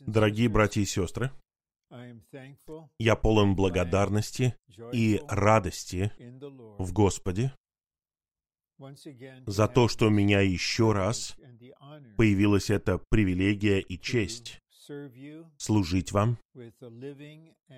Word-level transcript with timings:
Дорогие 0.00 0.48
братья 0.48 0.80
и 0.80 0.84
сестры, 0.84 1.30
я 2.98 3.16
полон 3.16 3.54
благодарности 3.54 4.56
и 4.92 5.20
радости 5.28 6.12
в 6.78 6.92
Господе 6.92 7.52
за 9.46 9.68
то, 9.68 9.88
что 9.88 10.06
у 10.06 10.10
меня 10.10 10.40
еще 10.40 10.92
раз 10.92 11.36
появилась 12.16 12.70
эта 12.70 13.00
привилегия 13.10 13.80
и 13.80 13.98
честь 13.98 14.58
служить 15.58 16.12
вам, 16.12 16.38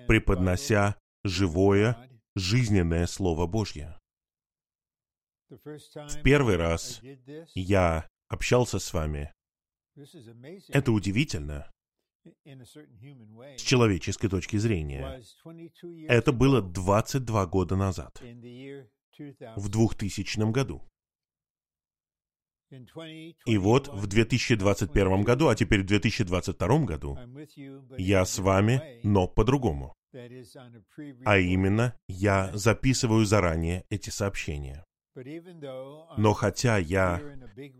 преподнося 0.07 0.97
живое, 1.23 2.09
жизненное 2.35 3.05
Слово 3.05 3.45
Божье. 3.47 3.97
В 5.49 6.21
первый 6.23 6.55
раз 6.55 7.01
я 7.53 8.07
общался 8.27 8.79
с 8.79 8.91
вами. 8.93 9.31
Это 10.69 10.91
удивительно 10.91 11.71
с 12.45 13.61
человеческой 13.61 14.29
точки 14.29 14.57
зрения. 14.57 15.21
Это 16.07 16.31
было 16.31 16.61
22 16.61 17.45
года 17.47 17.75
назад, 17.75 18.21
в 18.21 19.69
2000 19.69 20.51
году. 20.51 20.81
И 23.45 23.57
вот 23.57 23.87
в 23.87 24.07
2021 24.07 25.23
году, 25.23 25.47
а 25.47 25.55
теперь 25.55 25.81
в 25.83 25.85
2022 25.85 26.79
году, 26.85 27.17
я 27.97 28.25
с 28.25 28.39
вами, 28.39 28.99
но 29.03 29.27
по-другому. 29.27 29.93
А 31.25 31.37
именно, 31.37 31.95
я 32.07 32.51
записываю 32.55 33.25
заранее 33.25 33.85
эти 33.89 34.09
сообщения. 34.09 34.83
Но 36.17 36.33
хотя 36.33 36.77
я 36.77 37.21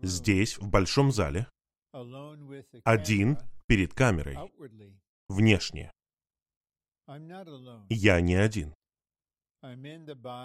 здесь, 0.02 0.58
в 0.58 0.68
большом 0.68 1.10
зале, 1.10 1.48
один 2.84 3.38
перед 3.66 3.94
камерой, 3.94 4.36
внешне, 5.28 5.90
я 7.88 8.20
не 8.20 8.34
один. 8.34 8.74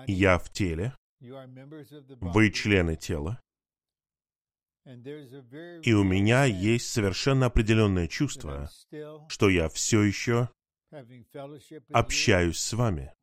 Я 0.08 0.38
в 0.38 0.50
теле, 0.52 0.95
вы 1.19 2.52
члены 2.52 2.95
тела, 2.95 3.39
и 4.86 5.94
у 5.94 6.03
меня 6.03 6.45
есть 6.45 6.91
совершенно 6.91 7.47
определенное 7.47 8.08
чувство, 8.08 8.69
что 9.28 9.50
я 9.50 9.69
все 9.69 10.02
еще 10.02 10.50
общаюсь 11.91 12.59
с 12.59 12.73
вами, 12.73 13.13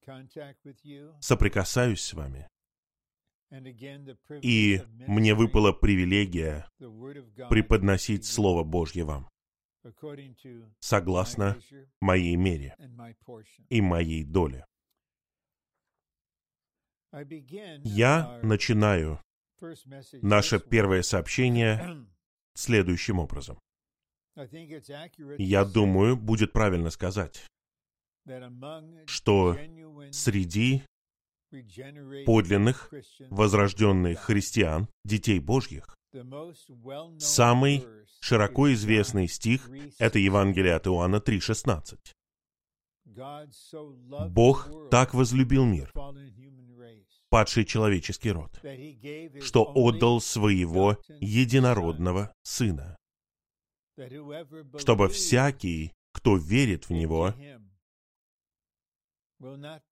соприкасаюсь 1.20 2.02
с 2.02 2.12
вами. 2.12 2.48
И 4.42 4.82
мне 5.06 5.34
выпала 5.34 5.72
привилегия 5.72 6.68
преподносить 7.48 8.24
Слово 8.24 8.64
Божье 8.64 9.04
вам, 9.04 9.28
согласно 10.80 11.56
моей 12.00 12.36
мере 12.36 12.76
и 13.68 13.80
моей 13.80 14.24
доле. 14.24 14.66
Я 17.84 18.40
начинаю 18.42 19.20
наше 20.22 20.58
первое 20.60 21.02
сообщение 21.02 22.06
следующим 22.54 23.20
образом. 23.20 23.58
Я 25.38 25.64
думаю, 25.64 26.16
будет 26.16 26.52
правильно 26.52 26.90
сказать, 26.90 27.46
что 29.06 29.56
среди 30.10 30.82
подлинных, 32.24 32.92
возрожденных 33.30 34.20
христиан, 34.20 34.88
детей 35.04 35.38
Божьих, 35.38 35.96
самый 37.18 37.86
широко 38.20 38.72
известный 38.72 39.28
стих— 39.28 39.70
это 39.98 40.18
Евангелие 40.18 40.74
от 40.74 40.86
Иоанна 40.86 41.16
3,16. 41.16 41.98
Бог 44.28 44.70
так 44.90 45.14
возлюбил 45.14 45.64
мир, 45.64 45.92
падший 47.28 47.64
человеческий 47.64 48.32
род, 48.32 48.60
что 49.42 49.70
отдал 49.74 50.20
своего 50.20 50.98
единородного 51.20 52.34
Сына, 52.42 52.96
чтобы 54.78 55.08
всякий, 55.08 55.92
кто 56.12 56.36
верит 56.36 56.88
в 56.88 56.92
Него, 56.92 57.34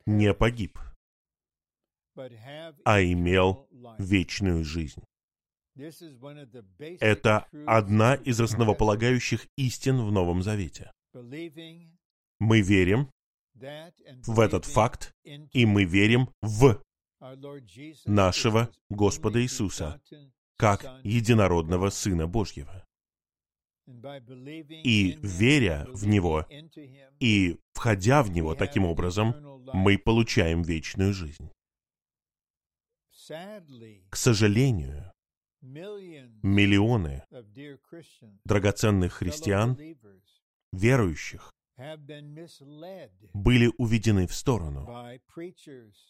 не 0.07 0.35
погиб, 0.35 0.79
а 2.85 3.03
имел 3.03 3.69
вечную 3.99 4.65
жизнь. 4.65 5.03
Это 7.01 7.47
одна 7.67 8.15
из 8.15 8.41
основополагающих 8.41 9.47
истин 9.57 10.05
в 10.05 10.13
Новом 10.13 10.43
Завете. 10.43 10.93
Мы 12.41 12.61
верим 12.61 13.11
в 13.55 14.41
этот 14.41 14.65
факт, 14.65 15.13
и 15.25 15.67
мы 15.67 15.85
верим 15.85 16.29
в 16.43 16.83
нашего 18.05 18.71
Господа 18.91 19.43
Иисуса, 19.43 20.01
как 20.57 20.85
единородного 21.03 21.91
Сына 21.91 22.27
Божьего. 22.27 22.85
И 23.87 25.19
веря 25.23 25.87
в 25.91 26.07
Него, 26.07 26.47
и 27.21 27.59
входя 27.73 28.23
в 28.23 28.31
Него 28.31 28.55
таким 28.55 28.85
образом, 28.85 29.35
мы 29.73 29.99
получаем 29.99 30.63
вечную 30.63 31.13
жизнь. 31.13 31.51
К 33.29 34.17
сожалению, 34.17 35.13
миллионы 35.63 37.25
драгоценных 38.45 39.15
христиан, 39.15 39.79
верующих, 40.73 41.53
были 43.33 43.73
уведены 43.79 44.27
в 44.27 44.35
сторону 44.35 44.87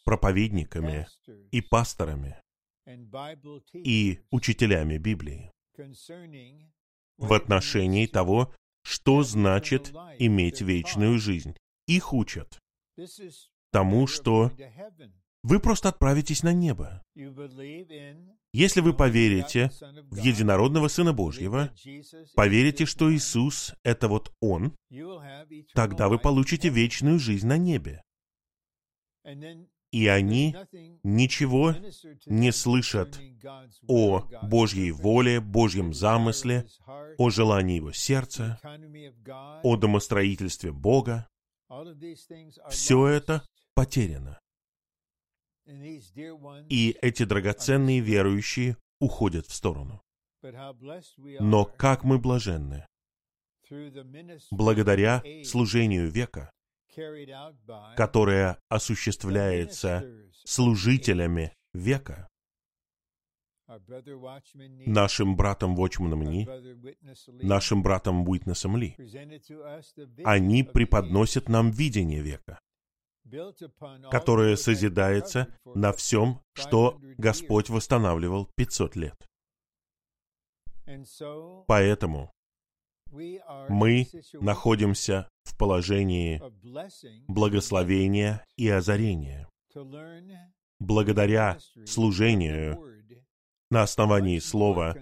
проповедниками 0.04 1.06
и 1.53 1.60
пасторами 1.60 2.41
и 3.72 4.20
учителями 4.30 4.98
Библии 4.98 5.50
в 7.16 7.32
отношении 7.32 8.06
того, 8.06 8.53
что 8.82 9.22
значит 9.22 9.92
иметь 10.19 10.60
вечную 10.60 11.19
жизнь. 11.19 11.56
Их 11.86 12.12
учат 12.12 12.58
тому, 13.70 14.06
что 14.06 14.50
вы 15.44 15.60
просто 15.60 15.91
отправитесь 15.91 16.43
на 16.43 16.53
небо. 16.53 17.03
Если 18.53 18.81
вы 18.81 18.94
поверите 18.94 19.71
в 20.10 20.16
единородного 20.16 20.88
Сына 20.88 21.12
Божьего, 21.12 21.71
поверите, 22.34 22.87
что 22.87 23.15
Иисус— 23.15 23.75
это 23.84 24.09
вот 24.09 24.33
Он, 24.41 24.75
тогда 25.75 26.09
вы 26.09 26.19
получите 26.19 26.71
вечную 26.71 27.19
жизнь 27.19 27.47
на 27.47 27.59
небе. 27.59 28.03
И 29.93 30.09
они 30.09 30.56
ничего 31.03 31.75
не 32.27 32.50
слышат 32.50 33.21
о 33.87 34.27
Божьей 34.43 34.93
воле, 34.93 35.41
Божьем 35.41 35.93
замысле, 35.93 36.66
о 37.19 37.31
желании 37.31 37.77
Его 37.77 37.93
сердца, 37.93 38.59
о 39.62 39.77
домостроительстве 39.77 40.72
Бога. 40.72 41.28
Все 42.71 43.06
это 43.09 43.44
потеряно. 43.75 44.41
И 46.69 46.97
эти 47.00 47.25
драгоценные 47.25 48.00
верующие 48.00 48.76
уходят 49.00 49.47
в 49.47 49.54
сторону. 49.54 50.02
Но 51.41 51.64
как 51.64 52.04
мы 52.04 52.19
блаженны! 52.19 52.86
Благодаря 54.50 55.22
служению 55.44 56.10
века, 56.10 56.50
которое 57.97 58.58
осуществляется 58.69 60.04
служителями 60.44 61.54
века, 61.72 62.28
нашим 64.86 65.36
братом 65.36 65.74
Вочманом 65.74 66.22
Ни, 66.22 66.47
нашим 67.42 67.83
братом 67.83 68.28
Уитнесом 68.28 68.77
Ли. 68.77 68.94
Они 70.24 70.62
преподносят 70.62 71.48
нам 71.48 71.71
видение 71.71 72.21
века 72.21 72.60
которое 74.10 74.56
созидается 74.56 75.54
на 75.65 75.92
всем, 75.92 76.41
что 76.54 76.98
Господь 77.18 77.71
восстанавливал 77.71 78.48
500 78.56 78.97
лет. 78.97 79.28
Поэтому 81.66 82.32
мы 83.68 84.06
находимся 84.34 85.28
в 85.44 85.56
положении 85.56 86.42
благословения 87.28 88.44
и 88.56 88.68
озарения. 88.68 89.48
Благодаря 90.80 91.59
служению 91.86 92.94
на 93.70 93.82
основании 93.82 94.38
Слова 94.38 94.94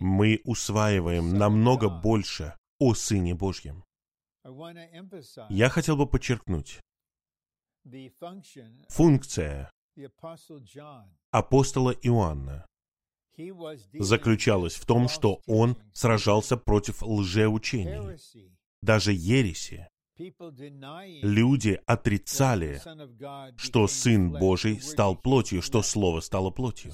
мы 0.00 0.40
усваиваем 0.44 1.34
намного 1.34 1.88
больше 1.88 2.54
о 2.78 2.94
Сыне 2.94 3.34
Божьем. 3.34 3.84
Я 5.48 5.68
хотел 5.68 5.96
бы 5.96 6.06
подчеркнуть, 6.06 6.80
функция 8.88 9.72
апостола 11.30 11.90
Иоанна. 11.90 12.66
заключалась 13.98 14.74
в 14.74 14.86
том, 14.86 15.08
что 15.08 15.40
он 15.46 15.76
сражался 15.92 16.56
против 16.56 17.02
лжеучений, 17.02 18.18
даже 18.82 19.12
ереси. 19.12 19.88
Люди 21.22 21.78
отрицали, 21.86 22.80
что 23.58 23.86
Сын 23.86 24.32
Божий 24.32 24.80
стал 24.80 25.14
плотью, 25.14 25.60
что 25.60 25.82
Слово 25.82 26.20
стало 26.20 26.50
плотью. 26.50 26.92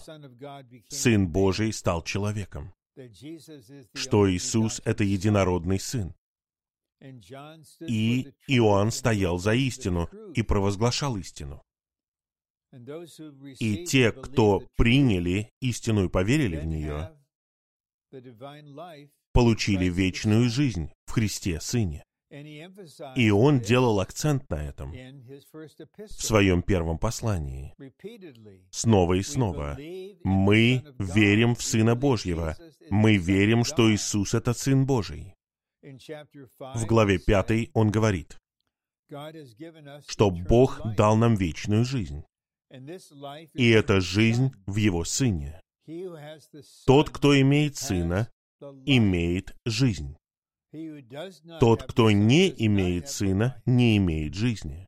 Сын 0.88 1.28
Божий 1.28 1.72
стал 1.72 2.02
человеком, 2.02 2.74
что 3.94 4.30
Иисус— 4.30 4.82
это 4.84 5.04
единородный 5.04 5.78
Сын. 5.78 6.14
И 7.80 8.28
Иоанн 8.46 8.90
стоял 8.90 9.38
за 9.38 9.54
истину 9.54 10.08
и 10.34 10.42
провозглашал 10.42 11.16
истину. 11.16 11.62
И 13.58 13.84
те, 13.84 14.12
кто 14.12 14.62
приняли 14.76 15.50
истину 15.60 16.04
и 16.06 16.08
поверили 16.08 16.56
в 16.58 16.64
нее, 16.64 17.12
получили 19.32 19.86
вечную 19.86 20.48
жизнь 20.48 20.90
в 21.06 21.12
Христе 21.12 21.60
Сыне. 21.60 22.04
И 23.14 23.30
он 23.30 23.60
делал 23.60 24.00
акцент 24.00 24.48
на 24.48 24.54
этом 24.54 24.92
в 24.92 26.22
своем 26.22 26.62
первом 26.62 26.98
послании. 26.98 27.74
Снова 28.70 29.14
и 29.14 29.22
снова. 29.22 29.76
Мы 30.24 30.82
верим 30.98 31.54
в 31.54 31.62
Сына 31.62 31.94
Божьего. 31.94 32.56
Мы 32.88 33.18
верим, 33.18 33.64
что 33.64 33.92
Иисус— 33.92 34.32
это 34.34 34.54
Сын 34.54 34.86
Божий. 34.86 35.34
В 35.82 36.86
главе 36.86 37.18
5 37.18 37.70
он 37.74 37.90
говорит, 37.90 38.38
что 40.08 40.30
Бог 40.30 40.80
дал 40.96 41.16
нам 41.16 41.34
вечную 41.34 41.84
жизнь. 41.84 42.24
И 43.54 43.68
эта 43.68 44.00
жизнь 44.00 44.52
в 44.66 44.76
Его 44.76 45.04
Сыне. 45.04 45.60
Тот, 46.86 47.10
кто 47.10 47.38
имеет 47.38 47.76
Сына, 47.76 48.30
имеет 48.86 49.54
жизнь. 49.66 50.16
Тот, 51.60 51.82
кто 51.82 52.10
не 52.10 52.48
имеет 52.66 53.08
сына, 53.08 53.60
не 53.66 53.98
имеет 53.98 54.34
жизни. 54.34 54.86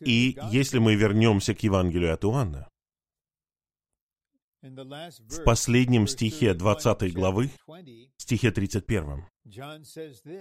И 0.00 0.38
если 0.52 0.78
мы 0.78 0.94
вернемся 0.94 1.54
к 1.54 1.60
Евангелию 1.60 2.14
от 2.14 2.24
Иоанна, 2.24 2.68
в 4.64 5.44
последнем 5.44 6.06
стихе 6.06 6.54
20 6.54 7.12
главы, 7.12 7.50
стихе 8.16 8.50
31, 8.50 9.26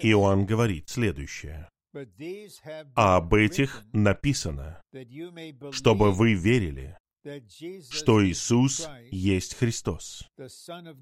Иоанн 0.01 0.45
говорит 0.45 0.87
следующее. 0.87 1.69
«А 2.95 3.17
об 3.17 3.33
этих 3.33 3.83
написано, 3.91 4.81
чтобы 5.71 6.13
вы 6.13 6.33
верили, 6.35 6.97
что 7.89 8.25
Иисус 8.25 8.87
есть 9.11 9.55
Христос, 9.55 10.25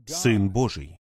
Сын 0.08 0.50
Божий, 0.50 0.98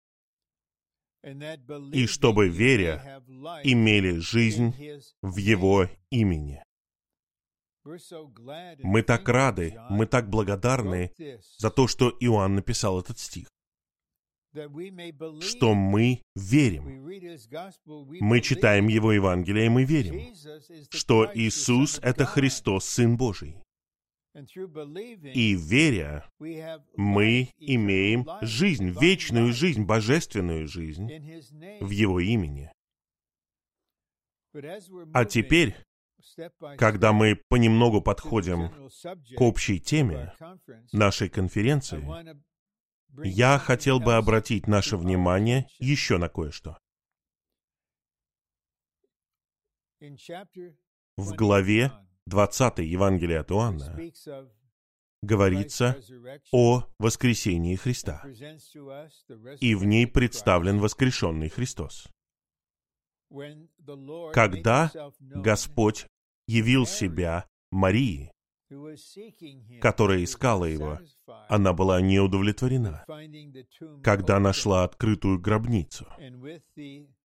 и 1.93 2.06
чтобы, 2.06 2.49
веря, 2.49 3.23
имели 3.64 4.19
жизнь 4.19 4.75
в 5.23 5.37
Его 5.37 5.88
имени. 6.11 6.62
Мы 8.82 9.02
так 9.02 9.28
рады, 9.28 9.78
мы 9.90 10.06
так 10.06 10.28
благодарны 10.28 11.12
за 11.58 11.70
то, 11.70 11.87
что 11.87 12.10
Иоанн 12.20 12.56
написал 12.56 13.00
этот 13.00 13.19
стих, 13.19 13.48
что 15.40 15.75
мы 15.75 16.22
верим. 16.34 17.04
Мы 18.20 18.40
читаем 18.40 18.88
Его 18.88 19.12
Евангелие, 19.12 19.66
и 19.66 19.69
мы 19.69 19.84
верим, 19.84 20.34
что 20.90 21.31
Иисус— 21.34 21.98
это 22.02 22.25
Христос, 22.25 22.84
Сын 22.84 23.16
Божий. 23.16 23.56
И 25.34 25.56
веря, 25.56 26.28
мы 26.38 27.50
имеем 27.58 28.26
жизнь, 28.42 28.90
вечную 28.90 29.52
жизнь, 29.52 29.84
божественную 29.84 30.69
жизнь 30.69 31.08
в 31.81 31.90
Его 31.90 32.20
имени. 32.20 32.70
А 35.12 35.25
теперь, 35.25 35.76
когда 36.78 37.12
мы 37.12 37.37
понемногу 37.37 38.00
подходим 38.00 38.90
к 39.37 39.40
общей 39.40 39.81
теме 39.81 40.32
нашей 40.93 41.28
конференции, 41.28 42.05
я 43.25 43.58
хотел 43.58 44.00
бы 44.00 44.14
обратить 44.14 44.67
наше 44.67 44.96
внимание 44.96 45.67
еще 45.78 46.19
на 46.19 46.28
кое-что. 46.28 46.78
В 51.17 51.34
главе 51.34 51.93
20 52.26 52.78
Евангелие 52.78 53.40
от 53.40 53.50
Иоанна 53.50 53.99
говорится 55.23 56.00
о 56.52 56.84
воскресении 56.99 57.76
Христа, 57.76 58.25
и 59.61 59.75
в 59.75 59.84
ней 59.84 60.06
представлен 60.06 60.78
воскрешенный 60.78 61.50
Христос. 61.50 62.08
Когда 64.32 64.90
Господь 65.20 66.06
явил 66.46 66.86
себя 66.86 67.46
Марии, 67.70 68.32
которая 69.80 70.24
искала 70.24 70.64
его, 70.64 70.98
она 71.48 71.72
была 71.72 72.00
не 72.00 72.18
удовлетворена. 72.20 73.04
Когда 74.02 74.38
нашла 74.38 74.84
открытую 74.84 75.40
гробницу, 75.40 76.06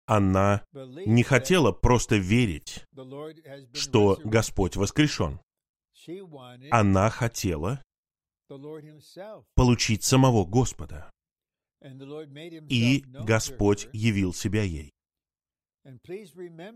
она 0.06 0.64
не 0.74 1.24
хотела 1.24 1.72
просто 1.72 2.18
верить, 2.18 2.86
что 3.74 4.20
Господь 4.24 4.76
воскрешен. 4.76 5.40
Она 6.72 7.10
хотела 7.10 7.82
получить 9.56 10.04
самого 10.04 10.46
Господа. 10.46 11.10
И 12.70 13.04
Господь 13.08 13.88
явил 13.94 14.34
себя 14.34 14.64
ей. 14.64 14.92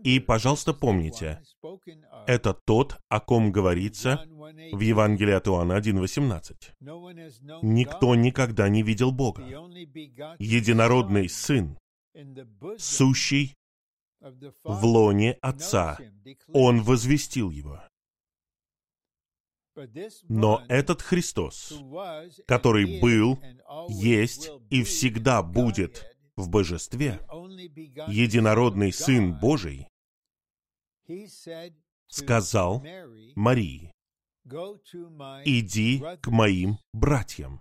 И, 0.04 0.20
пожалуйста, 0.20 0.74
помните, 0.74 1.42
это 2.26 2.52
тот, 2.52 2.98
о 3.08 3.20
ком 3.20 3.50
говорится 3.50 4.26
в 4.72 4.80
Евангелии 4.80 5.32
от 5.32 5.48
Иоанна 5.48 5.78
1.18. 5.78 7.62
Никто 7.62 8.14
никогда 8.14 8.68
не 8.68 8.82
видел 8.82 9.10
Бога. 9.10 9.42
Единородный 10.38 11.28
Сын, 11.28 11.78
сущий 12.76 13.56
в 14.20 14.84
лоне 14.84 15.38
Отца. 15.40 15.98
Он 16.52 16.82
возвестил 16.82 17.50
его. 17.50 17.82
Но 20.28 20.64
этот 20.68 21.02
Христос, 21.02 21.72
который 22.46 23.00
был, 23.00 23.38
есть 23.88 24.50
и 24.70 24.82
всегда 24.82 25.42
будет 25.42 26.17
в 26.38 26.48
божестве, 26.48 27.20
единородный 28.08 28.92
Сын 28.92 29.38
Божий, 29.38 29.88
сказал 32.06 32.84
Марии, 33.34 33.92
«Иди 35.44 36.02
к 36.22 36.28
моим 36.28 36.78
братьям». 36.92 37.60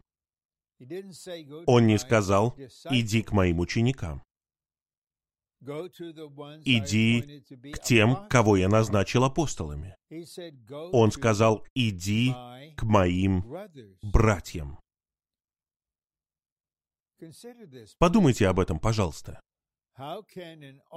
Он 1.65 1.87
не 1.87 1.97
сказал, 1.97 2.55
«Иди 2.89 3.23
к 3.23 3.31
моим 3.31 3.59
ученикам». 3.59 4.23
«Иди 5.59 7.43
к 7.73 7.83
тем, 7.83 8.27
кого 8.29 8.57
я 8.57 8.69
назначил 8.69 9.23
апостолами». 9.23 9.95
Он 10.69 11.11
сказал, 11.11 11.65
«Иди 11.73 12.31
к 12.77 12.83
моим 12.83 13.43
братьям». 14.03 14.79
Подумайте 17.99 18.47
об 18.47 18.59
этом, 18.59 18.79
пожалуйста. 18.79 19.39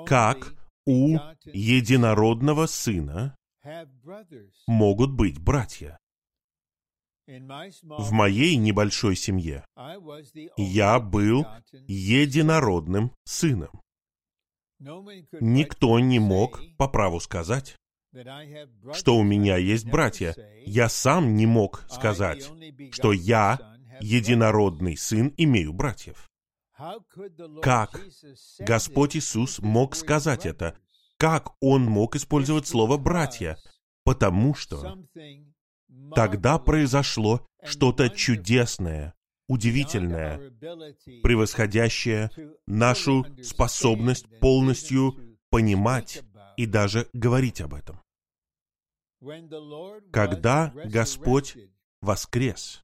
Как 0.07 0.55
у 0.87 1.17
единородного 1.45 2.67
сына 2.67 3.37
могут 4.67 5.13
быть 5.13 5.39
братья? 5.39 5.99
В 7.27 8.11
моей 8.11 8.57
небольшой 8.57 9.15
семье 9.15 9.65
я 10.57 10.99
был 10.99 11.47
единородным 11.87 13.15
сыном. 13.25 13.81
Никто 14.81 16.01
не 16.01 16.19
мог 16.19 16.61
по 16.77 16.89
праву 16.89 17.21
сказать, 17.21 17.77
что 18.93 19.17
у 19.17 19.23
меня 19.23 19.57
есть 19.57 19.87
братья. 19.87 20.35
Я 20.67 20.89
сам 20.89 21.37
не 21.37 21.47
мог 21.47 21.85
сказать, 21.89 22.51
что 22.93 23.13
я, 23.13 23.77
единородный 24.01 24.97
сын, 24.97 25.33
имею 25.37 25.73
братьев. 25.73 26.31
Как 27.63 28.01
Господь 28.59 29.17
Иисус 29.17 29.59
мог 29.59 29.95
сказать 29.95 30.47
это? 30.47 30.79
Как 31.19 31.51
Он 31.61 31.85
мог 31.85 32.17
использовать 32.17 32.67
слово 32.67 32.97
«братья»? 32.97 33.59
Потому 34.05 34.55
что 34.55 34.97
тогда 36.15 36.59
произошло 36.59 37.47
что-то 37.63 38.09
чудесное, 38.09 39.15
удивительное, 39.47 40.51
превосходящее 41.23 42.31
нашу 42.67 43.27
способность 43.43 44.27
полностью 44.41 45.39
понимать 45.51 46.23
и 46.57 46.65
даже 46.65 47.09
говорить 47.13 47.61
об 47.61 47.75
этом. 47.75 48.01
Когда 50.11 50.73
Господь 50.87 51.59
воскрес, 52.01 52.83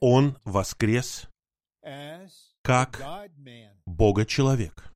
Он 0.00 0.36
воскрес 0.44 1.28
как 2.62 3.02
Бога-человек. 3.86 4.92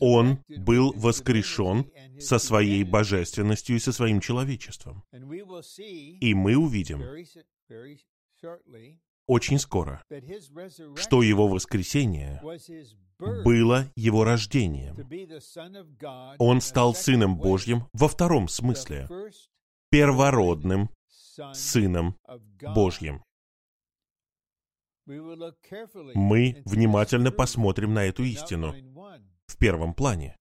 Он 0.00 0.38
был 0.48 0.92
воскрешен 0.94 1.90
со 2.20 2.38
своей 2.38 2.84
божественностью 2.84 3.76
и 3.76 3.78
со 3.78 3.92
своим 3.92 4.20
человечеством. 4.20 5.02
И 5.12 6.34
мы 6.34 6.56
увидим 6.56 7.02
очень 9.26 9.58
скоро, 9.58 10.02
что 10.96 11.22
его 11.22 11.48
воскресение 11.48 12.40
было 13.18 13.90
его 13.94 14.24
рождением. 14.24 14.96
Он 16.38 16.60
стал 16.60 16.94
Сыном 16.94 17.38
Божьим 17.38 17.86
во 17.92 18.08
втором 18.08 18.48
смысле, 18.48 19.08
первородным 19.90 20.90
Сыном 21.54 22.16
Божьим. 22.74 23.22
Мы 26.14 26.62
внимательно 26.64 27.30
посмотрим 27.30 27.94
на 27.94 28.04
эту 28.04 28.24
истину 28.24 28.74
в 29.46 29.56
первом 29.56 29.94
плане. 29.94 30.36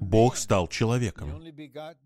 Бог 0.00 0.36
стал 0.36 0.68
человеком. 0.68 1.40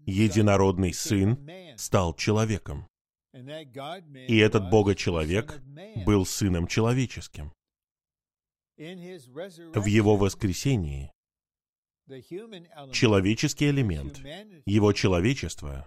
Единородный 0.07 0.93
Сын 0.95 1.39
стал 1.77 2.15
человеком. 2.15 2.87
И 3.33 4.39
этот 4.39 4.71
Бога-человек 4.71 5.61
был 6.07 6.25
Сыном 6.27 6.67
человеческим. 6.67 7.53
В 8.77 9.85
Его 9.85 10.17
воскресении 10.17 11.13
человеческий 12.93 13.71
элемент, 13.71 14.19
Его 14.67 14.93
человечество 14.93 15.87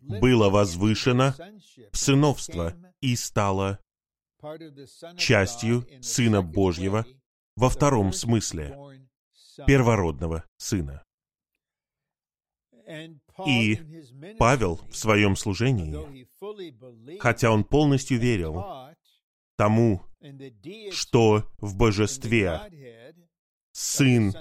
было 0.00 0.50
возвышено 0.50 1.34
в 1.92 1.96
сыновство 1.96 2.74
и 3.00 3.16
стало 3.16 3.78
частью 5.16 5.86
Сына 6.02 6.42
Божьего 6.42 7.06
во 7.56 7.70
втором 7.70 8.12
смысле, 8.12 8.76
первородного 9.66 10.44
Сына. 10.58 11.02
И 13.46 13.80
Павел 14.38 14.76
в 14.88 14.96
своем 14.96 15.36
служении, 15.36 16.28
хотя 17.18 17.50
он 17.50 17.64
полностью 17.64 18.18
верил 18.18 18.62
тому, 19.56 20.02
что 20.92 21.44
в 21.58 21.76
божестве 21.76 22.60
Сын 23.76 24.32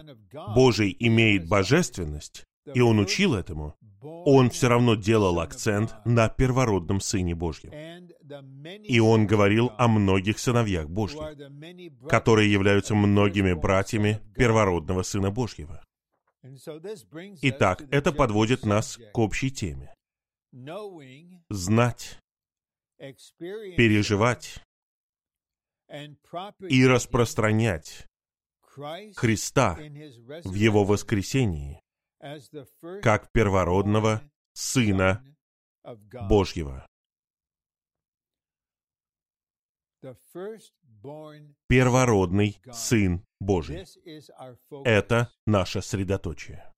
Божий 0.56 0.96
имеет 0.98 1.50
божественность, 1.50 2.46
и 2.74 2.80
он 2.80 3.00
учил 3.00 3.36
этому, 3.36 3.76
он 4.02 4.50
все 4.50 4.70
равно 4.70 4.96
делал 4.96 5.42
акцент 5.42 5.94
на 6.06 6.30
первородном 6.30 7.02
Сыне 7.02 7.36
Божьем. 7.36 7.74
И 8.86 8.98
он 9.02 9.28
говорил 9.28 9.74
о 9.78 9.90
многих 9.90 10.40
сыновьях 10.40 10.88
Божьих, 10.88 11.22
которые 12.08 12.50
являются 12.50 12.96
многими 12.96 13.52
братьями 13.52 14.22
первородного 14.36 15.04
Сына 15.04 15.32
Божьего. 15.32 15.84
Итак, 17.42 17.84
это 17.92 18.14
подводит 18.14 18.66
нас 18.66 18.98
к 19.12 19.18
общей 19.18 19.52
теме. 19.52 19.94
Знать, 21.50 22.20
переживать 22.98 24.64
и 26.70 26.88
распространять 26.88 28.08
Христа 29.16 29.76
в 30.44 30.54
Его 30.54 30.84
воскресении 30.84 31.80
как 33.02 33.32
первородного 33.32 34.22
Сына 34.54 35.24
Божьего. 36.28 36.86
Первородный 41.68 42.58
Сын 42.72 43.26
Божий. 43.40 43.86
Это 44.84 45.32
наше 45.46 45.82
средоточие. 45.82 46.72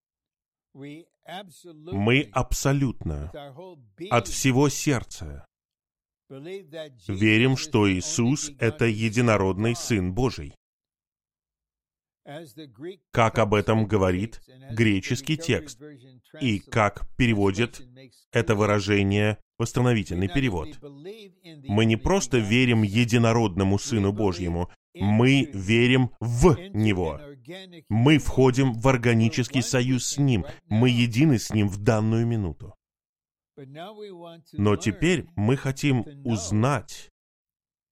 Мы 0.74 2.30
абсолютно 2.32 3.32
от 4.12 4.28
всего 4.28 4.70
сердца 4.70 5.46
верим, 6.30 7.58
что 7.58 7.92
Иисус— 7.92 8.52
это 8.60 8.86
единородный 8.86 9.76
Сын 9.76 10.14
Божий 10.14 10.54
как 13.12 13.40
об 13.40 13.54
этом 13.54 13.86
говорит 13.86 14.42
греческий 14.72 15.38
текст 15.38 15.82
и 16.42 16.60
как 16.60 17.08
переводит 17.16 17.82
это 18.32 18.56
выражение 18.56 19.38
восстановительный 19.58 20.28
перевод. 20.28 20.78
Мы 20.82 21.86
не 21.86 21.96
просто 21.96 22.38
верим 22.38 22.84
единородному 22.84 23.80
Сыну 23.80 24.12
Божьему, 24.12 24.70
мы 24.94 25.50
верим 25.54 26.12
в 26.20 26.58
Него. 26.74 27.20
Мы 27.90 28.18
входим 28.18 28.74
в 28.74 28.88
органический 28.88 29.62
союз 29.62 30.06
с 30.06 30.18
Ним. 30.18 30.46
Мы 30.66 30.90
едины 30.90 31.40
с 31.40 31.52
Ним 31.54 31.70
в 31.70 31.78
данную 31.78 32.26
минуту. 32.26 32.76
Но 34.54 34.76
теперь 34.76 35.28
мы 35.36 35.56
хотим 35.58 36.06
узнать, 36.24 37.12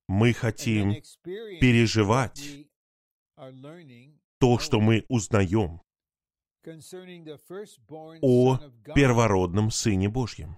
мы 0.08 0.34
хотим 0.34 1.02
переживать 1.24 2.68
то, 4.40 4.60
что 4.60 4.80
мы 4.80 5.06
узнаем 5.10 5.82
о 8.22 8.58
первородном 8.96 9.72
Сыне 9.72 10.10
Божьем. 10.10 10.58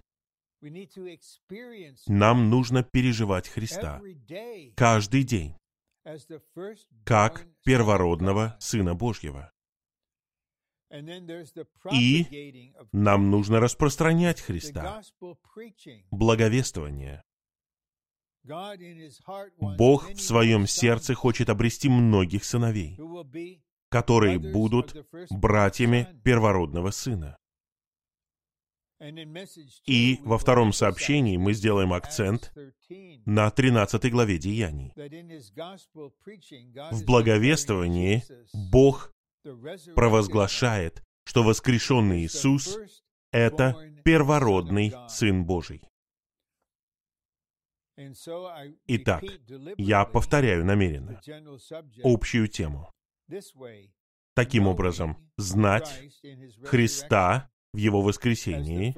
Нам 2.07 2.49
нужно 2.49 2.83
переживать 2.83 3.47
Христа 3.47 4.01
каждый 4.75 5.23
день, 5.23 5.55
как 7.03 7.47
первородного 7.63 8.57
Сына 8.59 8.95
Божьего. 8.95 9.51
И 11.91 12.73
нам 12.93 13.29
нужно 13.29 13.59
распространять 13.59 14.41
Христа, 14.41 15.03
благовествование. 16.11 17.23
Бог 19.59 20.09
в 20.11 20.21
своем 20.21 20.65
сердце 20.65 21.13
хочет 21.13 21.49
обрести 21.49 21.89
многих 21.89 22.45
сыновей, 22.45 22.97
которые 23.89 24.39
будут 24.39 24.95
братьями 25.29 26.07
первородного 26.23 26.91
сына. 26.91 27.37
И 29.85 30.19
во 30.23 30.37
втором 30.39 30.73
сообщении 30.73 31.37
мы 31.37 31.53
сделаем 31.53 31.93
акцент 31.93 32.51
на 33.25 33.49
13 33.51 34.11
главе 34.11 34.39
Деяний. 34.39 34.91
В 36.91 37.05
благовествовании 37.05 38.23
Бог 38.71 39.13
провозглашает, 39.95 41.03
что 41.25 41.43
воскрешенный 41.43 42.25
Иисус— 42.25 42.77
это 43.31 43.75
первородный 44.03 44.93
Сын 45.09 45.45
Божий. 45.45 45.81
Итак, 48.87 49.23
я 49.77 50.05
повторяю 50.05 50.65
намеренно 50.65 51.19
общую 52.03 52.47
тему. 52.47 52.91
Таким 54.35 54.67
образом, 54.67 55.17
знать 55.37 56.11
Христа 56.63 57.49
в 57.73 57.77
Его 57.77 58.01
воскресении 58.01 58.95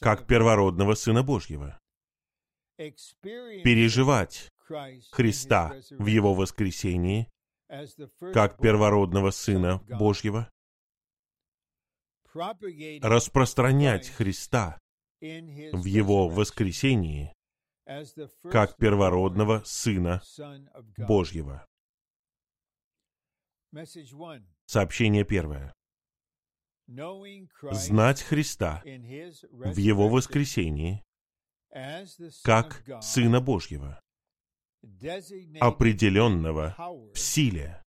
как 0.00 0.26
первородного 0.26 0.94
Сына 0.94 1.22
Божьего, 1.22 1.78
переживать 2.76 4.48
Христа 5.10 5.74
в 5.90 6.06
Его 6.06 6.34
воскресении 6.34 7.28
как 8.32 8.58
первородного 8.58 9.30
Сына 9.30 9.82
Божьего, 9.88 10.50
распространять 13.02 14.08
Христа 14.08 14.78
в 15.20 15.84
Его 15.84 16.28
воскресении 16.28 17.32
как 18.50 18.76
первородного 18.76 19.62
Сына 19.64 20.22
Божьего. 20.96 21.66
Сообщение 24.66 25.24
первое. 25.24 25.74
Знать 27.70 28.22
Христа 28.22 28.82
в 28.84 29.76
Его 29.76 30.08
воскресении 30.08 31.04
как 32.42 32.84
Сына 33.00 33.40
Божьего, 33.40 34.00
определенного 35.60 36.74
в 37.14 37.18
силе, 37.18 37.84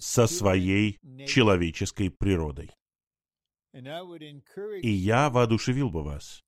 со 0.00 0.26
своей 0.26 0.98
человеческой 1.26 2.10
природой. 2.10 2.70
И 3.72 4.90
я 4.90 5.30
воодушевил 5.30 5.90
бы 5.90 6.02
вас, 6.02 6.42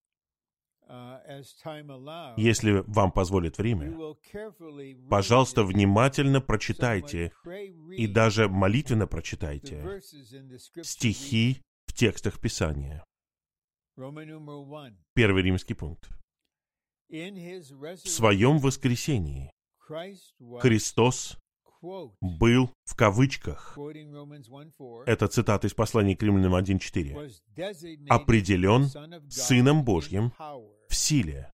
Если 2.37 2.83
вам 2.87 3.13
позволит 3.13 3.59
время, 3.59 4.17
пожалуйста, 5.11 5.63
внимательно 5.65 6.41
прочитайте 6.41 7.33
и 7.97 8.07
даже 8.07 8.49
молитвенно 8.49 9.07
прочитайте 9.07 10.01
стихи 10.83 11.63
в 11.87 11.93
текстах 11.93 12.41
Писания. 12.41 13.05
Первый 15.15 15.43
римский 15.43 15.75
пункт. 15.75 16.09
В 17.09 18.09
своем 18.09 18.59
воскресении 18.59 19.51
Христос 19.79 21.39
был 21.81 22.73
в 22.85 22.97
кавычках, 22.97 23.77
это 25.07 25.29
цитата 25.29 25.67
из 25.67 25.75
послания 25.75 26.17
к 26.17 26.23
римлянам 26.23 26.55
1.4, 26.55 28.09
определен 28.09 28.89
Сыном 29.31 29.85
Божьим 29.85 30.33
в 30.89 30.95
силе, 30.95 31.51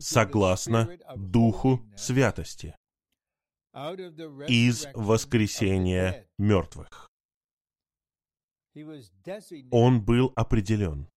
согласно 0.00 0.88
Духу 1.16 1.80
Святости, 1.96 2.76
из 4.48 4.86
воскресения 4.94 6.28
мертвых. 6.38 7.10
Он 9.70 10.04
был 10.04 10.32
определен. 10.36 11.08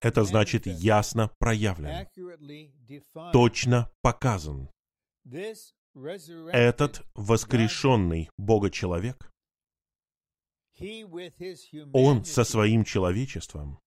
Это 0.00 0.22
значит 0.24 0.66
ясно 0.66 1.30
проявлен, 1.38 2.06
точно 3.32 3.90
показан. 4.00 4.70
Этот 6.52 7.04
воскрешенный 7.14 8.30
Бога-человек, 8.36 9.32
он 11.92 12.24
со 12.24 12.44
своим 12.44 12.84
человечеством 12.84 13.80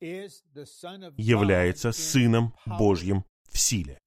является 0.00 1.92
Сыном 1.92 2.54
Божьим 2.66 3.24
в 3.48 3.58
силе. 3.58 4.00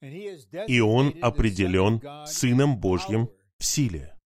И 0.00 0.80
он 0.80 1.14
определен 1.22 2.02
Сыном 2.26 2.78
Божьим 2.78 3.30
в 3.58 3.64
силе, 3.64 4.18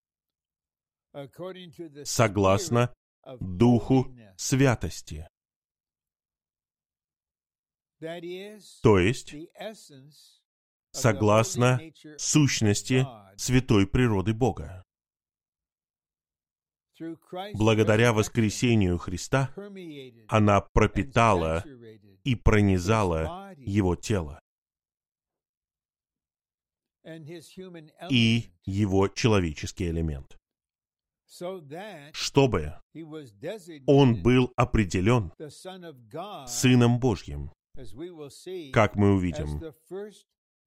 согласно 2.05 2.93
Духу 3.41 4.07
Святости. 4.37 5.29
То 8.83 8.99
есть, 8.99 9.35
согласно 10.93 11.81
сущности 12.17 13.07
святой 13.37 13.87
природы 13.87 14.33
Бога. 14.33 14.85
Благодаря 17.55 18.13
воскресению 18.13 18.99
Христа 18.99 19.55
она 20.29 20.61
пропитала 20.61 21.65
и 22.25 22.35
пронизала 22.35 23.55
его 23.57 23.97
тело. 23.97 24.41
И 28.11 28.51
его 28.65 29.09
человеческий 29.09 29.89
элемент 29.89 30.40
чтобы 32.13 32.75
он 33.87 34.23
был 34.23 34.53
определен 34.57 35.33
Сыном 36.47 36.99
Божьим, 36.99 37.53
как 38.73 38.97
мы 38.97 39.15
увидим, 39.15 39.63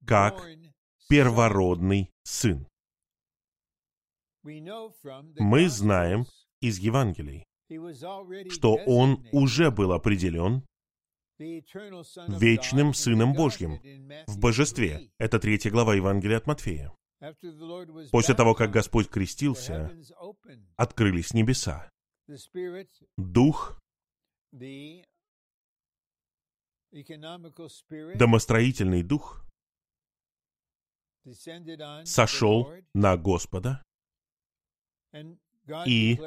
как 0.06 0.42
первородный 1.08 2.10
Сын. 2.24 2.66
Мы 4.42 5.68
знаем 5.68 6.26
из 6.60 6.78
Евангелий, 6.78 7.44
что 8.50 8.78
Он 8.86 9.26
уже 9.32 9.70
был 9.70 9.92
определен 9.92 10.66
вечным 11.38 12.94
Сыном 12.94 13.32
Божьим 13.34 13.80
в 14.26 14.38
Божестве. 14.38 15.10
Это 15.18 15.38
третья 15.38 15.70
глава 15.70 15.94
Евангелия 15.94 16.38
от 16.38 16.46
Матфея. 16.46 16.92
После 18.10 18.34
того, 18.34 18.54
как 18.54 18.70
Господь 18.70 19.08
крестился, 19.08 19.90
открылись 20.76 21.32
небеса. 21.32 21.88
Дух, 23.16 23.78
домостроительный 28.14 29.02
дух, 29.02 29.44
сошел 32.04 32.72
на 32.94 33.16
Господа, 33.16 33.82
и 35.86 36.18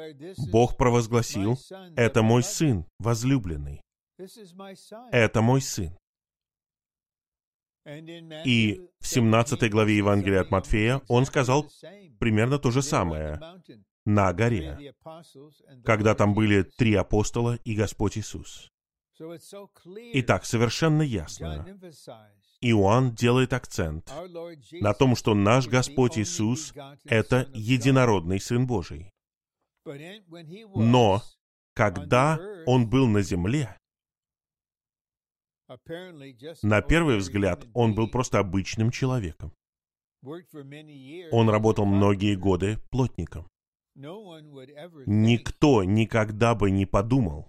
Бог 0.50 0.76
провозгласил, 0.76 1.56
«Это 1.96 2.22
мой 2.22 2.42
сын, 2.42 2.86
возлюбленный, 2.98 3.80
это 5.12 5.42
мой 5.42 5.60
сын». 5.60 5.96
И 8.44 8.80
в 9.00 9.06
17 9.06 9.70
главе 9.70 9.96
Евангелия 9.96 10.42
от 10.42 10.50
Матфея 10.50 11.00
он 11.08 11.24
сказал 11.24 11.70
примерно 12.18 12.58
то 12.58 12.70
же 12.70 12.82
самое 12.82 13.40
на 14.04 14.32
горе, 14.32 14.94
когда 15.84 16.14
там 16.14 16.34
были 16.34 16.62
три 16.62 16.94
апостола 16.94 17.58
и 17.64 17.74
Господь 17.74 18.18
Иисус. 18.18 18.70
Итак, 20.14 20.44
совершенно 20.44 21.02
ясно. 21.02 21.66
Иоанн 22.60 23.14
делает 23.14 23.52
акцент 23.52 24.12
на 24.72 24.94
том, 24.94 25.16
что 25.16 25.34
наш 25.34 25.66
Господь 25.66 26.18
Иисус— 26.18 26.74
это 27.04 27.48
единородный 27.54 28.40
Сын 28.40 28.66
Божий. 28.66 29.10
Но 30.74 31.22
когда 31.74 32.38
Он 32.66 32.88
был 32.88 33.06
на 33.06 33.22
земле, 33.22 33.76
на 36.62 36.82
первый 36.82 37.18
взгляд, 37.18 37.66
он 37.74 37.94
был 37.94 38.08
просто 38.08 38.38
обычным 38.38 38.90
человеком. 38.90 39.52
Он 41.30 41.48
работал 41.48 41.84
многие 41.84 42.34
годы 42.36 42.78
плотником. 42.90 43.46
Никто 45.06 45.84
никогда 45.84 46.54
бы 46.54 46.70
не 46.70 46.86
подумал, 46.86 47.48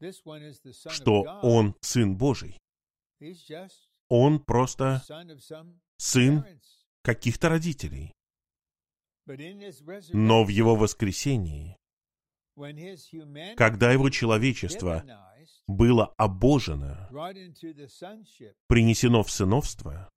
что 0.89 1.21
он 1.41 1.75
Сын 1.81 2.17
Божий. 2.17 2.57
Он 4.09 4.39
просто 4.39 5.03
сын 5.97 6.43
каких-то 7.03 7.49
родителей. 7.49 8.11
Но 10.11 10.43
в 10.43 10.47
его 10.47 10.75
воскресении, 10.75 11.77
когда 13.55 13.91
его 13.91 14.09
человечество 14.09 15.03
было 15.67 16.13
обожено, 16.17 17.07
принесено 18.67 19.23
в 19.23 19.31
сыновство, 19.31 20.09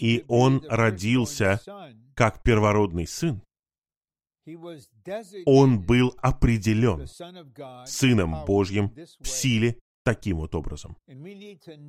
и 0.00 0.24
он 0.28 0.64
родился 0.68 1.60
как 2.14 2.42
первородный 2.42 3.06
сын, 3.06 3.42
он 5.44 5.84
был 5.84 6.14
определен 6.18 7.06
Сыном 7.86 8.44
Божьим 8.44 8.92
в 9.20 9.26
силе 9.26 9.78
таким 10.04 10.38
вот 10.38 10.54
образом. 10.54 10.96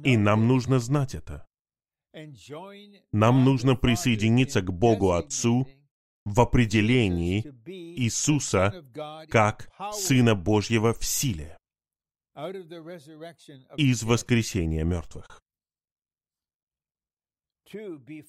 И 0.03 0.17
нам 0.17 0.47
нужно 0.47 0.79
знать 0.79 1.13
это. 1.13 1.45
Нам 3.11 3.45
нужно 3.45 3.75
присоединиться 3.75 4.61
к 4.61 4.73
Богу 4.73 5.11
Отцу 5.11 5.67
в 6.27 6.41
определении 6.41 7.41
Иисуса 7.65 8.83
как 9.29 9.69
Сына 9.93 10.35
Божьего 10.35 10.93
в 10.93 11.05
силе 11.05 11.57
из 13.77 14.03
воскресения 14.03 14.83
мертвых. 14.83 15.41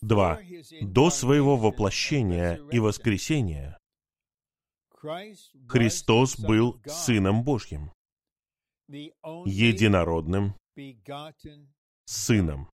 Два. 0.01 0.41
До 0.81 1.11
своего 1.11 1.57
воплощения 1.57 2.61
и 2.71 2.79
воскресения 2.79 3.79
Христос 5.69 6.39
был 6.39 6.81
Сыном 6.87 7.43
Божьим, 7.45 7.93
единородным 8.89 10.55
Сыном. 12.05 12.71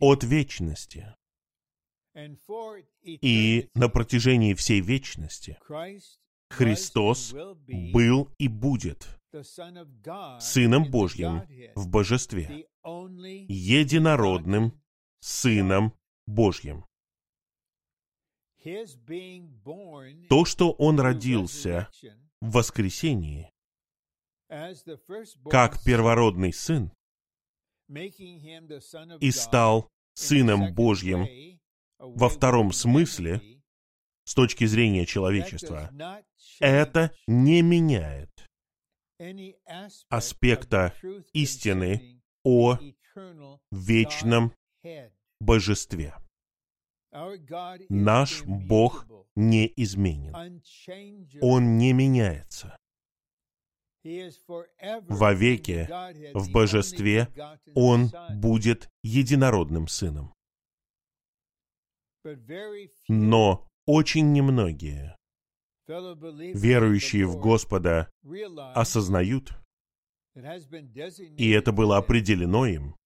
От 0.00 0.24
вечности. 0.24 1.14
и 3.04 3.70
на 3.74 3.88
протяжении 3.88 4.54
всей 4.54 4.80
вечности 4.80 5.58
Христос 6.50 7.34
был 7.66 8.30
и 8.38 8.48
будет 8.48 9.06
Сыном 10.40 10.90
Божьим 10.90 11.42
в 11.74 11.88
Божестве, 11.88 12.68
единородным 12.84 14.82
Сыном 15.20 15.94
Божьим. 16.26 16.84
То, 20.28 20.44
что 20.44 20.72
Он 20.72 21.00
родился 21.00 21.88
в 22.40 22.52
воскресении, 22.52 23.50
как 25.50 25.82
первородный 25.82 26.52
Сын, 26.52 26.92
и 29.20 29.30
стал 29.30 29.90
Сыном 30.14 30.74
Божьим 30.74 31.26
во 31.98 32.28
втором 32.28 32.72
смысле, 32.72 33.40
с 34.24 34.34
точки 34.34 34.66
зрения 34.66 35.06
человечества, 35.06 35.90
это 36.60 37.12
не 37.26 37.62
меняет 37.62 38.30
аспекта 40.08 40.94
истины 41.32 42.22
о 42.44 42.78
вечном 43.70 44.52
божестве. 45.40 46.14
Наш 47.88 48.42
Бог 48.44 49.06
неизменен. 49.36 50.62
Он 51.40 51.76
не 51.78 51.92
меняется. 51.92 52.78
Вовеки 55.08 55.88
в 56.34 56.50
божестве 56.50 57.28
Он 57.74 58.10
будет 58.30 58.90
единородным 59.02 59.86
Сыном. 59.86 60.34
Но 63.08 63.68
очень 63.86 64.32
немногие, 64.32 65.16
верующие 65.86 67.26
в 67.26 67.38
Господа, 67.38 68.10
осознают, 68.74 69.52
и 70.34 71.50
это 71.50 71.72
было 71.72 71.96
определено 71.98 72.66
им, 72.66 72.96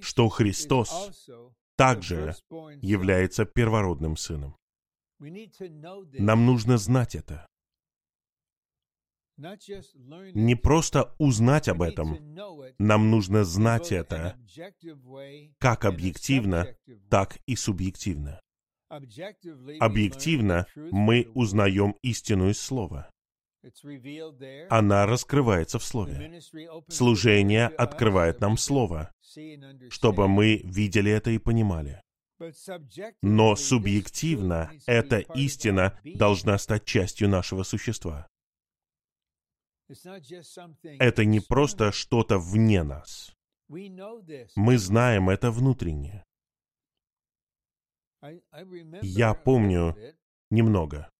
что 0.00 0.28
Христос 0.28 1.28
также 1.76 2.34
является 2.80 3.44
первородным 3.44 4.16
сыном. 4.16 4.56
Нам 5.18 6.46
нужно 6.46 6.78
знать 6.78 7.14
это. 7.14 7.46
Не 10.34 10.54
просто 10.54 11.14
узнать 11.18 11.68
об 11.68 11.82
этом, 11.82 12.18
нам 12.78 13.10
нужно 13.10 13.44
знать 13.44 13.92
это 13.92 14.36
как 15.58 15.84
объективно, 15.84 16.66
так 17.08 17.38
и 17.46 17.56
субъективно. 17.56 18.40
Объективно 19.80 20.66
мы 20.76 21.28
узнаем 21.34 21.96
истину 22.02 22.50
из 22.50 22.60
Слова. 22.60 23.10
Она 24.68 25.06
раскрывается 25.06 25.78
в 25.78 25.84
Слове. 25.84 26.40
Служение 26.88 27.66
открывает 27.66 28.40
нам 28.40 28.56
Слово, 28.56 29.12
чтобы 29.88 30.28
мы 30.28 30.60
видели 30.64 31.10
это 31.10 31.30
и 31.30 31.38
понимали. 31.38 32.00
Но 33.22 33.54
субъективно 33.54 34.72
эта 34.86 35.18
истина 35.18 35.98
должна 36.02 36.58
стать 36.58 36.84
частью 36.84 37.28
нашего 37.28 37.62
существа. 37.62 38.26
Это 40.98 41.24
не 41.24 41.40
просто 41.40 41.92
что-то 41.92 42.38
вне 42.38 42.82
нас. 42.82 43.34
Мы 43.68 44.78
знаем 44.78 45.30
это 45.30 45.50
внутренне. 45.50 46.24
Я 49.02 49.34
помню 49.34 49.96
немного. 50.50 51.10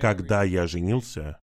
Когда 0.00 0.44
я 0.44 0.66
женился 0.66 1.40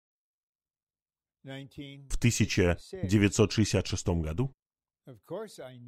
в 1.42 2.16
1966 2.18 4.08
году, 4.08 4.52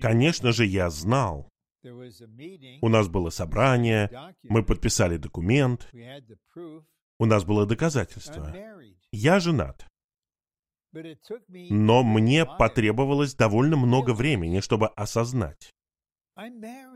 конечно 0.00 0.52
же, 0.52 0.66
я 0.66 0.90
знал, 0.90 1.48
у 2.82 2.88
нас 2.88 3.08
было 3.08 3.30
собрание, 3.30 4.10
мы 4.42 4.64
подписали 4.64 5.16
документ, 5.16 5.88
у 7.18 7.26
нас 7.26 7.44
было 7.44 7.66
доказательство. 7.66 8.54
Я 9.12 9.40
женат. 9.40 9.86
Но 11.46 12.02
мне 12.02 12.46
потребовалось 12.46 13.34
довольно 13.34 13.76
много 13.76 14.14
времени, 14.14 14.60
чтобы 14.60 14.88
осознать. 14.88 15.72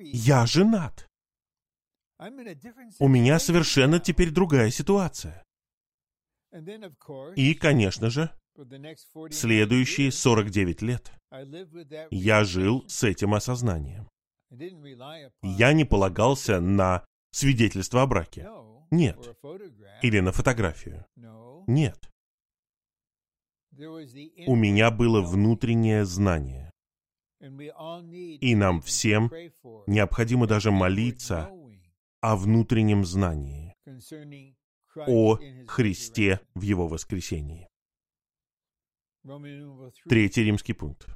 Я 0.01 0.47
женат. 0.47 1.09
У 2.99 3.09
меня 3.09 3.39
совершенно 3.39 4.01
теперь 4.01 4.31
другая 4.31 4.71
ситуация. 4.71 5.45
И, 7.37 7.55
конечно 7.55 8.11
же, 8.11 8.31
следующие 9.31 10.11
49 10.11 10.83
лет 10.83 11.13
я 12.11 12.45
жил 12.45 12.85
с 12.89 13.05
этим 13.05 13.35
осознанием. 13.35 14.09
Я 15.43 15.73
не 15.73 15.85
полагался 15.85 16.61
на 16.61 17.05
свидетельство 17.31 18.03
о 18.03 18.07
браке. 18.07 18.49
Нет. 18.91 19.37
Или 20.03 20.21
на 20.21 20.33
фотографию. 20.33 21.07
Нет. 21.67 22.11
У 24.47 24.57
меня 24.57 24.91
было 24.91 25.21
внутреннее 25.23 26.05
знание. 26.05 26.73
И 27.41 28.55
нам 28.57 28.81
всем 28.81 29.31
необходимо 29.87 30.47
даже 30.47 30.71
молиться 30.71 31.51
о 32.21 32.37
внутреннем 32.37 33.05
знании, 33.05 33.77
о 34.97 35.39
Христе 35.69 36.41
в 36.55 36.63
Его 36.63 36.89
воскресении. 36.89 37.69
Третий 40.09 40.45
римский 40.45 40.73
пункт. 40.73 41.07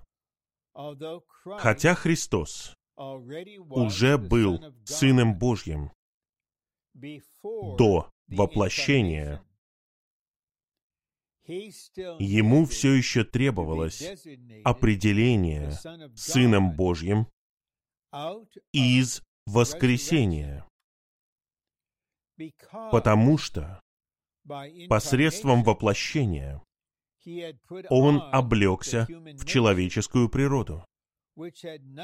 Хотя 1.59 1.95
Христос 1.95 2.77
уже 2.97 4.19
был 4.19 4.61
Сыном 4.85 5.37
Божьим 5.37 5.91
до 7.43 8.11
воплощения, 8.29 9.43
ему 11.45 12.67
все 12.67 12.93
еще 12.93 13.25
требовалось 13.25 14.03
определение 14.65 15.73
Сыном 16.15 16.75
Божьим 16.77 17.27
из 18.73 19.23
воскресения, 19.47 20.67
потому 22.91 23.39
что 23.39 23.81
посредством 24.89 25.63
воплощения 25.65 26.63
он 27.89 28.21
облегся 28.33 29.07
в 29.09 29.45
человеческую 29.47 30.29
природу, 30.29 30.85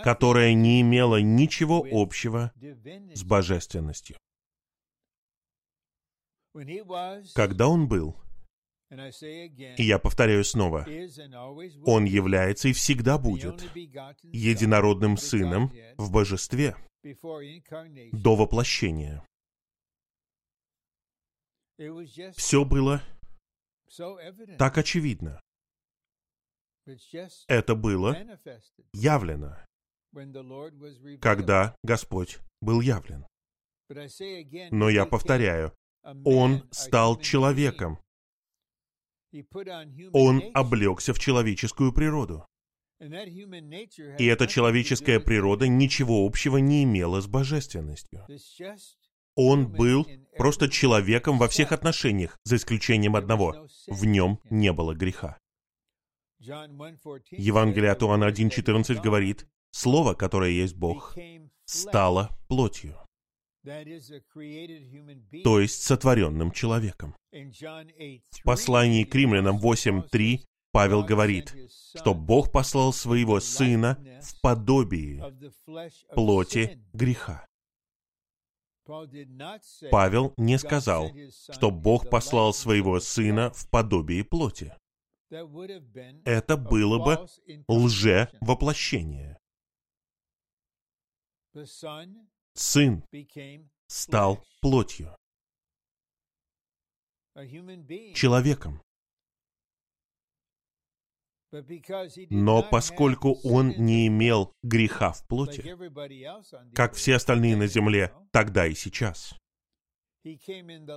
которая 0.02 0.54
не 0.54 0.80
имела 0.80 1.20
ничего 1.20 1.84
общего 1.90 2.52
с 3.14 3.24
божественностью. 3.24 4.16
Когда 7.34 7.68
он 7.68 7.88
был, 7.88 8.16
и 8.90 9.82
я 9.82 9.98
повторяю 9.98 10.44
снова, 10.44 10.86
он 11.84 12.04
является 12.04 12.68
и 12.68 12.72
всегда 12.72 13.18
будет 13.18 13.62
единородным 14.32 15.16
сыном 15.16 15.72
в 15.96 16.10
божестве 16.10 16.76
до 18.12 18.36
воплощения. 18.36 19.24
Все 22.36 22.64
было 22.64 23.02
так 24.58 24.78
очевидно. 24.78 25.40
Это 27.46 27.74
было 27.74 28.16
явлено, 28.94 29.58
когда 31.20 31.76
Господь 31.82 32.38
был 32.60 32.80
явлен. 32.80 33.26
Но 34.70 34.88
я 34.88 35.06
повторяю, 35.06 35.74
Он 36.24 36.62
стал 36.70 37.18
человеком. 37.20 37.98
Он 40.12 40.42
облегся 40.54 41.12
в 41.12 41.18
человеческую 41.18 41.92
природу. 41.92 42.46
И 43.00 44.26
эта 44.26 44.46
человеческая 44.46 45.20
природа 45.20 45.68
ничего 45.68 46.26
общего 46.26 46.56
не 46.56 46.82
имела 46.84 47.20
с 47.20 47.26
божественностью. 47.26 48.26
Он 49.36 49.70
был 49.70 50.06
просто 50.36 50.68
человеком 50.68 51.38
во 51.38 51.46
всех 51.46 51.70
отношениях, 51.70 52.38
за 52.42 52.56
исключением 52.56 53.14
одного. 53.14 53.68
В 53.86 54.04
нем 54.04 54.40
не 54.50 54.72
было 54.72 54.94
греха. 54.94 55.38
Евангелие 56.40 57.92
от 57.92 58.02
Иоанна 58.02 58.28
1.14 58.30 59.00
говорит, 59.00 59.46
«Слово, 59.70 60.14
которое 60.14 60.50
есть 60.50 60.74
Бог, 60.74 61.14
стало 61.66 62.36
плотью» 62.48 62.96
то 65.44 65.60
есть 65.60 65.82
сотворенным 65.82 66.52
человеком. 66.52 67.14
В 67.30 68.42
послании 68.44 69.04
к 69.04 69.14
римлянам 69.14 69.58
8.3 69.58 70.44
Павел 70.72 71.02
говорит, 71.02 71.54
что 71.94 72.14
Бог 72.14 72.52
послал 72.52 72.92
своего 72.92 73.40
Сына 73.40 73.98
в 74.22 74.40
подобии 74.40 75.22
плоти 76.14 76.78
греха. 76.92 77.46
Павел 79.90 80.32
не 80.36 80.58
сказал, 80.58 81.10
что 81.50 81.70
Бог 81.70 82.08
послал 82.08 82.54
своего 82.54 83.00
Сына 83.00 83.50
в 83.50 83.68
подобии 83.68 84.22
плоти. 84.22 84.72
Это 85.30 86.56
было 86.56 86.98
бы 86.98 87.26
лже-воплощение. 87.68 89.38
Сын 92.58 93.04
стал 93.86 94.44
плотью, 94.60 95.16
человеком. 98.16 98.82
Но 102.30 102.68
поскольку 102.68 103.34
он 103.44 103.68
не 103.78 104.08
имел 104.08 104.52
греха 104.64 105.12
в 105.12 105.24
плоти, 105.28 105.62
как 106.74 106.94
все 106.94 107.14
остальные 107.14 107.56
на 107.56 107.68
земле 107.68 108.12
тогда 108.32 108.66
и 108.66 108.74
сейчас, 108.74 109.38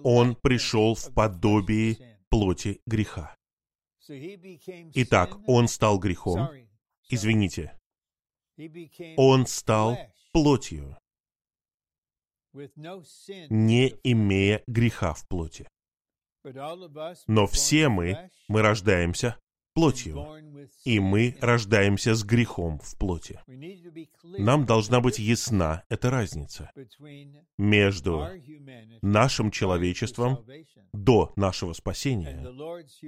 он 0.03 0.35
пришел 0.35 0.95
в 0.95 1.13
подобии 1.13 2.19
плоти 2.29 2.81
греха. 2.87 3.35
Итак, 4.09 5.37
он 5.47 5.67
стал 5.67 5.99
грехом. 5.99 6.49
Извините. 7.07 7.77
Он 9.15 9.45
стал 9.45 9.95
плотью. 10.33 10.97
Не 13.49 13.95
имея 14.03 14.63
греха 14.67 15.13
в 15.13 15.27
плоти. 15.27 15.67
Но 17.27 17.47
все 17.47 17.89
мы, 17.89 18.29
мы 18.47 18.61
рождаемся 18.61 19.37
плотью, 19.73 20.27
и 20.83 20.99
мы 20.99 21.37
рождаемся 21.39 22.13
с 22.15 22.23
грехом 22.23 22.79
в 22.79 22.97
плоти. 22.97 23.39
Нам 24.23 24.65
должна 24.65 24.99
быть 24.99 25.19
ясна 25.19 25.83
эта 25.89 26.09
разница 26.09 26.71
между 27.57 28.27
нашим 29.01 29.51
человечеством 29.51 30.45
до 30.93 31.31
нашего 31.35 31.73
спасения 31.73 32.45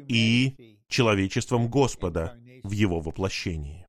и 0.07 0.77
человечеством 0.87 1.69
Господа 1.69 2.37
в 2.63 2.71
Его 2.71 2.99
воплощении. 2.99 3.85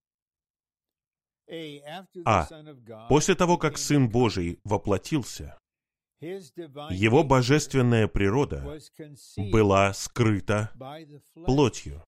А 2.25 2.47
после 3.09 3.35
того, 3.35 3.59
как 3.59 3.77
Сын 3.79 4.09
Божий 4.09 4.61
воплотился, 4.65 5.59
его 6.21 7.23
божественная 7.23 8.09
природа 8.09 8.79
была 9.37 9.93
скрыта 9.93 10.73
плотью. 11.35 12.03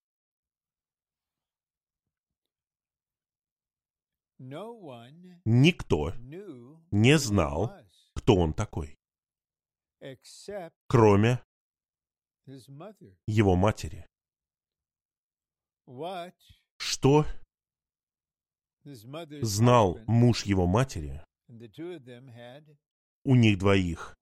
Никто 4.39 6.13
не 6.91 7.19
знал, 7.19 7.73
кто 8.15 8.37
он 8.37 8.53
такой, 8.55 8.97
кроме 10.89 11.43
его 13.27 13.57
матери. 13.57 14.07
Что 16.79 17.25
знал 19.43 19.99
муж 20.07 20.45
его 20.45 20.67
матери, 20.67 21.23
у 23.25 23.35
них 23.35 23.59
двоих 23.59 24.17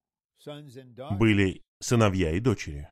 были 1.19 1.63
сыновья 1.81 2.33
и 2.33 2.41
дочери. 2.41 2.89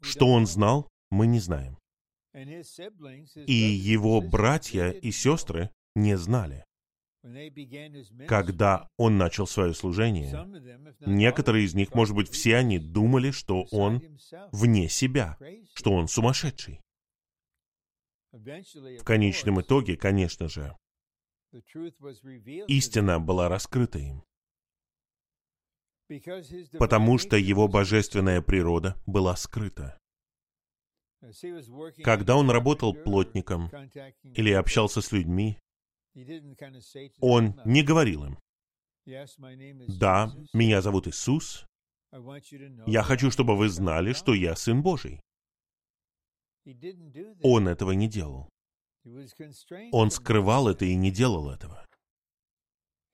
Что 0.00 0.26
он 0.26 0.46
знал, 0.46 0.88
мы 1.10 1.26
не 1.26 1.40
знаем. 1.40 1.78
И 3.46 3.52
его 3.52 4.20
братья 4.20 4.90
и 4.90 5.10
сестры 5.10 5.70
не 5.94 6.16
знали. 6.16 6.64
Когда 8.26 8.88
он 8.96 9.16
начал 9.16 9.46
свое 9.46 9.74
служение, 9.74 10.32
некоторые 11.06 11.66
из 11.66 11.74
них, 11.74 11.94
может 11.94 12.16
быть, 12.16 12.28
все 12.28 12.56
они 12.56 12.78
думали, 12.78 13.30
что 13.30 13.64
он 13.70 14.02
вне 14.50 14.88
себя, 14.88 15.38
что 15.74 15.92
он 15.92 16.08
сумасшедший. 16.08 16.80
В 18.32 19.04
конечном 19.04 19.60
итоге, 19.60 19.96
конечно 19.96 20.48
же, 20.48 20.74
истина 22.66 23.20
была 23.20 23.48
раскрыта 23.48 23.98
им, 23.98 24.24
потому 26.78 27.18
что 27.18 27.36
его 27.36 27.68
божественная 27.68 28.40
природа 28.40 28.96
была 29.06 29.36
скрыта. 29.36 29.98
Когда 32.02 32.36
он 32.36 32.50
работал 32.50 32.94
плотником 32.94 33.70
или 34.22 34.50
общался 34.52 35.02
с 35.02 35.12
людьми, 35.12 35.58
он 37.20 37.60
не 37.66 37.82
говорил 37.82 38.24
им, 38.24 38.38
«Да, 39.06 40.34
меня 40.52 40.80
зовут 40.80 41.06
Иисус. 41.06 41.66
Я 42.86 43.02
хочу, 43.02 43.30
чтобы 43.30 43.56
вы 43.56 43.68
знали, 43.68 44.12
что 44.14 44.32
я 44.32 44.56
Сын 44.56 44.82
Божий». 44.82 45.20
Он 47.42 47.68
этого 47.68 47.92
не 47.92 48.08
делал. 48.08 48.48
Он 49.90 50.10
скрывал 50.10 50.68
это 50.68 50.84
и 50.84 50.94
не 50.94 51.10
делал 51.10 51.50
этого. 51.50 51.84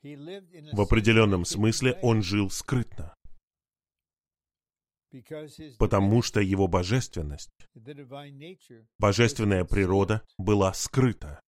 В 0.03 0.81
определенном 0.81 1.45
смысле 1.45 1.99
он 2.03 2.23
жил 2.23 2.51
скрытно 2.51 3.15
потому 5.79 6.23
что 6.23 6.41
его 6.41 6.69
божественность, 6.69 7.51
божественная 8.99 9.65
природа 9.65 10.23
была 10.37 10.73
скрыта. 10.73 11.41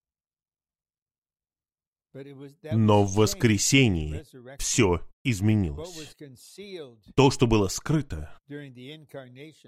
Но 2.73 3.05
в 3.05 3.15
воскресении 3.15 4.25
все 4.59 5.01
изменилось. 5.23 6.17
То, 7.15 7.31
что 7.31 7.47
было 7.47 7.69
скрыто 7.69 8.37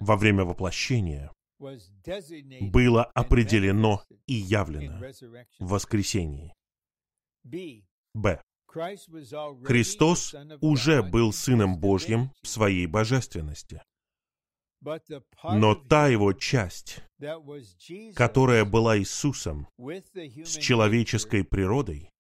во 0.01 0.16
время 0.16 0.45
воплощения, 0.45 1.31
было 2.61 3.05
определено 3.05 4.03
и 4.27 4.35
явлено 4.35 4.98
в 5.59 5.68
воскресении. 5.68 6.55
Б. 8.14 8.42
Христос 8.66 10.35
уже 10.61 11.03
был 11.03 11.33
Сыном 11.33 11.79
Божьим 11.79 12.31
в 12.42 12.48
своей 12.48 12.87
божественности. 12.87 13.83
Но 15.44 15.75
та 15.75 16.09
его 16.09 16.33
часть, 16.33 17.01
которая 18.14 18.64
была 18.64 18.98
Иисусом 18.98 19.68
с 19.79 20.57
человеческой 20.57 21.44
природой, 21.44 22.11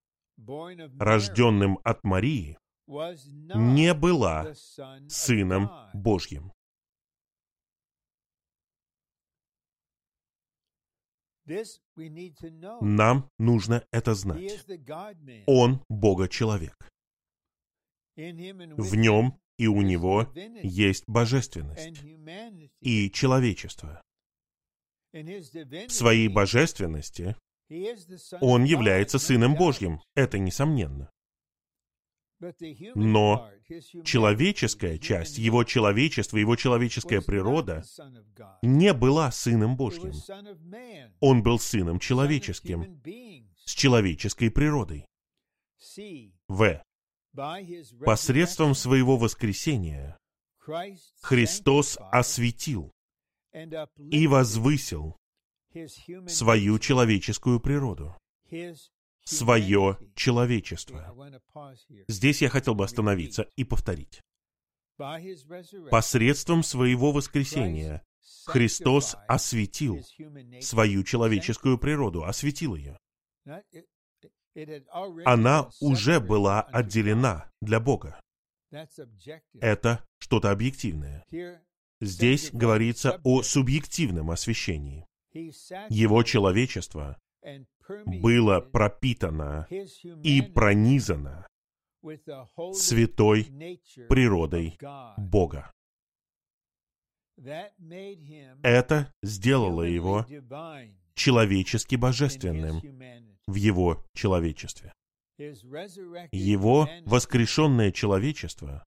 рожденным 0.98 1.78
от 1.82 2.04
Марии, 2.04 2.58
не 2.86 3.94
была 3.94 4.54
Сыном 5.08 5.70
Божьим. 5.94 6.52
Нам 12.80 13.30
нужно 13.38 13.84
это 13.90 14.14
знать. 14.14 14.64
Он 15.46 15.82
Бога-человек. 15.88 16.76
В 18.16 18.94
нем 18.94 19.40
и 19.58 19.66
у 19.66 19.82
него 19.82 20.30
есть 20.62 21.04
божественность 21.06 22.02
и 22.80 23.10
человечество. 23.10 24.02
В 25.12 25.88
своей 25.90 26.28
божественности 26.28 27.36
он 28.40 28.64
является 28.64 29.18
Сыном 29.18 29.54
Божьим, 29.54 30.00
это 30.14 30.38
несомненно. 30.38 31.10
Но 32.94 33.50
человеческая 34.04 34.98
часть, 34.98 35.38
его 35.38 35.64
человечество, 35.64 36.36
его 36.36 36.56
человеческая 36.56 37.20
природа 37.20 37.82
не 38.62 38.92
была 38.92 39.30
Сыном 39.30 39.76
Божьим. 39.76 40.12
Он 41.20 41.42
был 41.42 41.58
Сыном 41.58 41.98
человеческим, 41.98 43.00
с 43.64 43.74
человеческой 43.74 44.50
природой. 44.50 45.06
В. 46.48 46.82
Посредством 48.04 48.74
своего 48.74 49.16
воскресения 49.16 50.18
Христос 51.22 51.98
осветил 52.10 52.92
и 53.96 54.26
возвысил 54.26 55.16
свою 56.26 56.78
человеческую 56.78 57.58
природу 57.60 58.14
свое 59.24 59.98
человечество. 60.14 61.14
Здесь 62.08 62.42
я 62.42 62.48
хотел 62.48 62.74
бы 62.74 62.84
остановиться 62.84 63.48
и 63.56 63.64
повторить. 63.64 64.20
Посредством 65.90 66.62
своего 66.62 67.12
воскресения 67.12 68.04
Христос 68.46 69.16
осветил 69.28 70.04
свою 70.60 71.02
человеческую 71.02 71.78
природу, 71.78 72.24
осветил 72.24 72.74
ее. 72.74 72.98
Она 75.24 75.70
уже 75.80 76.20
была 76.20 76.62
отделена 76.62 77.50
для 77.60 77.80
Бога. 77.80 78.20
Это 79.60 80.04
что-то 80.18 80.50
объективное. 80.50 81.24
Здесь 82.00 82.50
говорится 82.52 83.20
о 83.24 83.42
субъективном 83.42 84.30
освящении. 84.30 85.06
Его 85.32 86.22
человечество 86.22 87.18
было 88.06 88.60
пропитано 88.60 89.66
и 90.22 90.42
пронизано 90.42 91.46
святой 92.72 93.44
природой 94.08 94.78
Бога. 95.16 95.70
Это 98.62 99.12
сделало 99.22 99.82
его 99.82 100.26
человечески 101.14 101.96
божественным 101.96 102.80
в 103.46 103.54
его 103.54 104.04
человечестве. 104.14 104.92
Его 105.38 106.88
воскрешенное 107.04 107.90
человечество 107.90 108.84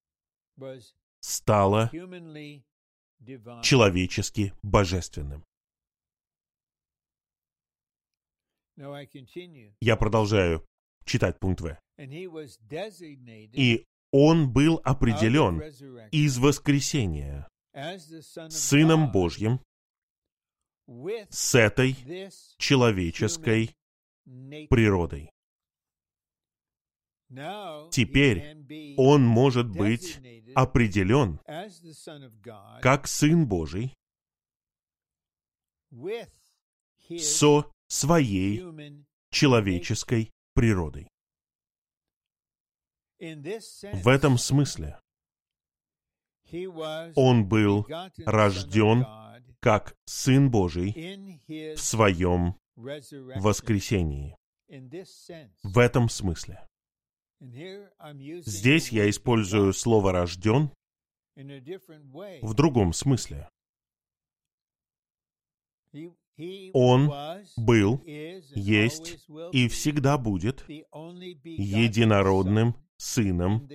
стало 1.20 1.90
человечески 3.62 4.52
божественным. 4.62 5.44
Я 8.76 9.96
продолжаю 9.96 10.66
читать 11.04 11.38
пункт 11.38 11.60
В. 11.62 11.78
И 11.98 13.86
он 14.12 14.52
был 14.52 14.80
определен 14.84 15.62
из 16.10 16.38
воскресения 16.38 17.48
Сыном 18.48 19.12
Божьим 19.12 19.60
с 21.30 21.54
этой 21.54 21.96
человеческой 22.58 23.74
природой. 24.24 25.30
Теперь 27.90 28.94
Он 28.96 29.24
может 29.24 29.68
быть 29.68 30.20
определен 30.54 31.40
как 32.80 33.08
Сын 33.08 33.46
Божий 33.48 33.92
со 37.18 37.70
своей 37.88 38.62
человеческой 39.30 40.32
природой. 40.54 41.08
В 43.18 44.08
этом 44.08 44.38
смысле 44.38 45.00
он 47.14 47.48
был 47.48 47.86
рожден 48.24 49.04
как 49.60 49.96
Сын 50.04 50.50
Божий 50.50 51.40
в 51.46 51.78
своем 51.78 52.56
воскресении. 52.76 54.36
В 55.62 55.78
этом 55.78 56.08
смысле. 56.08 56.66
Здесь 57.40 58.90
я 58.90 59.08
использую 59.10 59.72
слово 59.72 60.12
«рожден» 60.12 60.70
в 61.36 62.54
другом 62.54 62.92
смысле. 62.92 63.48
Он 66.74 67.10
был, 67.56 68.02
есть 68.04 69.26
и 69.52 69.68
всегда 69.68 70.18
будет 70.18 70.68
единородным 70.68 72.76
Сыном 72.98 73.68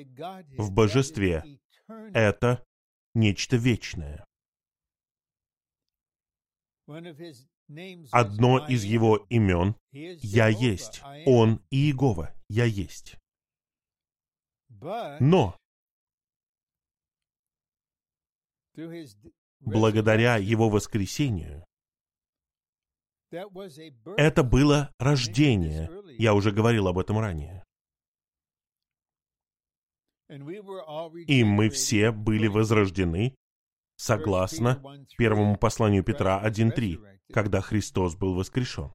в 0.58 0.72
Божестве. 0.72 1.60
Это 2.14 2.64
нечто 3.14 3.58
вечное. 3.58 4.26
Одно 8.12 8.68
из 8.68 8.84
его 8.84 9.18
имен— 9.30 9.76
«Я 9.92 10.50
есть». 10.50 11.02
Он 11.26 11.64
и 11.70 11.88
Иегова. 11.88 12.34
«Я 12.50 12.66
есть». 12.66 13.18
Но 15.20 15.56
благодаря 19.60 20.38
его 20.38 20.70
воскресению 20.70 21.66
это 24.18 24.44
было 24.44 24.94
рождение. 25.00 25.90
Я 26.18 26.34
уже 26.34 26.52
говорил 26.52 26.88
об 26.88 27.00
этом 27.00 27.20
ранее. 27.20 27.64
И 31.28 31.44
мы 31.44 31.70
все 31.70 32.12
были 32.12 32.48
возрождены 32.48 33.36
согласно 33.98 34.82
первому 35.18 35.58
посланию 35.58 36.04
Петра 36.04 36.42
1.3, 36.44 37.20
когда 37.34 37.62
Христос 37.62 38.16
был 38.16 38.36
воскрешен. 38.36 38.94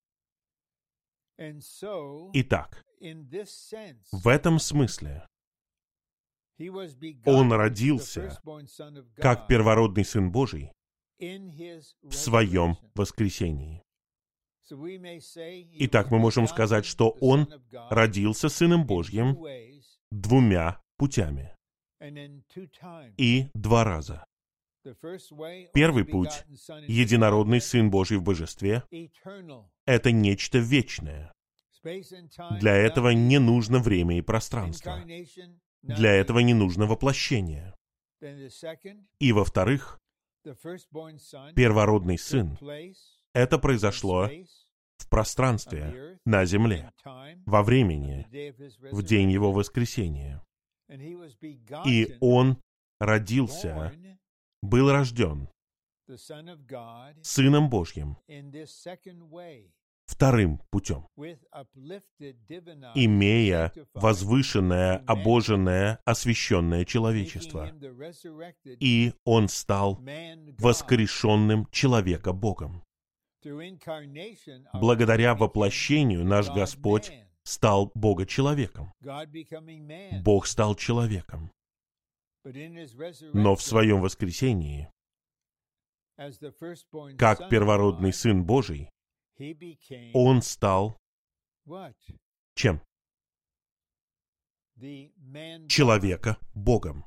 Итак, 1.38 2.82
в 4.12 4.28
этом 4.28 4.58
смысле 4.58 5.26
он 7.26 7.52
родился 7.52 8.40
как 9.16 9.46
первородный 9.46 10.04
Сын 10.04 10.32
Божий 10.32 10.72
в 11.18 12.12
своем 12.12 12.78
воскресении. 12.94 13.85
Итак, 14.68 16.10
мы 16.10 16.18
можем 16.18 16.46
сказать, 16.46 16.84
что 16.84 17.10
Он 17.20 17.48
родился 17.90 18.48
Сыном 18.48 18.86
Божьим 18.86 19.36
двумя 20.10 20.80
путями 20.96 21.54
и 23.16 23.46
два 23.54 23.84
раза. 23.84 24.24
Первый 25.74 26.04
путь— 26.04 26.44
единородный 26.86 27.60
Сын 27.60 27.90
Божий 27.90 28.18
в 28.18 28.22
Божестве— 28.22 28.84
это 29.86 30.12
нечто 30.12 30.58
вечное. 30.58 31.32
Для 32.60 32.74
этого 32.74 33.10
не 33.10 33.38
нужно 33.38 33.78
время 33.78 34.18
и 34.18 34.22
пространство. 34.22 35.04
Для 35.82 36.12
этого 36.12 36.40
не 36.40 36.54
нужно 36.54 36.86
воплощение. 36.86 37.74
И 39.18 39.32
во-вторых, 39.32 40.00
первородный 41.54 42.18
Сын— 42.18 42.58
это 43.36 43.58
произошло 43.58 44.30
в 44.96 45.08
пространстве, 45.10 46.18
на 46.24 46.46
земле, 46.46 46.90
во 47.44 47.62
времени, 47.62 48.26
в 48.90 49.02
день 49.02 49.30
Его 49.30 49.52
воскресения. 49.52 50.42
И 51.84 52.16
Он 52.20 52.58
родился, 52.98 53.92
был 54.62 54.90
рожден 54.90 55.48
Сыном 57.22 57.68
Божьим 57.68 58.16
вторым 60.06 60.60
путем, 60.70 61.06
имея 62.94 63.72
возвышенное, 63.94 64.98
обоженное, 65.06 65.98
освященное 66.04 66.84
человечество. 66.84 67.72
И 68.80 69.12
Он 69.24 69.48
стал 69.48 70.00
воскрешенным 70.58 71.66
человека 71.70 72.32
Богом. 72.32 72.82
Благодаря 74.72 75.34
воплощению 75.34 76.24
наш 76.24 76.48
Господь 76.50 77.12
стал 77.42 77.92
Бога-человеком. 77.94 78.92
Бог 80.22 80.46
стал 80.46 80.74
человеком. 80.74 81.50
Но 82.44 83.56
в 83.56 83.62
своем 83.62 84.00
воскресении, 84.00 84.88
как 87.18 87.48
первородный 87.48 88.12
Сын 88.12 88.44
Божий, 88.44 88.88
Он 90.12 90.42
стал 90.42 90.96
чем? 92.54 92.80
Человека 95.68 96.38
Богом. 96.54 97.04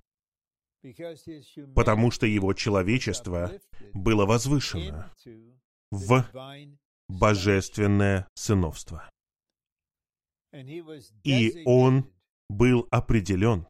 Потому 1.76 2.12
что 2.12 2.26
его 2.26 2.54
человечество 2.54 3.52
было 3.94 4.26
возвышено 4.26 5.12
в 5.92 6.26
божественное 7.08 8.28
сыновство. 8.36 9.10
И 11.24 11.64
он 11.66 12.12
был 12.50 12.88
определен 12.92 13.68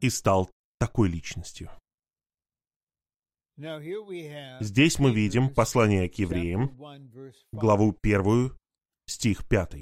и 0.00 0.10
стал 0.10 0.50
такой 0.78 1.08
личностью. 1.08 1.70
Здесь 3.56 4.98
мы 4.98 5.14
видим 5.14 5.54
послание 5.54 6.08
к 6.08 6.14
евреям, 6.14 6.76
главу 7.52 7.96
1, 8.02 8.52
стих 9.06 9.46
5. 9.48 9.74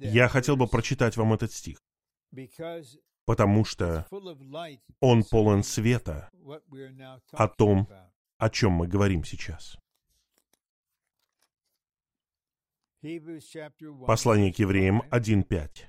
Я 0.00 0.28
хотел 0.28 0.56
бы 0.56 0.66
прочитать 0.66 1.16
вам 1.16 1.32
этот 1.34 1.52
стих, 1.52 1.78
потому 3.24 3.64
что 3.64 4.06
он 5.00 5.22
полон 5.22 5.62
света 5.62 6.28
о 7.32 7.48
том, 7.48 7.88
о 8.38 8.50
чем 8.50 8.72
мы 8.72 8.86
говорим 8.86 9.24
сейчас. 9.24 9.78
Послание 14.06 14.52
к 14.52 14.58
евреям 14.58 15.02
1.5. 15.10 15.88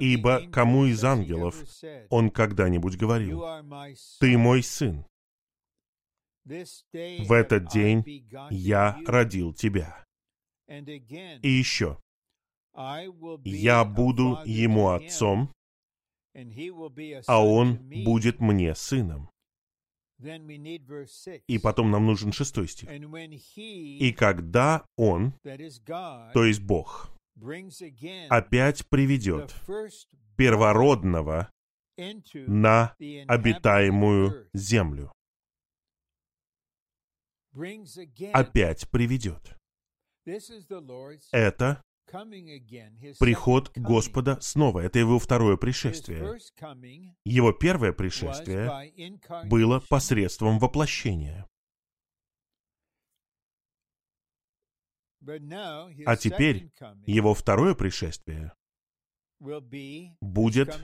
Ибо 0.00 0.48
кому 0.50 0.86
из 0.86 1.04
ангелов 1.04 1.56
он 2.08 2.30
когда-нибудь 2.30 2.96
говорил, 2.96 3.42
«Ты 4.20 4.38
мой 4.38 4.62
сын, 4.62 5.04
в 6.44 7.32
этот 7.32 7.68
день 7.68 8.28
я 8.50 8.98
родил 9.06 9.52
тебя». 9.52 10.06
И 10.68 11.48
еще, 11.48 11.98
«Я 13.44 13.84
буду 13.84 14.38
ему 14.44 14.90
отцом, 14.90 15.52
а 17.26 17.44
он 17.44 17.76
будет 18.04 18.40
мне 18.40 18.74
сыном». 18.74 19.30
И 21.46 21.58
потом 21.58 21.90
нам 21.90 22.06
нужен 22.06 22.32
шестой 22.32 22.68
стих. 22.68 22.88
И 22.90 24.12
когда 24.12 24.84
он, 24.96 25.32
то 25.42 26.44
есть 26.44 26.60
Бог, 26.60 27.10
опять 28.28 28.88
приведет 28.88 29.54
первородного 30.36 31.50
на 31.96 32.94
обитаемую 33.26 34.48
землю. 34.52 35.12
Опять 38.32 38.88
приведет. 38.90 39.56
Это 41.32 41.82
приход 43.18 43.70
Господа 43.76 44.40
снова. 44.40 44.80
Это 44.80 44.98
его 44.98 45.18
второе 45.18 45.56
пришествие. 45.56 46.38
Его 47.24 47.52
первое 47.52 47.92
пришествие 47.92 48.70
было 49.44 49.80
посредством 49.88 50.58
воплощения. 50.58 51.46
А 56.06 56.16
теперь 56.16 56.70
его 57.06 57.34
второе 57.34 57.74
пришествие 57.74 58.52
будет 60.20 60.80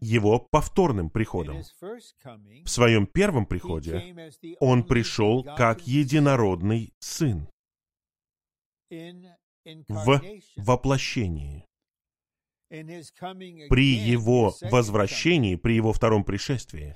его 0.00 0.38
повторным 0.38 1.10
приходом. 1.10 1.62
В 1.80 2.68
своем 2.68 3.06
первом 3.06 3.46
приходе 3.46 4.30
он 4.60 4.84
пришел 4.84 5.42
как 5.42 5.86
единородный 5.86 6.94
сын 7.00 7.48
в 9.88 10.20
воплощении. 10.56 11.66
При 12.68 13.94
его 13.94 14.54
возвращении, 14.62 15.54
при 15.54 15.74
его 15.74 15.92
втором 15.92 16.24
пришествии, 16.24 16.94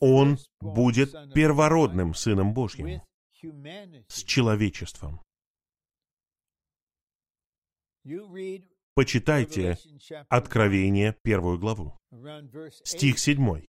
он 0.00 0.38
будет 0.60 1.12
первородным 1.32 2.14
Сыном 2.14 2.52
Божьим 2.54 3.00
с 4.08 4.24
человечеством. 4.24 5.20
Почитайте 8.94 9.78
Откровение, 10.28 11.16
первую 11.22 11.58
главу, 11.58 11.98
стих 12.84 13.18
7. 13.18 13.64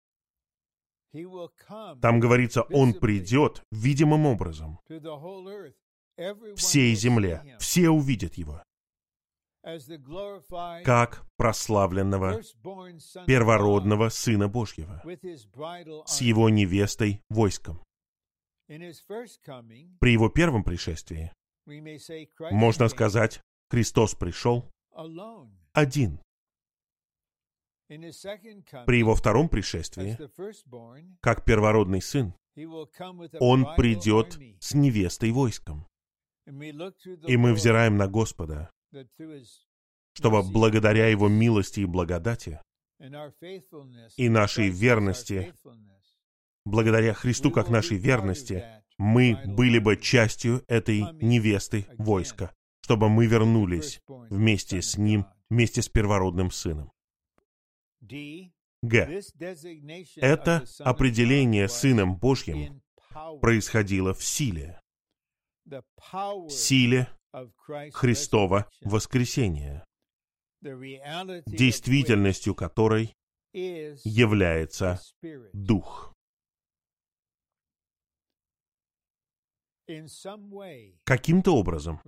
Там 2.01 2.21
говорится, 2.21 2.63
Он 2.63 2.95
придет 2.95 3.63
видимым 3.71 4.27
образом 4.27 4.81
всей 6.57 6.95
земле. 6.95 7.57
Все 7.59 7.91
увидят 7.91 8.35
Его 8.35 8.63
как 10.85 11.25
прославленного 11.37 12.41
первородного 13.27 14.09
Сына 14.09 14.49
Божьего 14.49 15.03
с 16.07 16.21
Его 16.21 16.49
невестой 16.49 17.23
войском. 17.31 17.83
При 18.67 20.13
Его 20.13 20.29
первом 20.29 20.65
пришествии, 20.65 21.33
можно 22.51 22.89
сказать, 22.89 23.41
Христос 23.71 24.15
пришел 24.15 24.69
один. 25.73 26.21
При 27.89 28.99
Его 28.99 29.15
втором 29.15 29.49
пришествии, 29.49 30.19
как 31.21 31.45
первородный 31.45 32.03
Сын, 32.03 32.35
Он 33.39 33.77
придет 33.77 34.39
с 34.61 34.75
невестой 34.75 35.31
войском. 35.31 35.87
И 36.47 37.37
мы 37.37 37.53
взираем 37.55 37.97
на 37.97 38.09
Господа, 38.09 38.71
чтобы 40.15 40.43
благодаря 40.43 41.09
Его 41.09 41.29
милости 41.29 41.81
и 41.81 41.87
благодати 41.87 42.61
и 44.17 44.29
нашей 44.29 44.69
верности, 44.69 45.55
благодаря 46.65 47.15
Христу 47.15 47.51
как 47.51 47.69
нашей 47.69 47.97
верности, 47.97 48.65
мы 48.99 49.41
были 49.47 49.79
бы 49.79 49.97
частью 49.97 50.63
этой 50.69 51.01
невесты 51.21 51.87
войска, 51.99 52.55
чтобы 52.83 53.09
мы 53.09 53.27
вернулись 53.27 54.01
вместе 54.07 54.83
с 54.83 54.97
Ним, 54.97 55.27
вместе 55.51 55.83
с 55.83 55.89
первородным 55.89 56.51
Сыном. 56.51 56.93
Г. 58.01 59.21
Это 60.17 60.65
определение 60.81 61.69
Сыном 61.69 62.17
Божьим 62.17 62.83
происходило 63.41 64.15
в 64.15 64.25
силе. 64.25 64.82
Силе 66.49 67.09
Христова 67.93 68.69
воскресения, 68.83 69.85
действительностью 70.61 72.55
которой 72.55 73.15
является 73.53 75.01
Дух. 75.53 76.13
Каким-то 81.05 81.57
образом, 81.57 82.01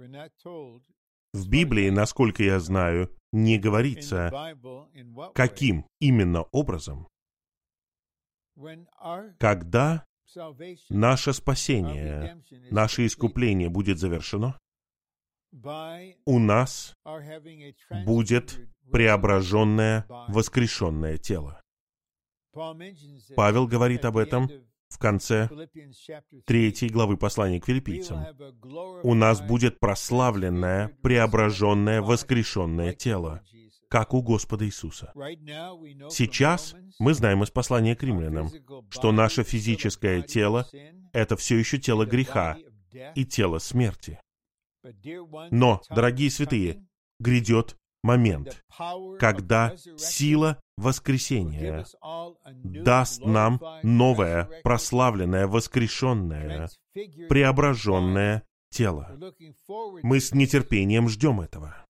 в 1.33 1.49
Библии, 1.49 1.91
насколько 1.91 2.43
я 2.43 2.61
знаю, 2.61 3.15
не 3.33 3.59
говорится, 3.59 4.31
каким 5.35 5.87
именно 6.01 6.43
образом, 6.45 7.09
когда 9.39 10.07
наше 10.91 11.33
спасение, 11.33 12.43
наше 12.71 13.07
искупление 13.07 13.69
будет 13.69 13.99
завершено, 13.99 14.59
у 16.25 16.39
нас 16.39 16.95
будет 18.05 18.61
преображенное, 18.91 20.07
воскрешенное 20.29 21.19
тело. 21.19 21.61
Павел 23.37 23.67
говорит 23.67 24.05
об 24.05 24.17
этом 24.17 24.49
в 24.89 24.99
конце 24.99 25.49
третьей 26.47 26.89
главы 26.89 27.17
послания 27.17 27.61
к 27.61 27.67
филиппийцам. 27.67 28.27
У 29.03 29.15
нас 29.15 29.41
будет 29.41 29.81
прославленное, 29.81 30.97
преображенное, 31.03 32.01
воскрешенное 32.01 32.93
тело, 32.93 33.43
как 33.95 34.13
у 34.13 34.23
Господа 34.23 34.67
Иисуса. 34.67 35.13
Сейчас 36.11 36.75
мы 36.99 37.15
знаем 37.15 37.45
из 37.45 37.53
послания 37.53 37.95
к 37.95 38.03
римлянам, 38.03 38.51
что 38.91 39.13
наше 39.13 39.45
физическое 39.45 40.21
тело— 40.21 40.67
это 41.13 41.37
все 41.37 41.57
еще 41.57 41.79
тело 41.79 42.05
греха 42.05 42.57
и 43.15 43.25
тело 43.25 43.59
смерти. 43.59 44.19
Но, 45.53 45.81
дорогие 45.91 46.29
святые, 46.29 46.85
грядет 47.21 47.77
момент, 48.03 48.65
когда 49.21 49.77
сила 49.97 50.61
воскресения 50.77 51.87
даст 52.65 53.25
нам 53.25 53.61
новое, 53.85 54.51
прославленное, 54.65 55.47
воскрешенное, 55.47 56.69
преображенное 57.29 58.43
тело. 58.71 59.17
Мы 60.03 60.19
с 60.19 60.35
нетерпением 60.35 61.09
ждем 61.09 61.41
этого. 61.41 61.84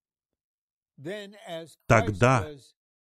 Тогда, 1.86 2.49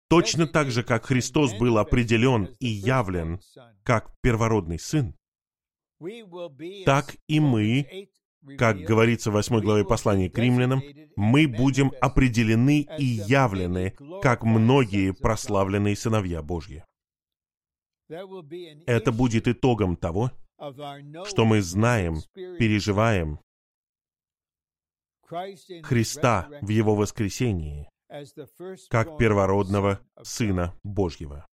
точно 0.08 0.46
так 0.46 0.70
же, 0.70 0.82
как 0.82 1.06
Христос 1.06 1.54
был 1.58 1.78
определен 1.78 2.54
и 2.60 2.66
явлен 2.66 3.40
как 3.82 4.12
первородный 4.20 4.78
Сын, 4.78 5.14
так 6.84 7.16
и 7.28 7.40
мы 7.40 8.08
как 8.58 8.78
говорится 8.78 9.30
в 9.30 9.34
8 9.34 9.60
главе 9.60 9.84
послания 9.84 10.28
к 10.28 10.38
римлянам, 10.38 10.82
мы 11.16 11.48
будем 11.48 11.92
определены 12.00 12.86
и 12.98 13.04
явлены, 13.04 13.94
как 14.22 14.42
многие 14.42 15.12
прославленные 15.12 15.96
сыновья 15.96 16.42
Божьи. 16.42 16.84
Это 18.08 19.12
будет 19.12 19.48
итогом 19.48 19.96
того, 19.96 20.30
что 21.24 21.44
мы 21.44 21.62
знаем, 21.62 22.16
переживаем 22.34 23.40
Христа 25.82 26.48
в 26.60 26.68
Его 26.68 26.94
воскресении, 26.94 27.88
как 28.88 29.18
первородного 29.18 30.00
Сына 30.22 30.74
Божьего. 30.82 31.46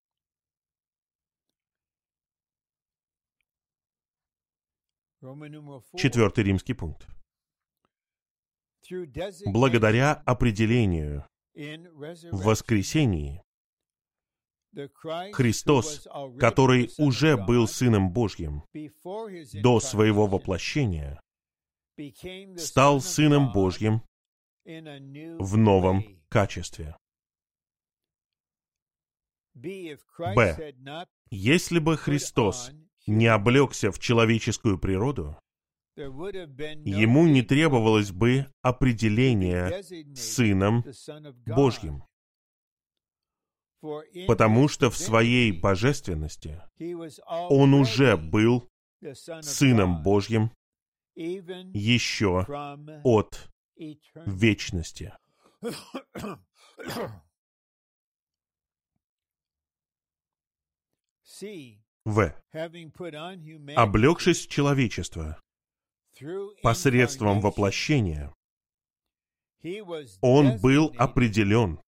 Четвертый 5.96 6.44
римский 6.44 6.74
пункт. 6.74 7.08
Благодаря 9.46 10.14
определению 10.26 11.28
в 11.54 12.44
воскресении 12.44 13.44
Христос, 15.34 16.08
который 16.40 16.90
уже 16.98 17.38
был 17.38 17.68
Сыном 17.68 18.12
Божьим 18.12 18.64
до 19.54 19.80
своего 19.80 20.28
воплощения, 20.28 21.20
стал 22.58 23.02
Сыном 23.02 23.52
Божьим 23.52 24.02
в 24.66 25.58
новом 25.58 26.04
качестве. 26.30 26.96
Б. 29.54 29.98
Если 31.30 31.80
бы 31.80 31.98
Христос 31.98 32.72
не 33.06 33.28
облегся 33.28 33.92
в 33.92 34.00
человеческую 34.00 34.80
природу, 34.80 35.38
ему 35.96 37.28
не 37.28 37.42
требовалось 37.42 38.12
бы 38.12 38.48
определения 38.62 39.84
Сыном 40.16 40.86
Божьим, 41.46 42.04
потому 44.28 44.68
что 44.68 44.90
в 44.90 44.98
своей 44.98 45.52
божественности 45.52 46.62
он 47.50 47.74
уже 47.74 48.16
был 48.16 48.70
Сыном 49.42 50.02
Божьим 50.04 50.52
еще 51.16 52.46
от 53.04 53.50
вечности. 54.26 55.14
В. 62.04 62.34
Облегшись 63.76 64.46
в 64.46 64.50
человечество 64.50 65.40
посредством 66.62 67.42
воплощения, 67.42 68.34
он 70.22 70.60
был 70.60 70.94
определен 70.98 71.80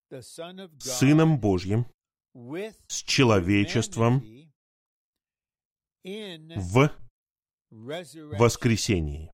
Сыном 0.80 1.40
Божьим 1.40 1.88
с 2.88 3.04
человечеством 3.04 4.24
в 6.04 7.03
воскресении. 8.38 9.32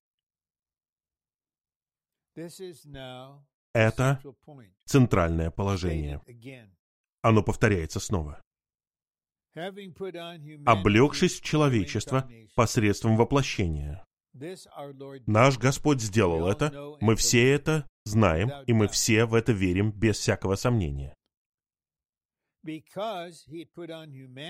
Это 3.72 4.20
центральное 4.84 5.50
положение. 5.50 6.20
Оно 7.22 7.42
повторяется 7.42 8.00
снова. 8.00 8.40
Облегшись 10.66 11.40
в 11.40 11.44
человечество 11.44 12.30
посредством 12.54 13.16
воплощения. 13.16 14.04
Наш 15.26 15.58
Господь 15.58 16.00
сделал 16.00 16.48
это, 16.48 16.96
мы 17.00 17.16
все 17.16 17.50
это 17.50 17.86
знаем, 18.04 18.50
и 18.66 18.72
мы 18.72 18.88
все 18.88 19.24
в 19.24 19.34
это 19.34 19.52
верим 19.52 19.90
без 19.90 20.18
всякого 20.18 20.54
сомнения. 20.54 21.14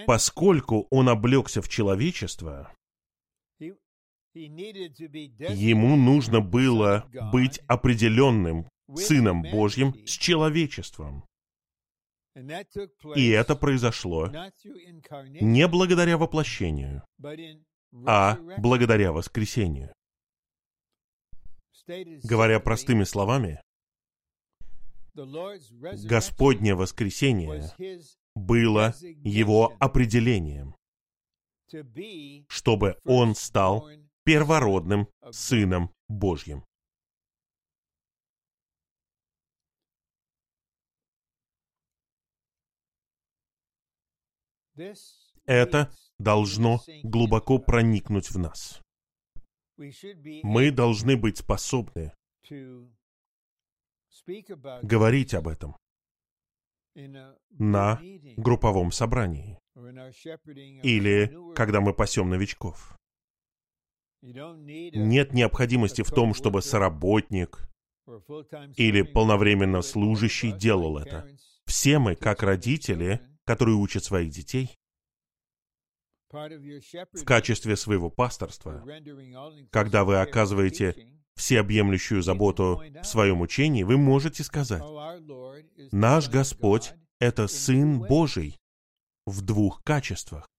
Поскольку 0.07 0.87
Он 0.91 1.09
облегся 1.09 1.63
в 1.63 1.69
человечество, 1.69 2.73
Ему 4.35 5.97
нужно 5.97 6.41
было 6.41 7.09
быть 7.33 7.59
определенным 7.67 8.69
Сыном 8.95 9.43
Божьим 9.43 9.95
с 10.07 10.11
человечеством. 10.11 11.25
И 13.17 13.29
это 13.29 13.57
произошло 13.57 14.31
не 15.41 15.67
благодаря 15.67 16.17
воплощению, 16.17 17.03
а 18.07 18.39
благодаря 18.59 19.13
воскресению. 19.13 19.93
Говоря 22.23 22.61
простыми 22.61 23.03
словами, 23.05 23.61
Господнее 25.13 26.77
воскресение 26.77 27.69
было 28.37 28.95
его 29.25 29.75
определением, 29.81 30.77
чтобы 32.49 32.97
он 33.05 33.35
стал 33.35 33.89
первородным 34.31 35.09
Сыном 35.33 35.93
Божьим. 36.09 36.65
Это 45.47 45.93
должно 46.19 46.81
глубоко 47.03 47.59
проникнуть 47.59 48.31
в 48.31 48.39
нас. 48.39 48.81
Мы 49.77 50.71
должны 50.71 51.17
быть 51.17 51.39
способны 51.39 52.13
говорить 54.83 55.35
об 55.35 55.49
этом 55.49 55.77
на 56.95 58.01
групповом 58.37 58.93
собрании 58.93 59.59
или 60.85 61.55
когда 61.57 61.81
мы 61.81 61.93
пасем 61.93 62.31
новичков. 62.31 63.00
Нет 64.23 65.33
необходимости 65.33 66.03
в 66.03 66.11
том, 66.11 66.35
чтобы 66.35 66.63
соработник 66.63 67.69
или 68.77 69.03
полновременно 69.03 69.83
служащий 69.83 70.53
делал 70.53 70.99
это. 70.99 71.29
Все 71.67 71.99
мы, 71.99 72.17
как 72.17 72.43
родители, 72.43 73.21
которые 73.45 73.77
учат 73.77 74.05
своих 74.05 74.31
детей, 74.31 74.77
в 76.31 77.25
качестве 77.25 77.77
своего 77.77 78.11
пасторства, 78.11 78.85
когда 79.71 80.05
вы 80.05 80.21
оказываете 80.21 81.21
всеобъемлющую 81.35 82.23
заботу 82.23 82.83
в 83.03 83.05
своем 83.05 83.41
учении, 83.41 83.83
вы 83.83 83.97
можете 83.97 84.45
сказать, 84.45 84.83
«Наш 85.91 86.29
Господь— 86.29 86.93
это 87.19 87.49
Сын 87.49 88.01
Божий 88.01 88.59
в 89.27 89.43
двух 89.43 89.83
качествах. 89.83 90.50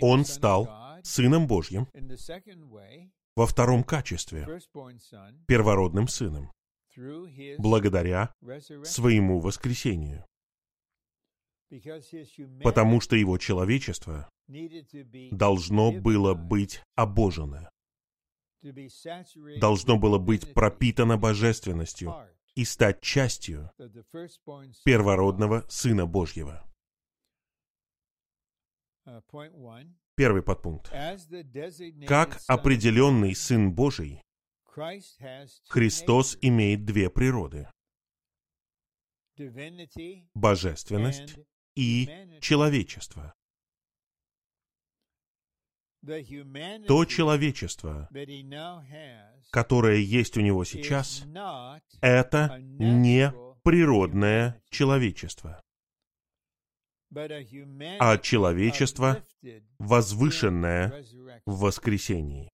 Он 0.00 0.24
стал 0.24 0.68
Сыном 1.02 1.46
Божьим. 1.46 1.88
во 3.34 3.46
втором 3.46 3.82
качестве, 3.84 4.46
первородным 5.46 6.08
Сыном, 6.08 6.52
благодаря 7.58 8.34
своему 8.84 9.40
воскресению. 9.40 10.24
Потому 12.62 13.00
что 13.00 13.16
его 13.16 13.38
человечество 13.38 14.28
должно 15.30 15.92
было 15.92 16.34
быть 16.34 16.82
обожено, 16.94 17.70
должно 19.58 19.98
было 19.98 20.18
быть 20.18 20.52
пропитано 20.52 21.16
божественностью 21.16 22.14
и 22.54 22.64
стать 22.66 23.00
частью 23.00 23.70
первородного 24.84 25.64
Сына 25.68 26.04
Божьего. 26.06 26.62
Первый 30.14 30.42
подпункт. 30.42 30.90
Как 32.06 32.40
определенный 32.46 33.34
Сын 33.34 33.72
Божий, 33.72 34.22
Христос 35.68 36.38
имеет 36.40 36.84
две 36.84 37.10
природы. 37.10 37.68
Божественность 40.34 41.38
и 41.74 42.38
человечество. 42.40 43.34
То 46.02 47.04
человечество, 47.04 48.08
которое 49.50 49.98
есть 49.98 50.36
у 50.36 50.40
него 50.40 50.64
сейчас, 50.64 51.22
это 52.00 52.58
не 52.60 53.32
природное 53.62 54.60
человечество, 54.68 55.62
а 57.14 58.18
человечество, 58.18 59.24
возвышенное 59.78 61.04
в 61.46 61.60
воскресении. 61.60 62.50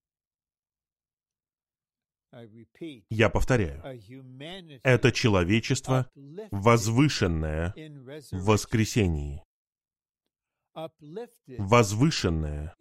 Я 3.11 3.31
повторяю, 3.31 3.83
это 4.83 5.13
человечество, 5.13 6.11
возвышенное 6.51 7.75
в 8.33 8.45
воскресении, 8.45 9.43
возвышенное 11.59 12.77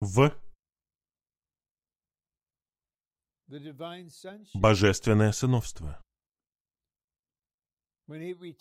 в 0.00 0.32
божественное 4.54 5.32
сыновство. 5.32 6.02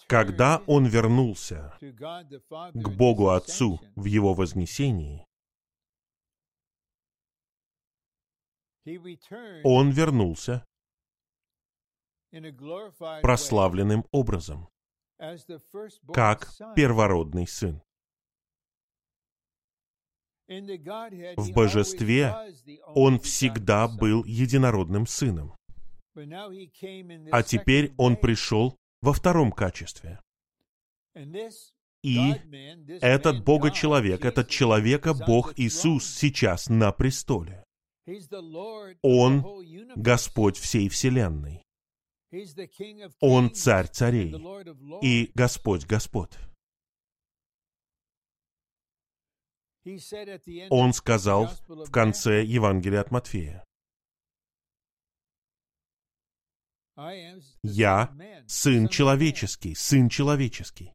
Когда 0.07 0.63
он 0.65 0.87
вернулся 0.87 1.77
к 1.79 2.89
Богу 2.97 3.29
Отцу 3.29 3.79
в 3.95 4.05
его 4.05 4.33
вознесении, 4.33 5.25
он 9.63 9.91
вернулся 9.91 10.65
прославленным 13.21 14.05
образом, 14.11 14.67
как 16.13 16.49
первородный 16.75 17.47
сын. 17.47 17.81
В 20.47 21.53
божестве 21.53 22.33
он 22.95 23.19
всегда 23.19 23.87
был 23.87 24.23
единородным 24.25 25.07
сыном. 25.07 25.55
А 27.31 27.43
теперь 27.43 27.93
он 27.97 28.15
пришел 28.15 28.77
во 29.05 29.13
втором 29.13 29.51
качестве. 29.51 30.19
И 32.01 32.33
этот 33.01 33.43
Бога-человек, 33.43 34.25
этот 34.25 34.49
человека-Бог 34.49 35.53
Иисус 35.57 36.05
сейчас 36.07 36.69
на 36.69 36.91
престоле. 36.91 37.63
Он 39.01 39.45
Господь 39.95 40.57
всей 40.57 40.89
Вселенной. 40.89 41.61
Он 43.19 43.51
Царь 43.51 43.87
царей 43.87 44.35
и 45.01 45.31
Господь 45.35 45.85
Господ. 45.85 46.37
Он 50.69 50.93
сказал 50.93 51.49
в 51.67 51.91
конце 51.91 52.43
Евангелия 52.43 53.01
от 53.01 53.11
Матфея, 53.11 53.64
«Я 57.63 58.15
Сын 58.47 58.87
Человеческий, 58.87 59.75
Сын 59.75 60.09
Человеческий. 60.09 60.93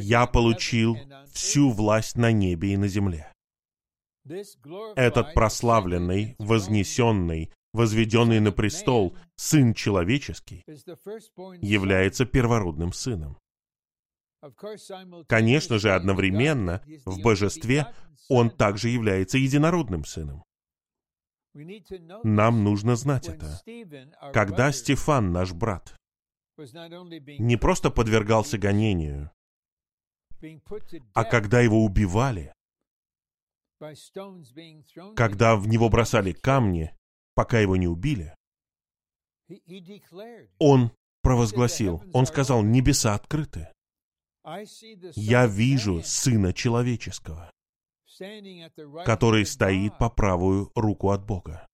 Я 0.00 0.26
получил 0.26 0.98
всю 1.32 1.70
власть 1.70 2.16
на 2.16 2.30
небе 2.32 2.74
и 2.74 2.76
на 2.76 2.88
земле. 2.88 3.32
Этот 4.94 5.32
прославленный, 5.34 6.36
вознесенный, 6.38 7.52
возведенный 7.72 8.40
на 8.40 8.52
престол 8.52 9.16
Сын 9.36 9.72
Человеческий 9.72 10.62
является 11.62 12.26
первородным 12.26 12.92
Сыном. 12.92 13.38
Конечно 15.28 15.78
же, 15.78 15.94
одновременно 15.94 16.82
в 17.06 17.20
Божестве 17.22 17.86
Он 18.28 18.50
также 18.50 18.90
является 18.90 19.38
единородным 19.38 20.04
Сыном. 20.04 20.44
Нам 21.54 22.64
нужно 22.64 22.96
знать 22.96 23.28
это. 23.28 23.60
Когда 24.32 24.72
Стефан, 24.72 25.32
наш 25.32 25.52
брат, 25.52 25.94
не 26.56 27.56
просто 27.56 27.90
подвергался 27.90 28.58
гонению, 28.58 29.30
а 31.14 31.24
когда 31.24 31.60
его 31.60 31.84
убивали, 31.84 32.52
когда 35.16 35.56
в 35.56 35.66
него 35.68 35.88
бросали 35.88 36.32
камни, 36.32 36.94
пока 37.34 37.58
его 37.58 37.76
не 37.76 37.88
убили, 37.88 38.34
Он 40.58 40.92
провозгласил, 41.22 42.02
он 42.12 42.26
сказал, 42.26 42.62
небеса 42.62 43.14
открыты. 43.14 43.68
Я 45.14 45.46
вижу 45.46 46.02
Сына 46.02 46.52
Человеческого, 46.52 47.50
который 49.04 49.46
стоит 49.46 49.98
по 49.98 50.10
правую 50.10 50.70
руку 50.74 51.10
от 51.10 51.24
Бога. 51.24 51.66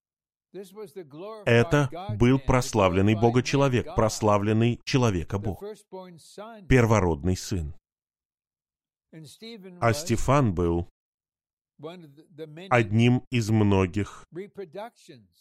Это 1.44 1.90
был 2.18 2.38
прославленный 2.38 3.14
Бога-человек, 3.14 3.94
прославленный 3.94 4.80
человека-Бог, 4.84 5.62
первородный 6.68 7.36
сын. 7.36 7.74
А 9.80 9.92
Стефан 9.92 10.55
был 10.55 10.88
одним 12.70 13.22
из 13.30 13.51
многих 13.51 14.26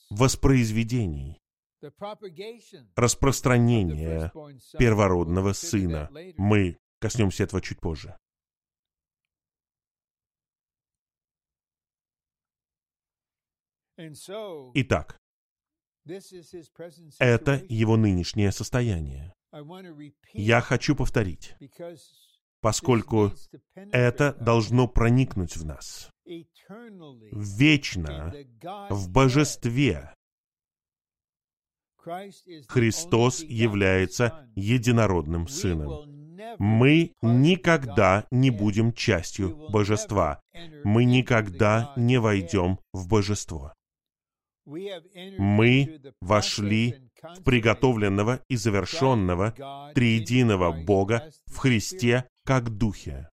воспроизведений, 0.10 1.40
распространения 2.96 4.32
первородного 4.78 5.54
сына. 5.54 6.10
Мы 6.38 6.78
коснемся 7.00 7.44
этого 7.44 7.62
чуть 7.62 7.80
позже. 7.80 8.18
Итак, 14.76 15.18
это 17.20 17.66
его 17.68 17.98
нынешнее 17.98 18.52
состояние. 18.52 19.34
Я 20.34 20.62
хочу 20.62 20.96
повторить, 20.96 21.56
поскольку 22.62 23.32
это 23.76 24.34
должно 24.40 24.88
проникнуть 24.88 25.58
в 25.58 25.66
нас. 25.66 26.10
Вечно 27.32 28.34
в 28.90 29.10
божестве 29.10 30.14
Христос 32.68 33.44
является 33.44 34.48
единородным 34.56 35.48
Сыном. 35.48 36.18
Мы 36.60 37.14
никогда 37.22 38.26
не 38.32 38.50
будем 38.50 38.94
частью 38.94 39.70
божества. 39.70 40.40
Мы 40.84 41.06
никогда 41.06 41.94
не 41.98 42.20
войдем 42.20 42.80
в 42.94 43.08
божество. 43.08 43.74
Мы 44.68 46.02
вошли 46.22 46.96
в 47.22 47.44
приготовленного 47.44 48.42
и 48.50 48.58
завершенного 48.58 49.54
триединого 49.96 50.72
Бога 50.72 51.32
в 51.46 51.58
Христе 51.58 52.28
как 52.46 52.70
Духе. 52.70 53.30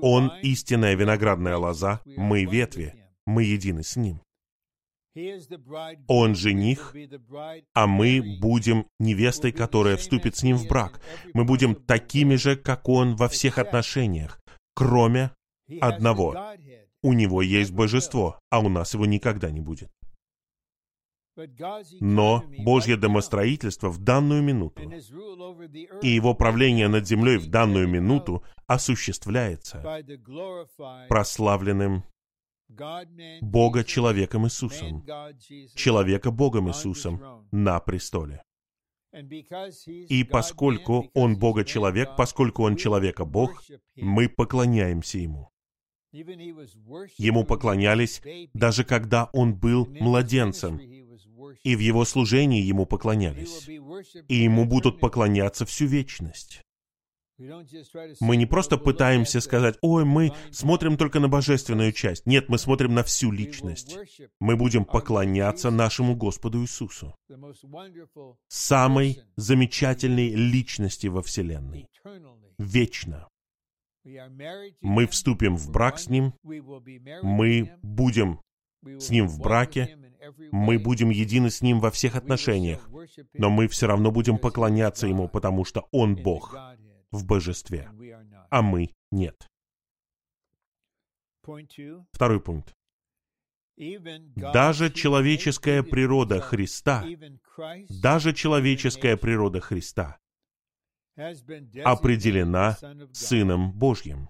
Он 0.00 0.32
истинная 0.42 0.94
виноградная 0.94 1.56
лоза, 1.56 2.00
мы 2.04 2.44
ветви, 2.44 2.94
мы 3.26 3.42
едины 3.42 3.82
с 3.82 3.96
Ним. 3.96 4.20
Он 6.06 6.34
жених, 6.36 6.94
а 7.74 7.86
мы 7.86 8.38
будем 8.40 8.86
невестой, 9.00 9.50
которая 9.50 9.96
вступит 9.96 10.36
с 10.36 10.42
ним 10.42 10.58
в 10.58 10.68
брак. 10.68 11.00
Мы 11.32 11.44
будем 11.44 11.74
такими 11.74 12.36
же, 12.36 12.54
как 12.54 12.86
он 12.88 13.16
во 13.16 13.28
всех 13.28 13.56
отношениях, 13.56 14.38
кроме 14.74 15.30
одного. 15.80 16.34
У 17.06 17.12
него 17.12 17.40
есть 17.40 17.70
божество, 17.70 18.40
а 18.50 18.58
у 18.58 18.68
нас 18.68 18.94
его 18.94 19.06
никогда 19.06 19.52
не 19.52 19.60
будет. 19.60 19.92
Но 22.00 22.42
Божье 22.58 22.96
домостроительство 22.96 23.90
в 23.90 23.98
данную 23.98 24.42
минуту 24.42 24.82
и 26.02 26.08
его 26.08 26.34
правление 26.34 26.88
над 26.88 27.06
землей 27.06 27.36
в 27.36 27.48
данную 27.48 27.86
минуту 27.86 28.42
осуществляется 28.66 29.84
прославленным 31.08 32.02
Бога 33.40 33.84
человеком 33.84 34.46
Иисусом, 34.46 35.06
человека 35.76 36.32
Богом 36.32 36.68
Иисусом 36.70 37.46
на 37.52 37.78
престоле. 37.78 38.42
И 39.86 40.24
поскольку 40.24 41.08
Он 41.14 41.38
Бога 41.38 41.64
человек, 41.64 42.16
поскольку 42.16 42.64
Он 42.64 42.74
человека 42.74 43.24
Бог, 43.24 43.62
мы 43.94 44.28
поклоняемся 44.28 45.18
Ему. 45.18 45.52
Ему 47.18 47.44
поклонялись 47.44 48.22
даже 48.54 48.84
когда 48.84 49.30
Он 49.32 49.54
был 49.54 49.86
младенцем, 49.86 50.78
и 51.62 51.76
в 51.76 51.78
Его 51.80 52.04
служении 52.04 52.62
Ему 52.62 52.86
поклонялись, 52.86 53.68
и 53.68 54.34
Ему 54.34 54.64
будут 54.64 55.00
поклоняться 55.00 55.66
всю 55.66 55.86
вечность. 55.86 56.62
Мы 58.20 58.36
не 58.36 58.46
просто 58.46 58.78
пытаемся 58.78 59.40
сказать, 59.40 59.76
ой, 59.82 60.04
мы 60.04 60.32
смотрим 60.52 60.96
только 60.96 61.20
на 61.20 61.28
божественную 61.28 61.92
часть. 61.92 62.26
Нет, 62.26 62.48
мы 62.48 62.58
смотрим 62.58 62.94
на 62.94 63.02
всю 63.02 63.30
личность. 63.30 63.96
Мы 64.40 64.56
будем 64.56 64.84
поклоняться 64.84 65.70
нашему 65.70 66.16
Господу 66.16 66.62
Иисусу, 66.62 67.14
самой 68.48 69.20
замечательной 69.36 70.30
личности 70.30 71.08
во 71.08 71.22
Вселенной, 71.22 71.86
вечно. 72.58 73.28
Мы 74.80 75.06
вступим 75.06 75.56
в 75.56 75.70
брак 75.70 75.98
с 75.98 76.08
Ним, 76.08 76.34
мы 77.22 77.76
будем 77.82 78.40
с 78.84 79.10
Ним 79.10 79.26
в 79.26 79.40
браке, 79.40 79.98
мы 80.52 80.78
будем 80.78 81.10
едины 81.10 81.50
с 81.50 81.60
Ним 81.60 81.80
во 81.80 81.90
всех 81.90 82.14
отношениях, 82.14 82.88
но 83.34 83.50
мы 83.50 83.66
все 83.68 83.86
равно 83.86 84.12
будем 84.12 84.38
поклоняться 84.38 85.06
Ему, 85.06 85.28
потому 85.28 85.64
что 85.64 85.88
Он 85.90 86.14
Бог 86.14 86.56
в 87.10 87.26
божестве, 87.26 87.90
а 88.50 88.62
мы 88.62 88.90
нет. 89.10 89.48
Второй 92.12 92.40
пункт. 92.40 92.72
Даже 94.36 94.90
человеческая 94.90 95.82
природа 95.82 96.40
Христа, 96.40 97.04
даже 97.88 98.32
человеческая 98.32 99.16
природа 99.16 99.60
Христа 99.60 100.18
определена 101.16 102.76
Сыном 103.12 103.72
Божьим, 103.72 104.28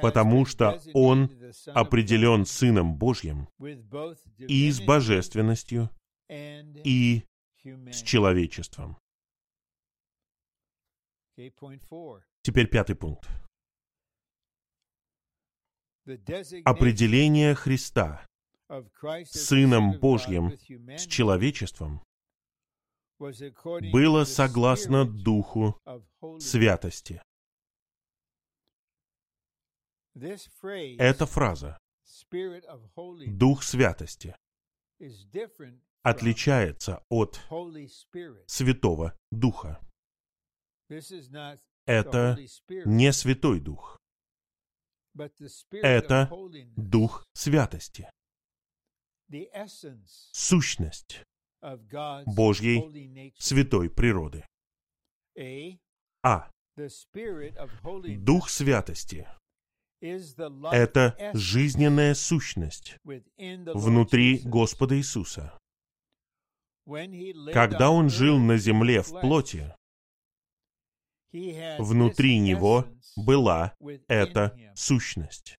потому 0.00 0.46
что 0.46 0.80
Он 0.94 1.30
определен 1.66 2.46
Сыном 2.46 2.96
Божьим 2.96 3.48
и 4.38 4.70
с 4.70 4.80
божественностью, 4.80 5.90
и 6.28 7.24
с 7.64 8.02
человечеством. 8.02 8.98
Теперь 12.42 12.66
пятый 12.68 12.96
пункт. 12.96 13.28
Определение 16.64 17.54
Христа 17.54 18.26
Сыном 19.24 19.98
Божьим 19.98 20.52
с 20.96 21.06
человечеством 21.06 22.02
было 23.18 24.24
согласно 24.24 25.04
Духу 25.04 25.78
святости. 26.38 27.22
Эта 30.14 31.26
фраза 31.26 31.78
«Дух 33.26 33.62
святости» 33.62 34.36
отличается 36.02 37.04
от 37.08 37.40
Святого 38.46 39.16
Духа. 39.30 39.80
Это 41.86 42.38
не 42.84 43.12
Святой 43.12 43.60
Дух. 43.60 43.98
Это 45.70 46.30
Дух 46.76 47.24
Святости. 47.34 48.10
Сущность 50.32 51.22
Божьей 52.26 53.34
святой 53.38 53.90
природы. 53.90 54.44
А. 56.22 56.50
Дух 58.18 58.48
Святости— 58.48 59.26
это 60.00 61.32
жизненная 61.34 62.14
сущность 62.14 62.96
внутри 63.04 64.38
Господа 64.44 64.96
Иисуса. 64.96 65.58
Когда 67.52 67.90
Он 67.90 68.08
жил 68.08 68.38
на 68.38 68.56
земле 68.56 69.02
в 69.02 69.20
плоти, 69.20 69.74
Внутри 71.78 72.38
него 72.38 72.86
была 73.16 73.74
эта 74.08 74.56
сущность. 74.74 75.56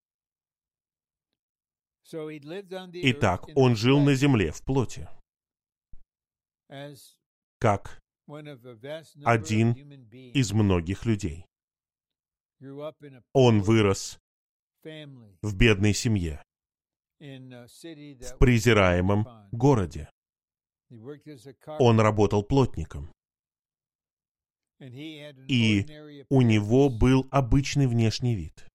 Итак, 2.12 3.45
он 3.56 3.76
жил 3.76 4.00
на 4.00 4.16
земле 4.16 4.52
в 4.52 4.64
плоти, 4.64 5.08
как 7.59 7.99
один 9.26 9.74
из 10.34 10.51
многих 10.51 11.05
людей. 11.05 11.45
Он 13.34 13.61
вырос 13.61 14.20
в 14.84 15.55
бедной 15.55 15.93
семье, 15.93 16.43
в 17.20 18.38
презираемом 18.39 19.28
городе. 19.51 20.09
Он 21.80 21.99
работал 21.99 22.43
плотником. 22.43 23.11
И 24.80 25.86
у 26.30 26.41
него 26.41 26.89
был 26.89 27.28
обычный 27.32 27.88
внешний 27.88 28.36
вид. 28.36 28.67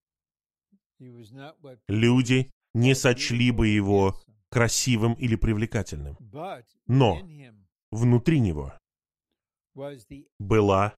Люди 1.89 2.51
не 2.75 2.95
сочли 2.95 3.51
бы 3.51 3.69
его 3.69 4.21
красивым 4.51 5.15
или 5.15 5.37
привлекательным. 5.37 6.17
Но 6.87 7.21
внутри 7.95 8.41
него 8.41 8.73
была 10.39 10.95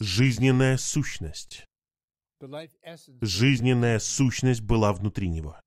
жизненная 0.00 0.76
сущность. 0.76 1.64
Жизненная 3.20 3.98
сущность 3.98 4.60
была 4.60 4.92
внутри 4.92 5.28
него. 5.28 5.60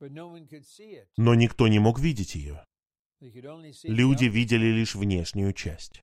Но 0.00 1.34
никто 1.34 1.68
не 1.68 1.78
мог 1.78 1.98
видеть 2.00 2.34
ее. 2.34 2.64
Люди 3.84 4.24
видели 4.24 4.66
лишь 4.66 4.94
внешнюю 4.94 5.52
часть. 5.52 6.02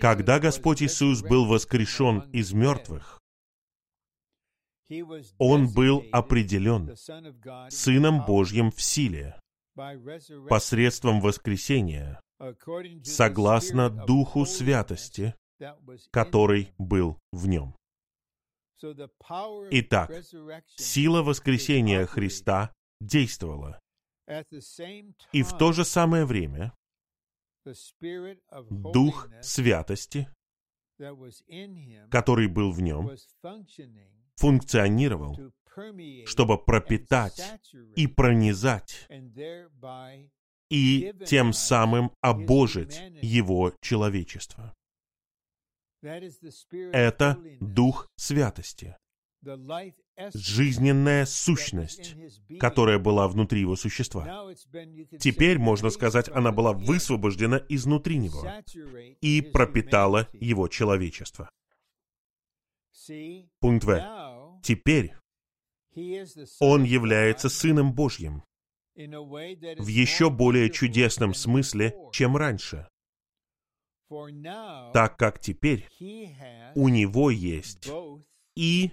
Когда 0.00 0.38
Господь 0.38 0.82
Иисус 0.82 1.22
был 1.22 1.46
воскрешен 1.46 2.30
из 2.32 2.52
мертвых, 2.52 3.20
Он 5.38 5.72
был 5.72 6.04
определен 6.12 6.96
Сыном 7.70 8.24
Божьим 8.24 8.70
в 8.70 8.80
силе, 8.80 9.38
посредством 10.48 11.20
воскресения, 11.20 12.20
согласно 13.04 13.90
Духу 13.90 14.44
Святости, 14.44 15.34
который 16.10 16.72
был 16.78 17.18
в 17.32 17.46
нем. 17.46 17.74
Итак, 19.70 20.10
сила 20.76 21.22
воскресения 21.22 22.06
Христа 22.06 22.72
действовала. 23.00 23.80
И 25.32 25.42
в 25.42 25.56
то 25.56 25.72
же 25.72 25.84
самое 25.84 26.24
время 26.24 26.72
Дух 28.70 29.28
Святости, 29.42 30.28
который 32.10 32.48
был 32.48 32.72
в 32.72 32.80
нем, 32.80 33.10
функционировал, 34.38 35.36
чтобы 36.26 36.58
пропитать 36.58 37.40
и 37.96 38.06
пронизать 38.06 39.08
и 40.70 41.14
тем 41.26 41.52
самым 41.52 42.12
обожить 42.20 43.00
его 43.22 43.72
человечество. 43.80 44.74
Это 46.92 47.38
Дух 47.60 48.08
Святости, 48.16 48.96
жизненная 50.34 51.26
сущность, 51.26 52.14
которая 52.60 52.98
была 52.98 53.26
внутри 53.28 53.60
его 53.60 53.76
существа. 53.76 54.46
Теперь, 55.18 55.58
можно 55.58 55.90
сказать, 55.90 56.28
она 56.28 56.52
была 56.52 56.72
высвобождена 56.72 57.62
изнутри 57.68 58.18
него 58.18 58.46
и 59.20 59.40
пропитала 59.42 60.28
его 60.32 60.68
человечество. 60.68 61.50
Пункт 63.60 63.84
В. 63.84 64.60
Теперь 64.62 65.14
он 66.60 66.84
является 66.84 67.48
Сыном 67.48 67.92
Божьим 67.92 68.42
в 68.94 69.86
еще 69.86 70.30
более 70.30 70.70
чудесном 70.70 71.34
смысле, 71.34 71.94
чем 72.12 72.36
раньше. 72.36 72.88
Так 74.08 75.16
как 75.16 75.38
теперь 75.38 75.88
у 76.74 76.88
него 76.88 77.30
есть 77.30 77.88
и 78.56 78.92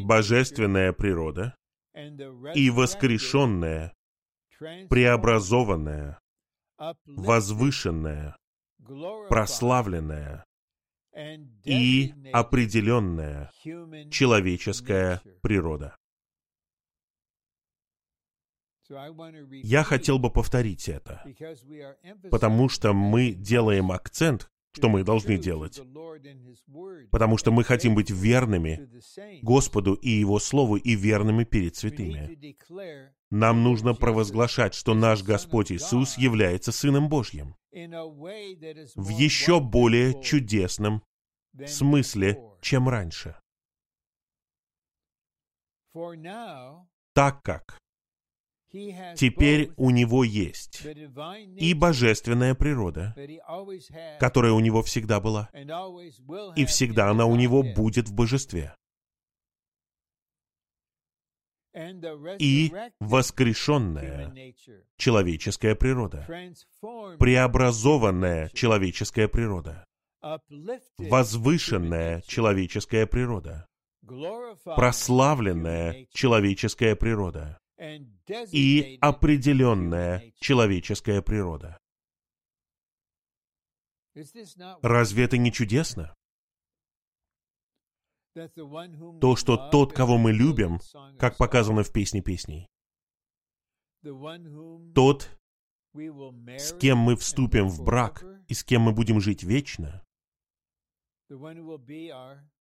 божественная 0.00 0.92
природа, 0.92 1.54
и 2.54 2.70
воскрешенная, 2.70 3.92
преобразованная, 4.88 6.20
возвышенная, 7.06 8.36
прославленная 9.28 10.44
и 11.64 12.14
определенная 12.32 13.50
человеческая 14.10 15.22
природа. 15.42 15.96
Я 18.88 19.84
хотел 19.84 20.18
бы 20.18 20.30
повторить 20.30 20.88
это, 20.88 21.22
потому 22.30 22.68
что 22.68 22.94
мы 22.94 23.32
делаем 23.32 23.92
акцент, 23.92 24.50
что 24.72 24.88
мы 24.88 25.04
должны 25.04 25.38
делать, 25.38 25.80
потому 27.10 27.36
что 27.36 27.50
мы 27.50 27.64
хотим 27.64 27.94
быть 27.94 28.10
верными 28.10 28.88
Господу 29.42 29.94
и 29.94 30.10
Его 30.10 30.38
Слову 30.38 30.76
и 30.76 30.94
верными 30.94 31.44
перед 31.44 31.76
святыми. 31.76 32.56
Нам 33.30 33.62
нужно 33.62 33.94
провозглашать, 33.94 34.74
что 34.74 34.94
наш 34.94 35.22
Господь 35.22 35.72
Иисус 35.72 36.16
является 36.16 36.72
Сыном 36.72 37.08
Божьим 37.08 37.54
в 37.72 39.08
еще 39.10 39.60
более 39.60 40.22
чудесном 40.22 41.02
смысле, 41.66 42.42
чем 42.60 42.88
раньше. 42.88 43.36
Так 47.14 47.42
как 47.42 47.78
Теперь 48.70 49.70
у 49.76 49.90
него 49.90 50.24
есть 50.24 50.82
и 51.56 51.72
божественная 51.74 52.54
природа, 52.54 53.14
которая 54.20 54.52
у 54.52 54.60
него 54.60 54.82
всегда 54.82 55.20
была, 55.20 55.48
и 56.54 56.64
всегда 56.66 57.10
она 57.10 57.24
у 57.24 57.36
него 57.36 57.62
будет 57.62 58.08
в 58.08 58.14
божестве. 58.14 58.74
И 62.38 62.72
воскрешенная 63.00 64.54
человеческая 64.96 65.74
природа, 65.74 66.26
преобразованная 67.18 68.50
человеческая 68.50 69.28
природа, 69.28 69.84
возвышенная 70.98 72.22
человеческая 72.26 73.06
природа, 73.06 73.66
прославленная 74.64 76.06
человеческая 76.12 76.96
природа, 76.96 77.58
и 77.78 78.98
определенная 79.00 80.32
человеческая 80.40 81.22
природа. 81.22 81.78
Разве 84.82 85.24
это 85.24 85.36
не 85.36 85.52
чудесно? 85.52 86.14
То, 88.34 89.36
что 89.36 89.70
тот, 89.70 89.92
кого 89.92 90.18
мы 90.18 90.32
любим, 90.32 90.80
как 91.18 91.36
показано 91.36 91.82
в 91.82 91.92
песне 91.92 92.22
песней, 92.22 92.68
тот, 94.94 95.30
с 95.92 96.72
кем 96.78 96.98
мы 96.98 97.16
вступим 97.16 97.68
в 97.68 97.82
брак 97.84 98.24
и 98.48 98.54
с 98.54 98.62
кем 98.62 98.82
мы 98.82 98.92
будем 98.92 99.20
жить 99.20 99.42
вечно, 99.42 100.04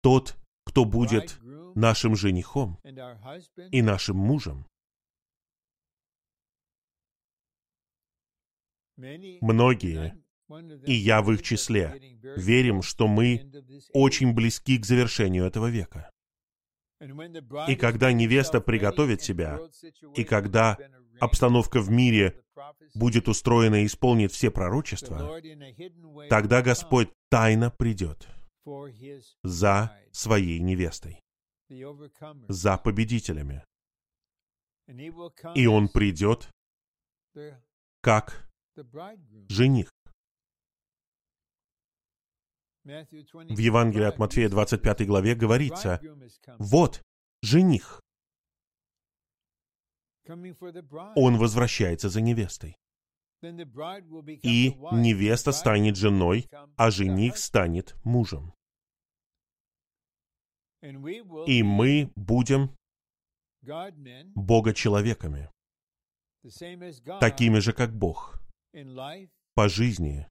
тот, 0.02 0.36
кто 0.66 0.86
будет 0.86 1.40
нашим 1.76 2.16
женихом 2.16 2.80
и 3.72 3.82
нашим 3.82 4.18
мужем, 4.18 4.66
Многие, 8.98 10.18
и 10.86 10.94
я 10.94 11.22
в 11.22 11.32
их 11.32 11.44
числе, 11.44 12.20
верим, 12.36 12.82
что 12.82 13.08
мы 13.08 13.52
очень 13.94 14.34
близки 14.34 14.78
к 14.78 14.86
завершению 14.86 15.46
этого 15.46 15.68
века. 15.68 16.10
И 17.68 17.76
когда 17.76 18.12
невеста 18.12 18.60
приготовит 18.60 19.22
себя, 19.22 19.60
и 20.16 20.24
когда 20.24 20.78
обстановка 21.20 21.80
в 21.80 21.92
мире 21.92 22.42
будет 22.96 23.28
устроена 23.28 23.84
и 23.84 23.86
исполнит 23.86 24.32
все 24.32 24.50
пророчества, 24.50 25.40
тогда 26.30 26.62
Господь 26.62 27.10
тайно 27.30 27.70
придет 27.70 28.28
за 29.44 29.96
своей 30.12 30.60
невестой, 30.60 31.22
за 32.48 32.78
победителями. 32.78 33.64
И 35.54 35.68
Он 35.68 35.90
придет 35.90 36.50
как 38.02 38.47
жених. 39.50 39.92
В 42.88 43.58
Евангелии 43.60 44.06
от 44.06 44.18
Матфея 44.18 44.50
25 44.50 45.06
главе 45.06 45.36
говорится, 45.36 46.00
вот 46.58 47.02
жених. 47.42 48.02
Он 51.16 51.38
возвращается 51.38 52.10
за 52.10 52.22
невестой. 52.22 52.78
И 53.42 54.74
невеста 54.92 55.52
станет 55.52 55.96
женой, 55.98 56.48
а 56.76 56.90
жених 56.90 57.38
станет 57.38 57.96
мужем. 58.04 58.54
И 60.82 61.64
мы 61.64 62.12
будем 62.16 62.76
Бога-человеками, 64.36 65.52
такими 67.20 67.60
же, 67.60 67.74
как 67.74 67.94
Бог 67.94 68.40
по 69.54 69.68
жизни 69.70 70.28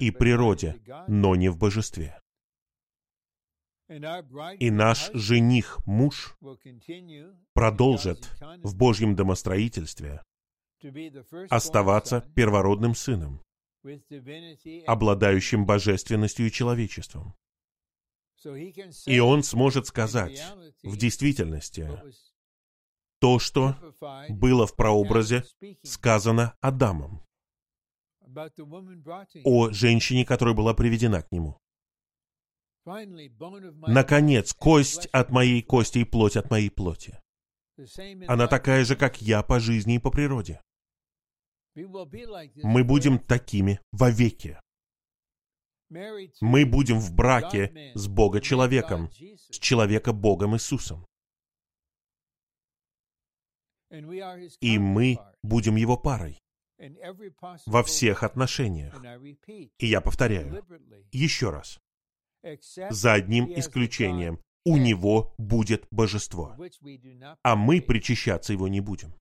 и 0.00 0.10
природе, 0.10 0.80
но 1.06 1.36
не 1.36 1.50
в 1.50 1.58
божестве. 1.58 2.18
И 3.88 4.70
наш 4.70 5.10
жених-муж 5.14 6.36
продолжит 7.54 8.30
в 8.62 8.76
Божьем 8.76 9.16
домостроительстве 9.16 10.22
оставаться 11.50 12.20
первородным 12.34 12.94
сыном, 12.94 13.42
обладающим 14.86 15.66
божественностью 15.66 16.46
и 16.46 16.52
человечеством. 16.52 17.34
И 19.06 19.18
он 19.18 19.42
сможет 19.42 19.86
сказать, 19.86 20.42
в 20.82 20.96
действительности, 20.96 21.90
то, 23.20 23.38
что 23.38 23.74
было 24.28 24.66
в 24.66 24.76
прообразе 24.76 25.44
сказано 25.82 26.56
Адамом 26.60 27.27
о 29.44 29.70
женщине, 29.70 30.24
которая 30.24 30.54
была 30.54 30.74
приведена 30.74 31.22
к 31.22 31.32
нему. 31.32 31.58
Наконец, 33.86 34.54
кость 34.54 35.06
от 35.12 35.30
моей 35.30 35.62
кости 35.62 35.98
и 35.98 36.04
плоть 36.04 36.36
от 36.36 36.50
моей 36.50 36.70
плоти. 36.70 37.18
Она 38.26 38.46
такая 38.48 38.84
же, 38.84 38.96
как 38.96 39.20
я 39.20 39.42
по 39.42 39.60
жизни 39.60 39.96
и 39.96 39.98
по 39.98 40.10
природе. 40.10 40.60
Мы 41.74 42.84
будем 42.84 43.18
такими 43.18 43.80
вовеки. 43.92 44.58
Мы 46.40 46.66
будем 46.66 46.98
в 46.98 47.14
браке 47.14 47.92
с 47.94 48.08
Бога-человеком, 48.08 49.10
с 49.10 49.58
человека-Богом 49.58 50.56
Иисусом. 50.56 51.06
И 54.60 54.78
мы 54.78 55.18
будем 55.42 55.76
его 55.76 55.96
парой 55.96 56.38
во 57.66 57.82
всех 57.82 58.22
отношениях. 58.22 58.94
И 59.78 59.86
я 59.86 60.00
повторяю, 60.00 60.64
еще 61.12 61.50
раз, 61.50 61.80
за 62.90 63.14
одним 63.14 63.52
исключением, 63.58 64.40
у 64.64 64.76
него 64.76 65.34
будет 65.38 65.86
божество, 65.90 66.54
а 67.42 67.56
мы 67.56 67.80
причащаться 67.80 68.52
его 68.52 68.68
не 68.68 68.80
будем. 68.80 69.14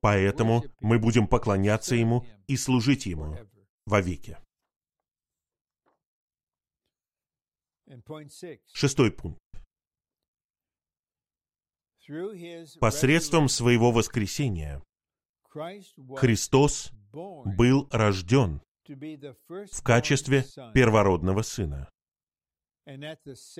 Поэтому 0.00 0.64
мы 0.80 0.98
будем 0.98 1.26
поклоняться 1.26 1.94
ему 1.94 2.26
и 2.46 2.56
служить 2.56 3.06
ему 3.06 3.38
вовеки. 3.86 4.36
Шестой 8.72 9.12
пункт. 9.12 9.40
Посредством 12.80 13.48
своего 13.48 13.92
воскресения 13.92 14.82
Христос 16.16 16.90
был 17.12 17.88
рожден 17.92 18.60
в 18.86 19.82
качестве 19.82 20.44
первородного 20.74 21.42
сына. 21.42 21.88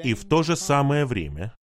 И 0.02 0.14
в 0.14 0.28
то 0.28 0.42
же 0.42 0.56
самое 0.56 1.06
время 1.06 1.56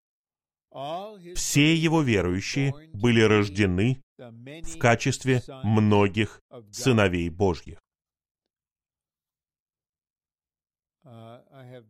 все 1.35 1.75
его 1.75 2.01
верующие 2.03 2.73
были 2.93 3.21
рождены 3.21 4.03
в 4.17 4.79
качестве 4.79 5.43
многих 5.65 6.41
сыновей 6.71 7.29
Божьих. 7.29 7.81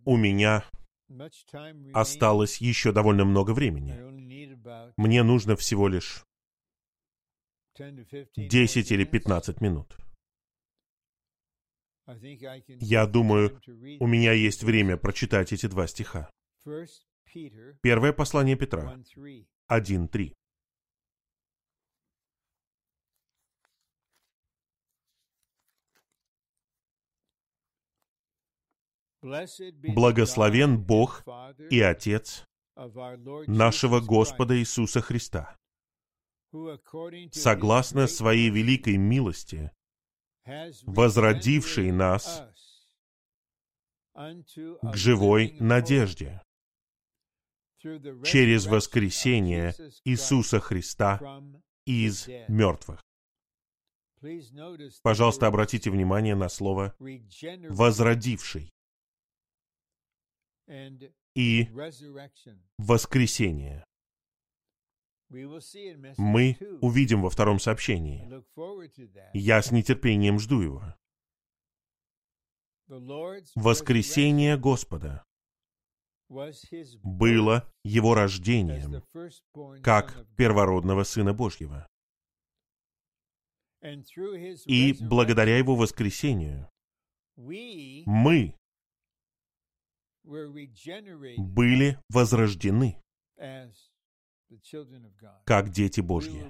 У 0.04 0.16
меня 0.16 0.64
осталось 1.92 2.58
еще 2.58 2.92
довольно 2.92 3.24
много 3.24 3.50
времени. 3.52 4.92
Мне 4.96 5.22
нужно 5.22 5.56
всего 5.56 5.88
лишь 5.88 6.24
10 8.36 8.92
или 8.92 9.04
15 9.04 9.60
минут. 9.60 9.96
Я 12.80 13.06
думаю, 13.06 13.60
у 14.00 14.06
меня 14.06 14.32
есть 14.32 14.62
время 14.62 14.96
прочитать 14.96 15.52
эти 15.52 15.66
два 15.66 15.86
стиха. 15.86 16.30
Первое 17.82 18.12
послание 18.12 18.56
Петра 18.56 18.96
1.3. 19.70 20.34
Благословен 29.94 30.82
Бог 30.82 31.24
и 31.70 31.80
Отец 31.80 32.44
нашего 33.46 34.00
Господа 34.00 34.58
Иисуса 34.58 35.02
Христа, 35.02 35.56
согласно 37.32 38.06
Своей 38.06 38.50
великой 38.50 38.96
милости, 38.96 39.70
возродивший 40.82 41.92
нас 41.92 42.42
к 44.14 44.96
живой 44.96 45.56
надежде 45.60 46.42
через 48.24 48.66
воскресение 48.66 49.74
Иисуса 50.04 50.60
Христа 50.60 51.42
из 51.86 52.28
мертвых. 52.48 53.02
Пожалуйста, 55.02 55.46
обратите 55.46 55.90
внимание 55.90 56.34
на 56.34 56.48
слово 56.48 56.94
«возродивший» 56.98 58.70
и 61.34 61.68
«воскресение». 62.76 63.84
Мы 65.30 66.58
увидим 66.80 67.22
во 67.22 67.30
втором 67.30 67.60
сообщении. 67.60 68.28
Я 69.32 69.62
с 69.62 69.70
нетерпением 69.70 70.38
жду 70.40 70.60
его. 70.60 70.94
Воскресение 73.54 74.56
Господа 74.58 75.24
было 77.02 77.72
его 77.84 78.14
рождением, 78.14 79.04
как 79.82 80.26
первородного 80.36 81.04
Сына 81.04 81.32
Божьего. 81.32 81.86
И 84.66 84.96
благодаря 85.00 85.56
его 85.56 85.76
воскресению 85.76 86.68
мы 87.36 88.54
были 90.24 91.98
возрождены 92.08 93.00
как 95.44 95.70
дети 95.70 96.00
Божьи. 96.00 96.44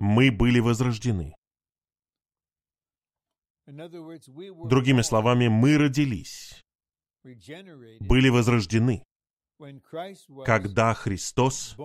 Мы 0.00 0.30
были 0.30 0.60
возрождены. 0.60 1.34
Другими 3.66 5.02
словами, 5.02 5.48
мы 5.48 5.78
родились, 5.78 6.60
были 7.22 8.28
возрождены, 8.28 9.04
когда 10.44 10.94
Христос 10.94 11.76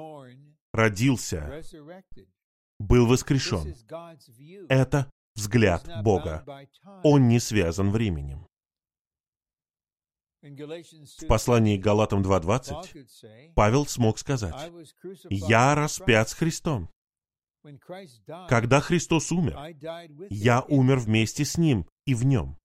родился, 0.74 1.62
был 2.80 3.08
воскрешен. 3.08 3.76
Это 4.70 5.10
взгляд 5.36 5.88
Бога. 6.04 6.44
Он 7.04 7.28
не 7.28 7.40
связан 7.40 7.92
временем. 7.92 8.48
В 10.48 11.28
послании 11.28 11.78
к 11.78 11.82
Галатам 11.82 12.22
2.20 12.22 13.54
Павел 13.56 13.86
смог 13.86 14.18
сказать, 14.20 14.72
«Я 15.30 15.76
распят 15.76 16.30
с 16.30 16.34
Христом. 16.34 16.90
Когда 18.48 18.80
Христос 18.80 19.32
умер, 19.32 19.76
я 20.30 20.62
умер 20.62 21.00
вместе 21.00 21.44
с 21.44 21.58
Ним 21.58 21.88
и 22.06 22.14
в 22.14 22.26
Нем». 22.26 22.58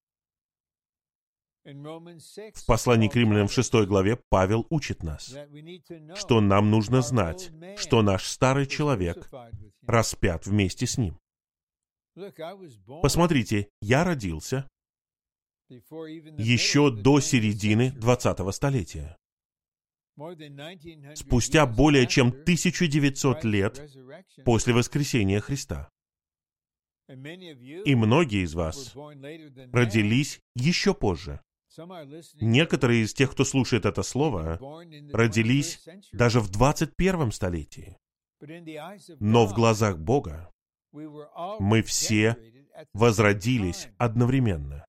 В 1.64 2.66
послании 2.66 3.08
к 3.08 3.14
римлянам 3.14 3.46
в 3.46 3.52
6 3.52 3.86
главе 3.86 4.18
Павел 4.28 4.66
учит 4.68 5.04
нас, 5.04 5.34
что 6.16 6.40
нам 6.40 6.70
нужно 6.70 7.02
знать, 7.02 7.52
что 7.76 8.02
наш 8.02 8.26
старый 8.26 8.66
человек 8.66 9.30
распят 9.82 10.46
вместе 10.46 10.86
с 10.86 10.98
Ним. 10.98 11.18
Посмотрите, 13.00 13.68
я 13.80 14.02
родился, 14.04 14.68
еще 16.38 16.90
до 16.90 17.20
середины 17.20 17.94
20-го 17.98 18.52
столетия. 18.52 19.16
Спустя 21.14 21.66
более 21.66 22.06
чем 22.06 22.28
1900 22.28 23.44
лет 23.44 23.90
после 24.44 24.74
воскресения 24.74 25.40
Христа. 25.40 25.88
И 27.08 27.94
многие 27.94 28.44
из 28.44 28.54
вас 28.54 28.94
родились 29.72 30.40
еще 30.54 30.94
позже. 30.94 31.40
Некоторые 32.40 33.04
из 33.04 33.14
тех, 33.14 33.32
кто 33.32 33.44
слушает 33.44 33.86
это 33.86 34.02
слово, 34.02 34.58
родились 35.12 35.86
даже 36.12 36.40
в 36.40 36.50
21 36.50 37.32
столетии. 37.32 37.96
Но 39.20 39.46
в 39.46 39.54
глазах 39.54 39.98
Бога 39.98 40.50
мы 40.92 41.82
все 41.82 42.36
возродились 42.92 43.88
одновременно. 43.98 44.84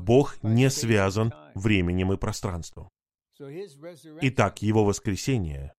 Бог 0.00 0.42
не 0.42 0.70
связан 0.70 1.32
временем 1.54 2.12
и 2.12 2.16
пространством. 2.16 2.88
Итак, 4.22 4.62
Его 4.62 4.84
воскресение, 4.84 5.72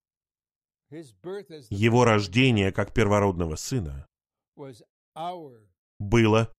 Его 1.70 2.06
рождение 2.06 2.72
как 2.72 2.94
первородного 2.94 3.56
Сына 3.56 4.08
было 6.00 6.54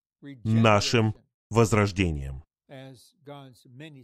нашим 0.45 1.15
возрождением, 1.49 2.45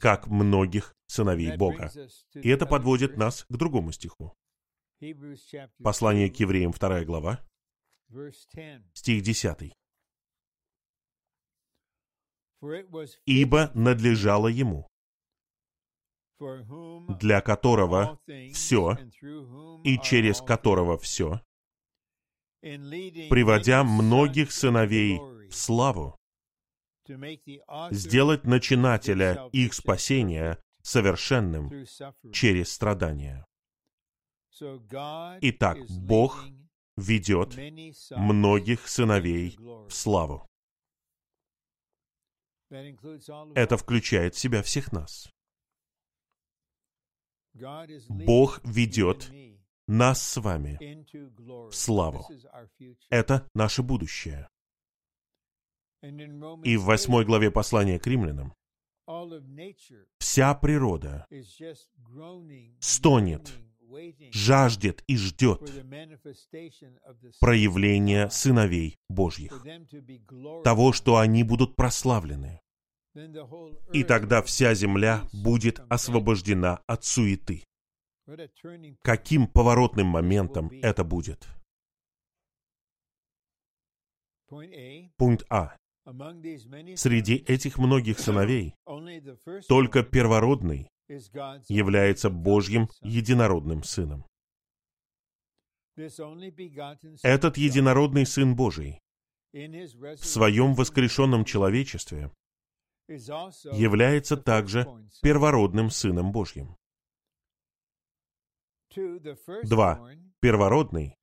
как 0.01 0.27
многих 0.27 0.95
сыновей 1.07 1.57
Бога. 1.57 1.91
И 2.35 2.49
это 2.49 2.67
подводит 2.67 3.17
нас 3.17 3.45
к 3.49 3.53
другому 3.53 3.93
стиху. 3.93 4.35
Послание 5.83 6.31
к 6.31 6.37
евреям, 6.37 6.73
2 6.73 7.05
глава, 7.05 7.41
стих 8.95 9.23
10 9.23 9.75
ибо 13.27 13.71
надлежало 13.75 14.49
ему 14.49 14.89
для 16.39 17.41
которого 17.41 18.21
все 18.53 18.97
и 19.85 19.99
через 19.99 20.41
которого 20.41 20.99
все, 20.99 21.41
приводя 22.61 23.85
многих 23.85 24.53
сыновей 24.53 25.19
в 25.49 25.55
славу, 25.55 26.19
сделать 27.91 28.45
начинателя 28.45 29.49
их 29.53 29.73
спасения 29.73 30.59
совершенным 30.83 31.71
через 32.33 32.73
страдания. 32.73 33.47
Итак, 34.61 35.79
Бог 35.89 36.47
ведет 36.97 37.57
многих 38.11 38.89
сыновей 38.89 39.57
в 39.59 39.91
славу. 39.91 40.47
Это 42.71 43.77
включает 43.77 44.35
в 44.35 44.39
себя 44.39 44.63
всех 44.63 44.93
нас. 44.93 45.31
Бог 48.09 48.61
ведет 48.65 49.31
нас 49.87 50.23
с 50.23 50.37
вами 50.41 50.79
в 51.71 51.73
славу. 51.73 52.27
Это 53.09 53.49
наше 53.55 53.83
будущее. 53.83 54.49
И 56.03 56.77
в 56.77 56.85
восьмой 56.85 57.25
главе 57.25 57.51
послания 57.51 57.99
к 57.99 58.07
римлянам 58.07 58.55
вся 60.19 60.55
природа 60.55 61.27
стонет, 62.81 63.55
жаждет 64.33 65.03
и 65.07 65.17
ждет 65.17 65.61
проявления 67.41 68.29
сыновей 68.31 68.99
Божьих, 69.09 69.65
того, 70.65 70.93
что 70.93 71.17
они 71.17 71.43
будут 71.43 71.77
прославлены. 71.77 72.61
И 73.93 74.05
тогда 74.05 74.43
вся 74.43 74.75
земля 74.75 75.23
будет 75.33 75.81
освобождена 75.89 76.83
от 76.87 77.05
суеты. 77.05 77.65
Каким 79.03 79.47
поворотным 79.47 80.07
моментом 80.09 80.71
это 80.83 81.05
будет? 81.05 81.47
Пункт 85.17 85.47
А. 85.49 85.77
Среди 86.97 87.37
этих 87.37 87.79
многих 87.79 88.19
сыновей 88.21 88.75
только 89.67 90.03
первородный 90.03 90.89
является 91.69 92.31
Божьим 92.31 92.89
единородным 93.01 93.83
Сыном. 93.83 94.25
Этот 97.23 97.57
единородный 97.57 98.27
Сын 98.27 98.55
Божий 98.55 99.01
в 99.53 100.25
своем 100.25 100.75
воскрешенном 100.75 101.45
человечестве 101.45 102.31
является 103.09 104.37
также 104.37 104.87
первородным 105.23 105.91
Сыном 105.91 106.33
Божьим. 106.33 106.77
Два. 109.65 110.11
Первородный 110.41 111.17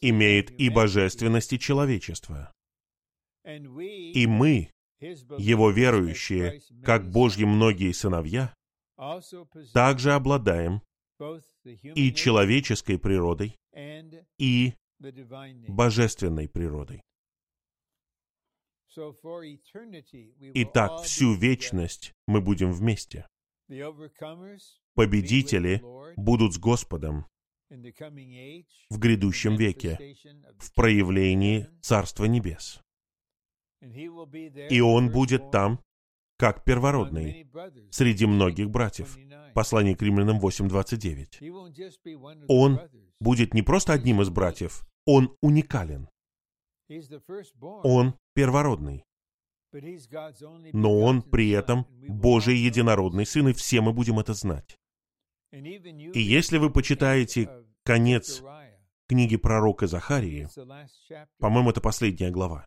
имеет 0.00 0.50
и 0.58 0.70
божественность, 0.70 1.52
и 1.52 1.58
человечество. 1.58 2.52
И 3.44 4.26
мы, 4.26 4.70
его 5.00 5.70
верующие, 5.70 6.60
как 6.84 7.10
Божьи 7.10 7.44
многие 7.44 7.92
сыновья, 7.92 8.54
также 9.72 10.12
обладаем 10.12 10.82
и 11.94 12.12
человеческой 12.12 12.98
природой, 12.98 13.56
и 14.38 14.74
божественной 15.68 16.48
природой. 16.48 17.02
Итак, 20.54 21.02
всю 21.02 21.34
вечность 21.34 22.12
мы 22.26 22.40
будем 22.40 22.72
вместе. 22.72 23.26
Победители 24.94 25.82
будут 26.16 26.54
с 26.54 26.58
Господом 26.58 27.26
в 27.70 28.98
грядущем 28.98 29.56
веке, 29.56 30.16
в 30.58 30.72
проявлении 30.74 31.68
Царства 31.82 32.24
Небес. 32.24 32.80
И 33.80 34.80
Он 34.80 35.12
будет 35.12 35.50
там, 35.52 35.80
как 36.38 36.64
первородный, 36.64 37.46
среди 37.90 38.26
многих 38.26 38.70
братьев. 38.70 39.18
Послание 39.54 39.96
к 39.96 40.02
римлянам 40.02 40.40
8.29. 40.40 42.46
Он 42.48 42.80
будет 43.20 43.54
не 43.54 43.62
просто 43.62 43.92
одним 43.92 44.22
из 44.22 44.30
братьев, 44.30 44.86
он 45.04 45.36
уникален. 45.42 46.08
Он 47.82 48.14
первородный. 48.34 49.04
Но 50.72 51.00
он 51.00 51.22
при 51.22 51.50
этом 51.50 51.86
Божий 52.08 52.56
единородный 52.56 53.26
Сын, 53.26 53.48
и 53.48 53.52
все 53.52 53.80
мы 53.80 53.92
будем 53.92 54.18
это 54.18 54.32
знать. 54.32 54.78
И 55.50 56.20
если 56.20 56.58
вы 56.58 56.70
почитаете 56.70 57.50
конец 57.84 58.42
книги 59.08 59.36
пророка 59.36 59.86
Захарии, 59.86 60.48
по-моему, 61.38 61.70
это 61.70 61.80
последняя 61.80 62.30
глава, 62.30 62.66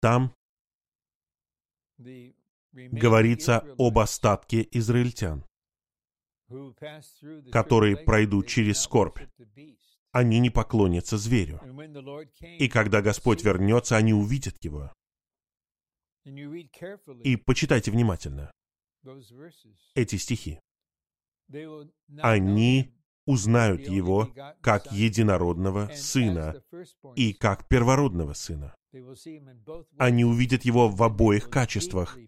там 0.00 0.34
говорится 2.72 3.64
об 3.78 3.98
остатке 3.98 4.66
израильтян, 4.72 5.44
которые 7.52 7.96
пройдут 7.96 8.48
через 8.48 8.80
скорбь. 8.80 9.20
Они 10.12 10.38
не 10.38 10.50
поклонятся 10.50 11.18
зверю. 11.18 11.60
И 12.40 12.68
когда 12.68 13.02
Господь 13.02 13.42
вернется, 13.42 13.96
они 13.96 14.12
увидят 14.12 14.62
его. 14.62 14.92
И 16.24 17.36
почитайте 17.36 17.90
внимательно 17.90 18.50
эти 19.94 20.16
стихи. 20.16 20.60
Они 22.18 22.94
узнают 23.26 23.82
его 23.88 24.32
как 24.60 24.90
единородного 24.92 25.90
сына 25.94 26.62
и 27.16 27.32
как 27.32 27.68
первородного 27.68 28.34
сына. 28.34 28.74
Они 29.98 30.24
увидят 30.24 30.64
его 30.64 30.88
в 30.88 31.02
обоих 31.02 31.50
качествах, 31.50 32.18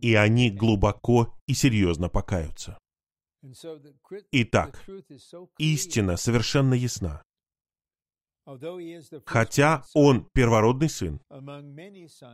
и 0.00 0.14
они 0.14 0.50
глубоко 0.50 1.34
и 1.46 1.54
серьезно 1.54 2.08
покаются. 2.08 2.78
Итак, 4.32 4.82
истина 5.58 6.16
совершенно 6.16 6.74
ясна. 6.74 7.22
Хотя 9.24 9.84
он 9.94 10.28
первородный 10.32 10.88
сын, 10.88 11.20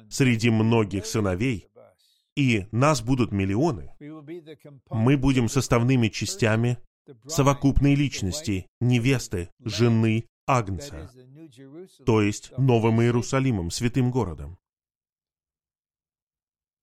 среди 0.09 0.51
многих 0.51 1.07
сыновей, 1.07 1.69
и 2.37 2.67
нас 2.73 3.03
будут 3.03 3.33
миллионы, 3.33 3.93
мы 4.91 5.17
будем 5.17 5.49
составными 5.49 6.09
частями 6.09 6.79
совокупной 7.27 7.95
личности, 7.95 8.67
невесты, 8.81 9.51
жены 9.61 10.27
Агнца, 10.57 11.09
то 12.05 12.21
есть 12.21 12.57
Новым 12.59 13.01
Иерусалимом, 13.01 13.71
святым 13.71 14.11
городом. 14.11 14.59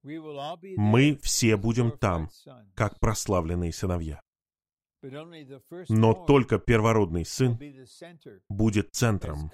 Мы 0.03 1.19
все 1.21 1.57
будем 1.57 1.91
там, 1.91 2.29
как 2.75 2.99
прославленные 2.99 3.73
сыновья. 3.73 4.21
Но 5.89 6.13
только 6.13 6.59
первородный 6.59 7.25
Сын 7.25 7.59
будет 8.49 8.93
центром, 8.93 9.51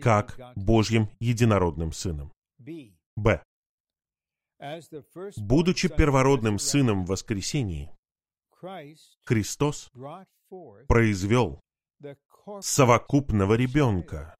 как 0.00 0.40
Божьим 0.56 1.08
единородным 1.20 1.92
Сыном. 1.92 2.32
Б. 2.58 3.42
Будучи 5.36 5.88
первородным 5.88 6.58
Сыном 6.58 7.04
в 7.04 7.08
воскресении, 7.08 7.90
Христос 9.24 9.90
произвел 10.88 11.60
совокупного 12.60 13.54
ребенка. 13.54 14.36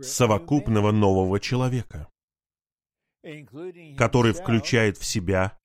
Совокупного 0.00 0.90
нового 0.90 1.38
человека, 1.38 2.08
который 3.96 4.32
включает 4.32 4.98
в 4.98 5.04
себя 5.04 5.58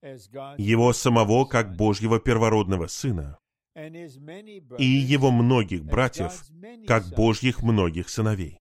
его 0.57 0.93
самого 0.93 1.45
как 1.45 1.75
Божьего 1.75 2.19
первородного 2.19 2.87
Сына 2.87 3.39
и 3.75 4.85
его 4.85 5.31
многих 5.31 5.83
братьев 5.83 6.43
как 6.85 7.07
Божьих 7.15 7.63
многих 7.63 8.09
сыновей. 8.09 8.59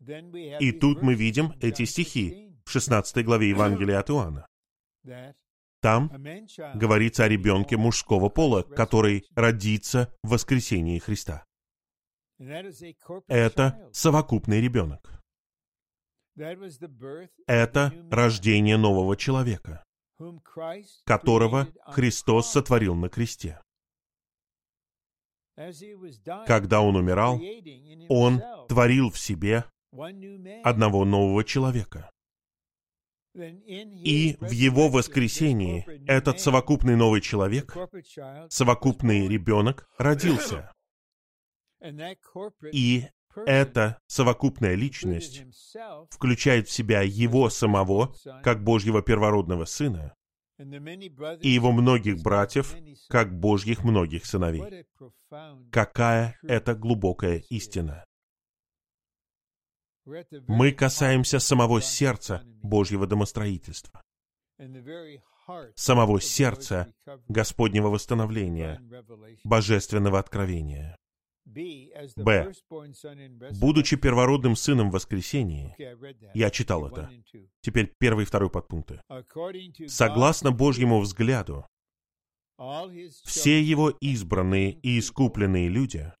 И 0.00 0.72
тут 0.72 1.02
мы 1.02 1.14
видим 1.14 1.52
эти 1.60 1.84
стихи 1.84 2.52
в 2.64 2.70
16 2.70 3.24
главе 3.24 3.50
Евангелия 3.50 4.00
от 4.00 4.10
Иоанна. 4.10 4.48
Там 5.86 6.10
говорится 6.74 7.22
о 7.22 7.28
ребенке 7.28 7.76
мужского 7.76 8.28
пола, 8.28 8.62
который 8.64 9.24
родится 9.36 10.12
в 10.24 10.30
воскресении 10.30 10.98
Христа. 10.98 11.46
Это 13.28 13.88
совокупный 13.92 14.60
ребенок. 14.60 15.22
Это 17.46 17.92
рождение 18.10 18.76
нового 18.76 19.16
человека, 19.16 19.84
которого 21.04 21.68
Христос 21.86 22.50
сотворил 22.50 22.96
на 22.96 23.08
кресте. 23.08 23.62
Когда 26.48 26.80
Он 26.80 26.96
умирал, 26.96 27.40
Он 28.08 28.42
творил 28.68 29.12
в 29.12 29.20
себе 29.20 29.66
одного 30.64 31.04
нового 31.04 31.44
человека. 31.44 32.10
И 33.36 34.36
в 34.40 34.50
его 34.50 34.88
воскресении 34.88 35.84
этот 36.08 36.40
совокупный 36.40 36.96
новый 36.96 37.20
человек, 37.20 37.76
совокупный 38.48 39.28
ребенок, 39.28 39.88
родился. 39.98 40.72
И 42.72 43.04
эта 43.44 43.98
совокупная 44.06 44.74
личность 44.74 45.44
включает 46.10 46.68
в 46.68 46.72
себя 46.72 47.02
его 47.02 47.50
самого, 47.50 48.14
как 48.42 48.64
Божьего 48.64 49.02
первородного 49.02 49.66
сына, 49.66 50.14
и 50.58 51.48
его 51.50 51.72
многих 51.72 52.22
братьев, 52.22 52.74
как 53.08 53.38
Божьих 53.38 53.84
многих 53.84 54.24
сыновей. 54.24 54.86
Какая 55.70 56.38
это 56.42 56.74
глубокая 56.74 57.42
истина! 57.50 58.06
Мы 60.46 60.72
касаемся 60.72 61.40
самого 61.40 61.80
сердца 61.80 62.42
Божьего 62.62 63.06
домостроительства, 63.06 64.02
самого 65.74 66.20
сердца 66.20 66.92
Господнего 67.28 67.88
восстановления, 67.88 68.80
божественного 69.44 70.18
откровения. 70.18 70.96
Б. 71.44 72.52
Будучи 73.60 73.96
первородным 73.96 74.56
сыном 74.56 74.90
в 74.90 74.94
воскресении, 74.94 75.74
я 76.34 76.50
читал 76.50 76.88
это. 76.88 77.10
Теперь 77.60 77.92
первый 77.98 78.24
и 78.24 78.26
второй 78.26 78.50
подпункты. 78.50 79.00
Согласно 79.86 80.50
Божьему 80.50 81.00
взгляду, 81.00 81.66
все 83.24 83.62
его 83.62 83.90
избранные 83.90 84.72
и 84.72 84.98
искупленные 84.98 85.68
люди 85.68 86.12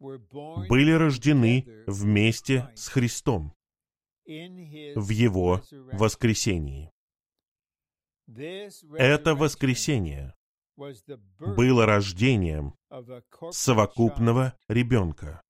были 0.00 0.92
рождены 0.92 1.66
вместе 1.86 2.68
с 2.74 2.88
Христом 2.88 3.54
в 4.26 5.08
Его 5.10 5.62
воскресении. 5.92 6.90
Это 8.96 9.34
воскресение 9.34 10.34
было 11.38 11.84
рождением 11.84 12.74
совокупного 13.50 14.56
ребенка, 14.68 15.42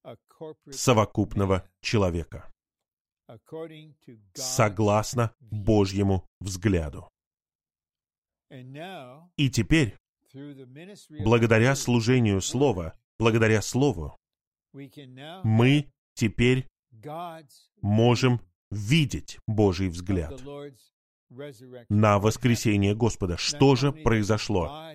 совокупного 0.70 1.68
человека, 1.80 2.51
согласно 4.34 5.32
Божьему 5.40 6.26
взгляду. 6.40 7.09
И 8.51 9.51
теперь, 9.51 9.96
благодаря 11.20 11.76
служению 11.76 12.40
Слова, 12.40 12.98
благодаря 13.18 13.62
Слову, 13.62 14.19
мы 14.72 15.90
теперь 16.14 16.66
можем 17.82 18.40
видеть 18.70 19.38
Божий 19.46 19.88
взгляд 19.88 20.40
на 21.88 22.18
воскресение 22.18 22.94
Господа. 22.94 23.36
Что 23.36 23.76
же 23.76 23.92
произошло? 23.92 24.92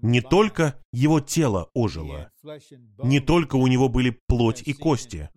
Не 0.00 0.20
только 0.20 0.80
его 0.92 1.20
тело 1.20 1.70
ожило, 1.74 2.30
не 3.02 3.20
только 3.20 3.56
у 3.56 3.66
него 3.66 3.88
были 3.88 4.18
плоть 4.26 4.62
и 4.66 4.72
кости, 4.72 5.28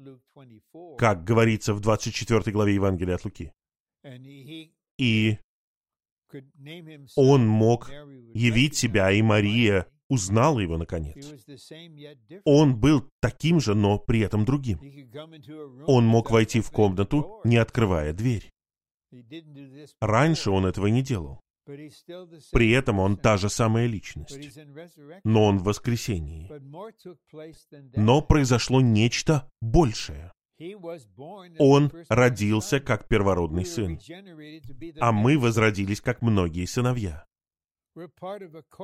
как 0.97 1.23
говорится 1.23 1.73
в 1.73 1.79
24 1.79 2.51
главе 2.51 2.75
Евангелия 2.75 3.15
от 3.15 3.25
Луки. 3.25 3.51
И 4.97 5.39
он 7.15 7.47
мог 7.47 7.89
явить 8.33 8.75
себя, 8.75 9.11
и 9.11 9.21
Мария 9.21 9.87
узнала 10.09 10.59
его 10.59 10.77
наконец. 10.77 11.33
Он 12.43 12.79
был 12.79 13.09
таким 13.21 13.59
же, 13.59 13.75
но 13.75 13.97
при 13.97 14.19
этом 14.21 14.45
другим. 14.45 14.79
Он 15.87 16.05
мог 16.05 16.31
войти 16.31 16.61
в 16.61 16.71
комнату, 16.71 17.41
не 17.43 17.57
открывая 17.57 18.13
дверь. 18.13 18.51
Раньше 20.01 20.51
он 20.51 20.65
этого 20.65 20.87
не 20.87 21.01
делал. 21.01 21.39
При 21.65 22.71
этом 22.71 22.99
он 22.99 23.17
та 23.17 23.37
же 23.37 23.49
самая 23.49 23.87
личность. 23.87 24.37
Но 25.23 25.45
он 25.45 25.57
в 25.57 25.63
воскресении. 25.63 26.51
Но 27.95 28.21
произошло 28.21 28.81
нечто 28.81 29.49
большее. 29.61 30.31
Он 31.59 31.91
родился 32.07 32.79
как 32.79 33.07
первородный 33.07 33.65
сын, 33.65 33.99
а 34.99 35.11
мы 35.11 35.37
возродились 35.37 36.01
как 36.01 36.21
многие 36.21 36.65
сыновья. 36.65 37.25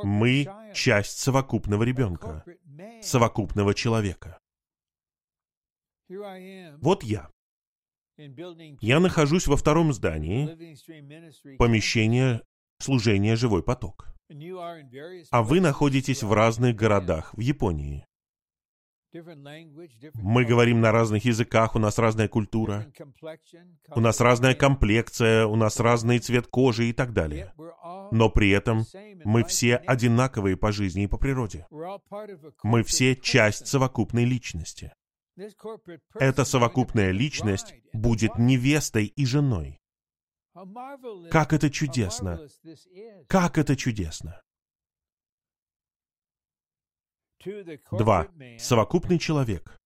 Мы 0.03 0.47
часть 0.73 1.19
совокупного 1.19 1.83
ребенка, 1.83 2.43
совокупного 3.01 3.73
человека. 3.73 4.39
Вот 6.07 7.03
я. 7.03 7.29
Я 8.81 8.99
нахожусь 8.99 9.47
во 9.47 9.57
втором 9.57 9.93
здании, 9.93 11.57
помещение 11.57 12.41
служения 12.79 13.35
«Живой 13.35 13.63
поток». 13.63 14.07
А 15.31 15.43
вы 15.43 15.59
находитесь 15.59 16.23
в 16.23 16.31
разных 16.31 16.75
городах 16.75 17.33
в 17.33 17.39
Японии. 17.39 18.05
Мы 19.13 20.45
говорим 20.45 20.79
на 20.79 20.91
разных 20.91 21.25
языках, 21.25 21.75
у 21.75 21.79
нас 21.79 21.97
разная 21.97 22.27
культура, 22.27 22.87
у 23.89 23.99
нас 23.99 24.21
разная 24.21 24.55
комплекция, 24.55 25.45
у 25.45 25.55
нас 25.55 25.79
разный 25.79 26.19
цвет 26.19 26.47
кожи 26.47 26.89
и 26.89 26.93
так 26.93 27.11
далее. 27.11 27.53
Но 28.11 28.29
при 28.29 28.49
этом 28.51 28.85
мы 29.25 29.43
все 29.43 29.75
одинаковые 29.75 30.55
по 30.55 30.71
жизни 30.71 31.03
и 31.03 31.07
по 31.07 31.17
природе. 31.17 31.67
Мы 32.63 32.83
все 32.83 33.15
часть 33.15 33.67
совокупной 33.67 34.25
личности. 34.25 34.93
Эта 36.15 36.45
совокупная 36.45 37.11
личность 37.11 37.73
будет 37.93 38.37
невестой 38.37 39.05
и 39.05 39.25
женой. 39.25 39.79
Как 41.31 41.53
это 41.53 41.69
чудесно! 41.69 42.39
Как 43.27 43.57
это 43.57 43.75
чудесно! 43.75 44.41
Два. 47.91 48.27
Совокупный 48.59 49.19
человек, 49.19 49.77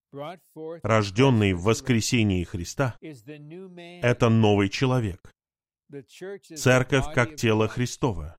рожденный 0.84 1.54
в 1.54 1.64
воскресении 1.64 2.44
Христа, 2.44 2.98
это 3.02 4.30
новый 4.30 4.70
человек. 4.70 5.32
Церковь 6.56 7.14
как 7.14 7.36
тело 7.36 7.68
Христова, 7.68 8.38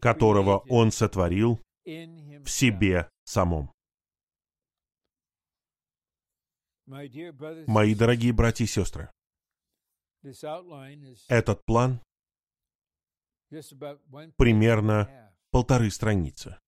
которого 0.00 0.58
Он 0.68 0.90
сотворил 0.90 1.60
в 1.84 2.48
себе 2.48 3.08
самом. 3.24 3.72
Мои 6.86 7.94
дорогие 7.94 8.32
братья 8.32 8.64
и 8.64 8.68
сестры, 8.68 9.10
этот 11.28 11.64
план 11.64 12.00
примерно 14.36 15.32
полторы 15.50 15.90
страницы. 15.90 16.58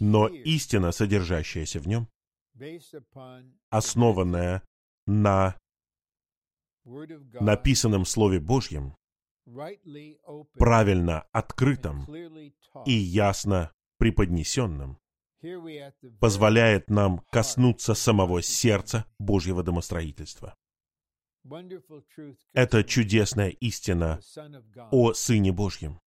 Но 0.00 0.28
истина, 0.28 0.92
содержащаяся 0.92 1.80
в 1.80 1.86
нем, 1.86 2.08
основанная 3.70 4.62
на 5.06 5.56
написанном 6.84 8.04
Слове 8.04 8.40
Божьем, 8.40 8.96
правильно 10.54 11.22
открытом 11.32 12.04
и 12.84 12.92
ясно 12.92 13.72
преподнесенном, 13.98 14.98
позволяет 16.20 16.90
нам 16.90 17.20
коснуться 17.30 17.94
самого 17.94 18.42
сердца 18.42 19.06
Божьего 19.18 19.62
домостроительства. 19.62 20.56
Это 22.52 22.82
чудесная 22.82 23.50
истина 23.50 24.20
о 24.90 25.12
Сыне 25.12 25.52
Божьем, 25.52 26.00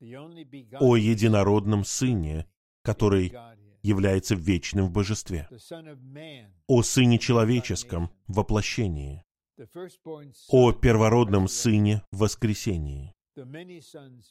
о 0.00 0.96
единородном 0.96 1.84
Сыне, 1.84 2.46
который 2.88 3.34
является 3.82 4.34
вечным 4.34 4.86
в 4.86 4.90
божестве, 4.90 5.46
о 6.66 6.82
Сыне 6.82 7.18
Человеческом 7.18 8.10
в 8.26 8.36
воплощении, 8.36 9.22
о 10.48 10.72
первородном 10.72 11.48
Сыне 11.48 12.02
воскресении, 12.12 13.12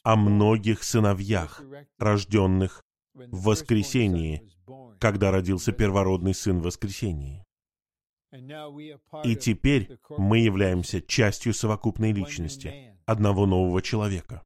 о 0.02 0.16
многих 0.16 0.82
сыновьях, 0.82 1.62
рожденных 1.98 2.82
в 3.14 3.44
воскресении, 3.44 4.42
когда 4.98 5.30
родился 5.30 5.70
первородный 5.70 6.34
Сын 6.34 6.60
воскресении. 6.60 7.44
И 9.22 9.36
теперь 9.36 9.98
мы 10.18 10.38
являемся 10.38 11.00
частью 11.00 11.54
совокупной 11.54 12.10
личности, 12.10 12.98
одного 13.06 13.46
нового 13.46 13.80
человека. 13.82 14.42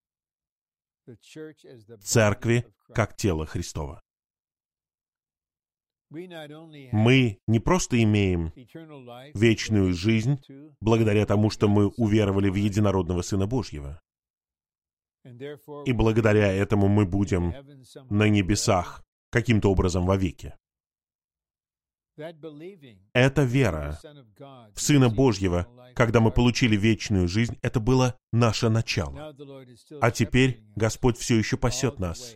Церкви 2.02 2.64
как 2.94 3.16
тело 3.16 3.46
Христова. 3.46 4.02
Мы 6.10 7.38
не 7.46 7.58
просто 7.58 8.02
имеем 8.02 8.52
вечную 9.34 9.94
жизнь 9.94 10.38
благодаря 10.80 11.24
тому, 11.24 11.48
что 11.48 11.68
мы 11.68 11.88
уверовали 11.88 12.50
в 12.50 12.54
единородного 12.54 13.22
Сына 13.22 13.46
Божьего. 13.46 14.00
И 15.86 15.92
благодаря 15.92 16.52
этому 16.52 16.88
мы 16.88 17.06
будем 17.06 17.54
на 18.10 18.28
небесах 18.28 19.04
каким-то 19.30 19.70
образом 19.70 20.04
вовеки. 20.04 20.54
Эта 23.12 23.42
вера 23.42 23.98
в 24.74 24.80
Сына 24.80 25.08
Божьего, 25.08 25.66
когда 25.94 26.20
мы 26.20 26.30
получили 26.30 26.76
вечную 26.76 27.28
жизнь, 27.28 27.58
это 27.62 27.80
было 27.80 28.16
наше 28.32 28.68
начало. 28.68 29.34
А 30.00 30.10
теперь 30.10 30.62
Господь 30.76 31.18
все 31.18 31.36
еще 31.36 31.56
пасет 31.56 31.98
нас 31.98 32.34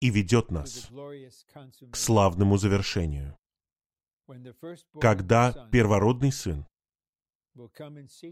и 0.00 0.10
ведет 0.10 0.50
нас 0.50 0.88
к 1.90 1.96
славному 1.96 2.56
завершению. 2.56 3.36
Когда 5.00 5.68
первородный 5.70 6.32
сын 6.32 6.66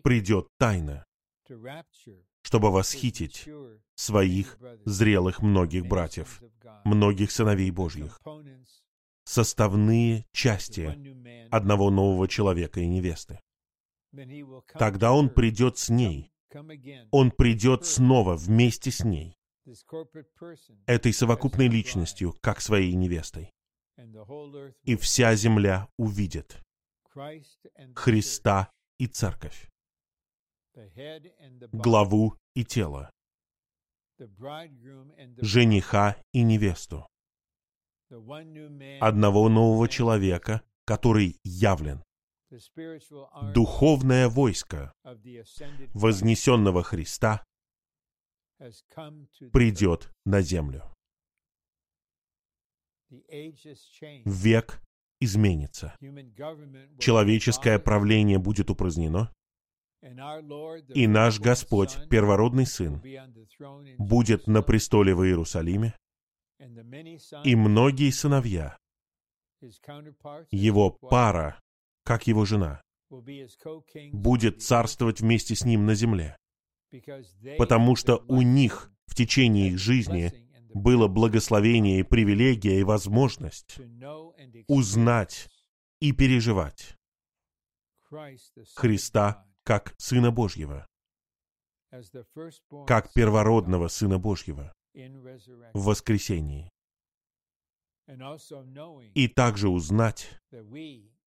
придет 0.02 0.48
тайно, 0.58 1.06
чтобы 2.42 2.70
восхитить 2.70 3.48
своих 3.94 4.58
зрелых 4.84 5.40
многих 5.42 5.86
братьев, 5.86 6.42
многих 6.84 7.30
сыновей 7.30 7.70
Божьих, 7.70 8.20
составные 9.24 10.26
части 10.32 10.96
одного 11.50 11.90
нового 11.90 12.28
человека 12.28 12.80
и 12.80 12.86
невесты. 12.86 13.40
Тогда 14.78 15.12
он 15.12 15.28
придет 15.28 15.78
с 15.78 15.88
ней. 15.88 16.30
Он 17.10 17.32
придет 17.32 17.84
снова 17.84 18.36
вместе 18.36 18.92
с 18.92 19.02
ней, 19.02 19.36
этой 20.86 21.12
совокупной 21.12 21.68
личностью, 21.68 22.36
как 22.40 22.60
своей 22.60 22.94
невестой. 22.94 23.50
И 24.84 24.96
вся 24.96 25.34
земля 25.34 25.88
увидит 25.98 26.62
Христа 27.94 28.70
и 28.98 29.06
Церковь, 29.06 29.68
главу 31.72 32.36
и 32.54 32.64
тело, 32.64 33.10
жениха 35.38 36.16
и 36.32 36.42
невесту, 36.42 37.06
одного 39.00 39.48
нового 39.48 39.88
человека, 39.88 40.62
который 40.84 41.38
явлен, 41.42 42.02
духовное 43.52 44.28
войско 44.28 44.92
вознесенного 45.94 46.82
Христа 46.82 47.44
придет 49.52 50.10
на 50.24 50.40
землю. 50.40 50.82
Век 54.24 54.82
изменится. 55.20 55.96
Человеческое 56.98 57.78
правление 57.78 58.38
будет 58.38 58.70
упразднено, 58.70 59.32
и 60.94 61.06
наш 61.06 61.40
Господь, 61.40 61.96
первородный 62.10 62.66
Сын, 62.66 63.02
будет 63.98 64.46
на 64.46 64.62
престоле 64.62 65.14
в 65.14 65.24
Иерусалиме, 65.24 65.94
и 67.44 67.56
многие 67.56 68.10
сыновья, 68.10 68.78
его 70.50 70.90
пара, 70.90 71.60
как 72.04 72.26
его 72.26 72.44
жена, 72.44 72.82
будет 74.12 74.62
царствовать 74.62 75.20
вместе 75.20 75.54
с 75.54 75.64
ним 75.64 75.86
на 75.86 75.94
земле, 75.94 76.36
потому 77.58 77.96
что 77.96 78.24
у 78.28 78.42
них 78.42 78.92
в 79.06 79.14
течение 79.14 79.68
их 79.68 79.78
жизни 79.78 80.32
было 80.74 81.06
благословение 81.06 82.00
и 82.00 82.02
привилегия 82.02 82.80
и 82.80 82.84
возможность 82.84 83.78
узнать 84.66 85.48
и 86.00 86.12
переживать 86.12 86.96
Христа 88.74 89.46
как 89.64 89.94
Сына 89.98 90.30
Божьего, 90.30 90.86
как 92.86 93.12
первородного 93.12 93.88
Сына 93.88 94.18
Божьего 94.18 94.72
в 94.94 95.84
воскресении. 95.84 96.70
И 99.14 99.28
также 99.28 99.68
узнать, 99.68 100.40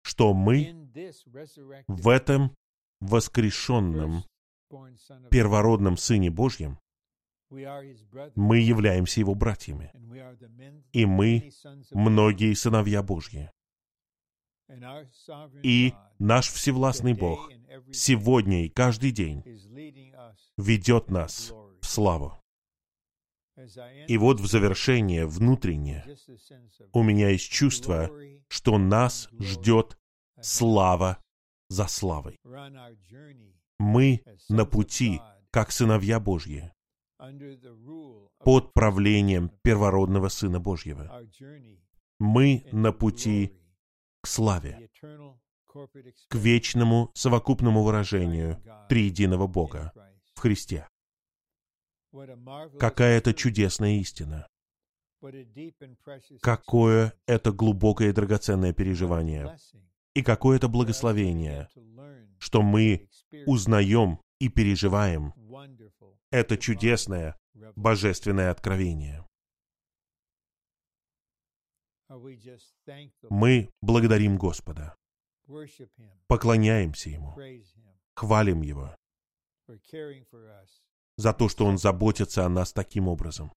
что 0.02 0.34
мы 0.34 0.90
в 1.88 2.10
этом 2.10 2.56
воскрешенном 3.02 4.24
первородном 5.30 5.98
Сыне 5.98 6.32
Божьем 6.32 6.80
мы 7.50 8.60
являемся 8.60 9.20
Его 9.20 9.36
братьями, 9.36 9.92
и 10.92 11.06
мы 11.06 11.52
многие 11.92 12.54
сыновья 12.54 13.04
Божьи. 13.04 13.52
И 15.62 15.94
наш 16.18 16.50
Всевластный 16.50 17.14
Бог 17.14 17.52
сегодня 17.92 18.66
и 18.66 18.70
каждый 18.70 19.12
день 19.12 19.44
ведет 20.58 21.10
нас 21.10 21.54
в 21.82 21.86
славу. 21.86 22.34
И 24.08 24.18
вот 24.18 24.40
в 24.40 24.48
завершение 24.48 25.26
внутреннее 25.26 26.06
у 26.92 27.04
меня 27.04 27.30
есть 27.30 27.50
чувство, 27.50 28.10
что 28.50 28.78
нас 28.78 29.30
ждет 29.40 29.98
слава 30.42 31.24
за 31.70 31.88
славой. 31.88 32.38
Мы 33.80 34.24
на 34.50 34.66
пути, 34.66 35.22
как 35.52 35.72
сыновья 35.72 36.20
Божьи, 36.20 36.72
под 38.40 38.74
правлением 38.74 39.50
первородного 39.64 40.30
Сына 40.30 40.60
Божьего. 40.60 41.24
Мы 42.20 42.66
на 42.72 42.92
пути 42.92 43.54
к 44.22 44.28
славе, 44.28 44.90
к 46.28 46.36
вечному 46.36 47.12
совокупному 47.14 47.84
выражению 47.84 48.62
триединого 48.90 49.48
Бога 49.48 49.94
в 50.34 50.40
Христе. 50.40 50.88
Какая 52.80 53.18
это 53.18 53.34
чудесная 53.34 54.00
истина! 54.00 54.48
Какое 56.42 57.14
это 57.26 57.52
глубокое 57.52 58.10
и 58.10 58.14
драгоценное 58.14 58.74
переживание! 58.74 59.58
И 60.14 60.24
какое 60.24 60.58
это 60.58 60.70
благословение, 60.70 61.68
что 62.40 62.62
мы 62.62 63.10
узнаем 63.46 64.22
и 64.40 64.50
переживаем. 64.50 65.34
это 66.32 66.58
чудесное 66.58 67.38
божественное 67.76 68.52
откровение. 68.52 69.26
Мы 73.30 73.70
благодарим 73.82 74.38
Господа, 74.38 74.96
поклоняемся 76.28 77.10
Ему, 77.10 77.36
хвалим 78.16 78.62
Его 78.62 78.96
за 81.18 81.34
то, 81.34 81.50
что 81.50 81.66
Он 81.66 81.78
заботится 81.78 82.46
о 82.46 82.50
нас 82.50 82.74
таким 82.74 83.08
образом. 83.08 83.52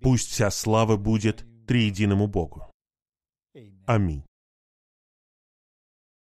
Пусть 0.00 0.28
вся 0.30 0.50
слава 0.50 0.96
будет 0.96 1.44
триединому 1.66 2.26
Богу. 2.26 2.70
Аминь. 3.86 4.24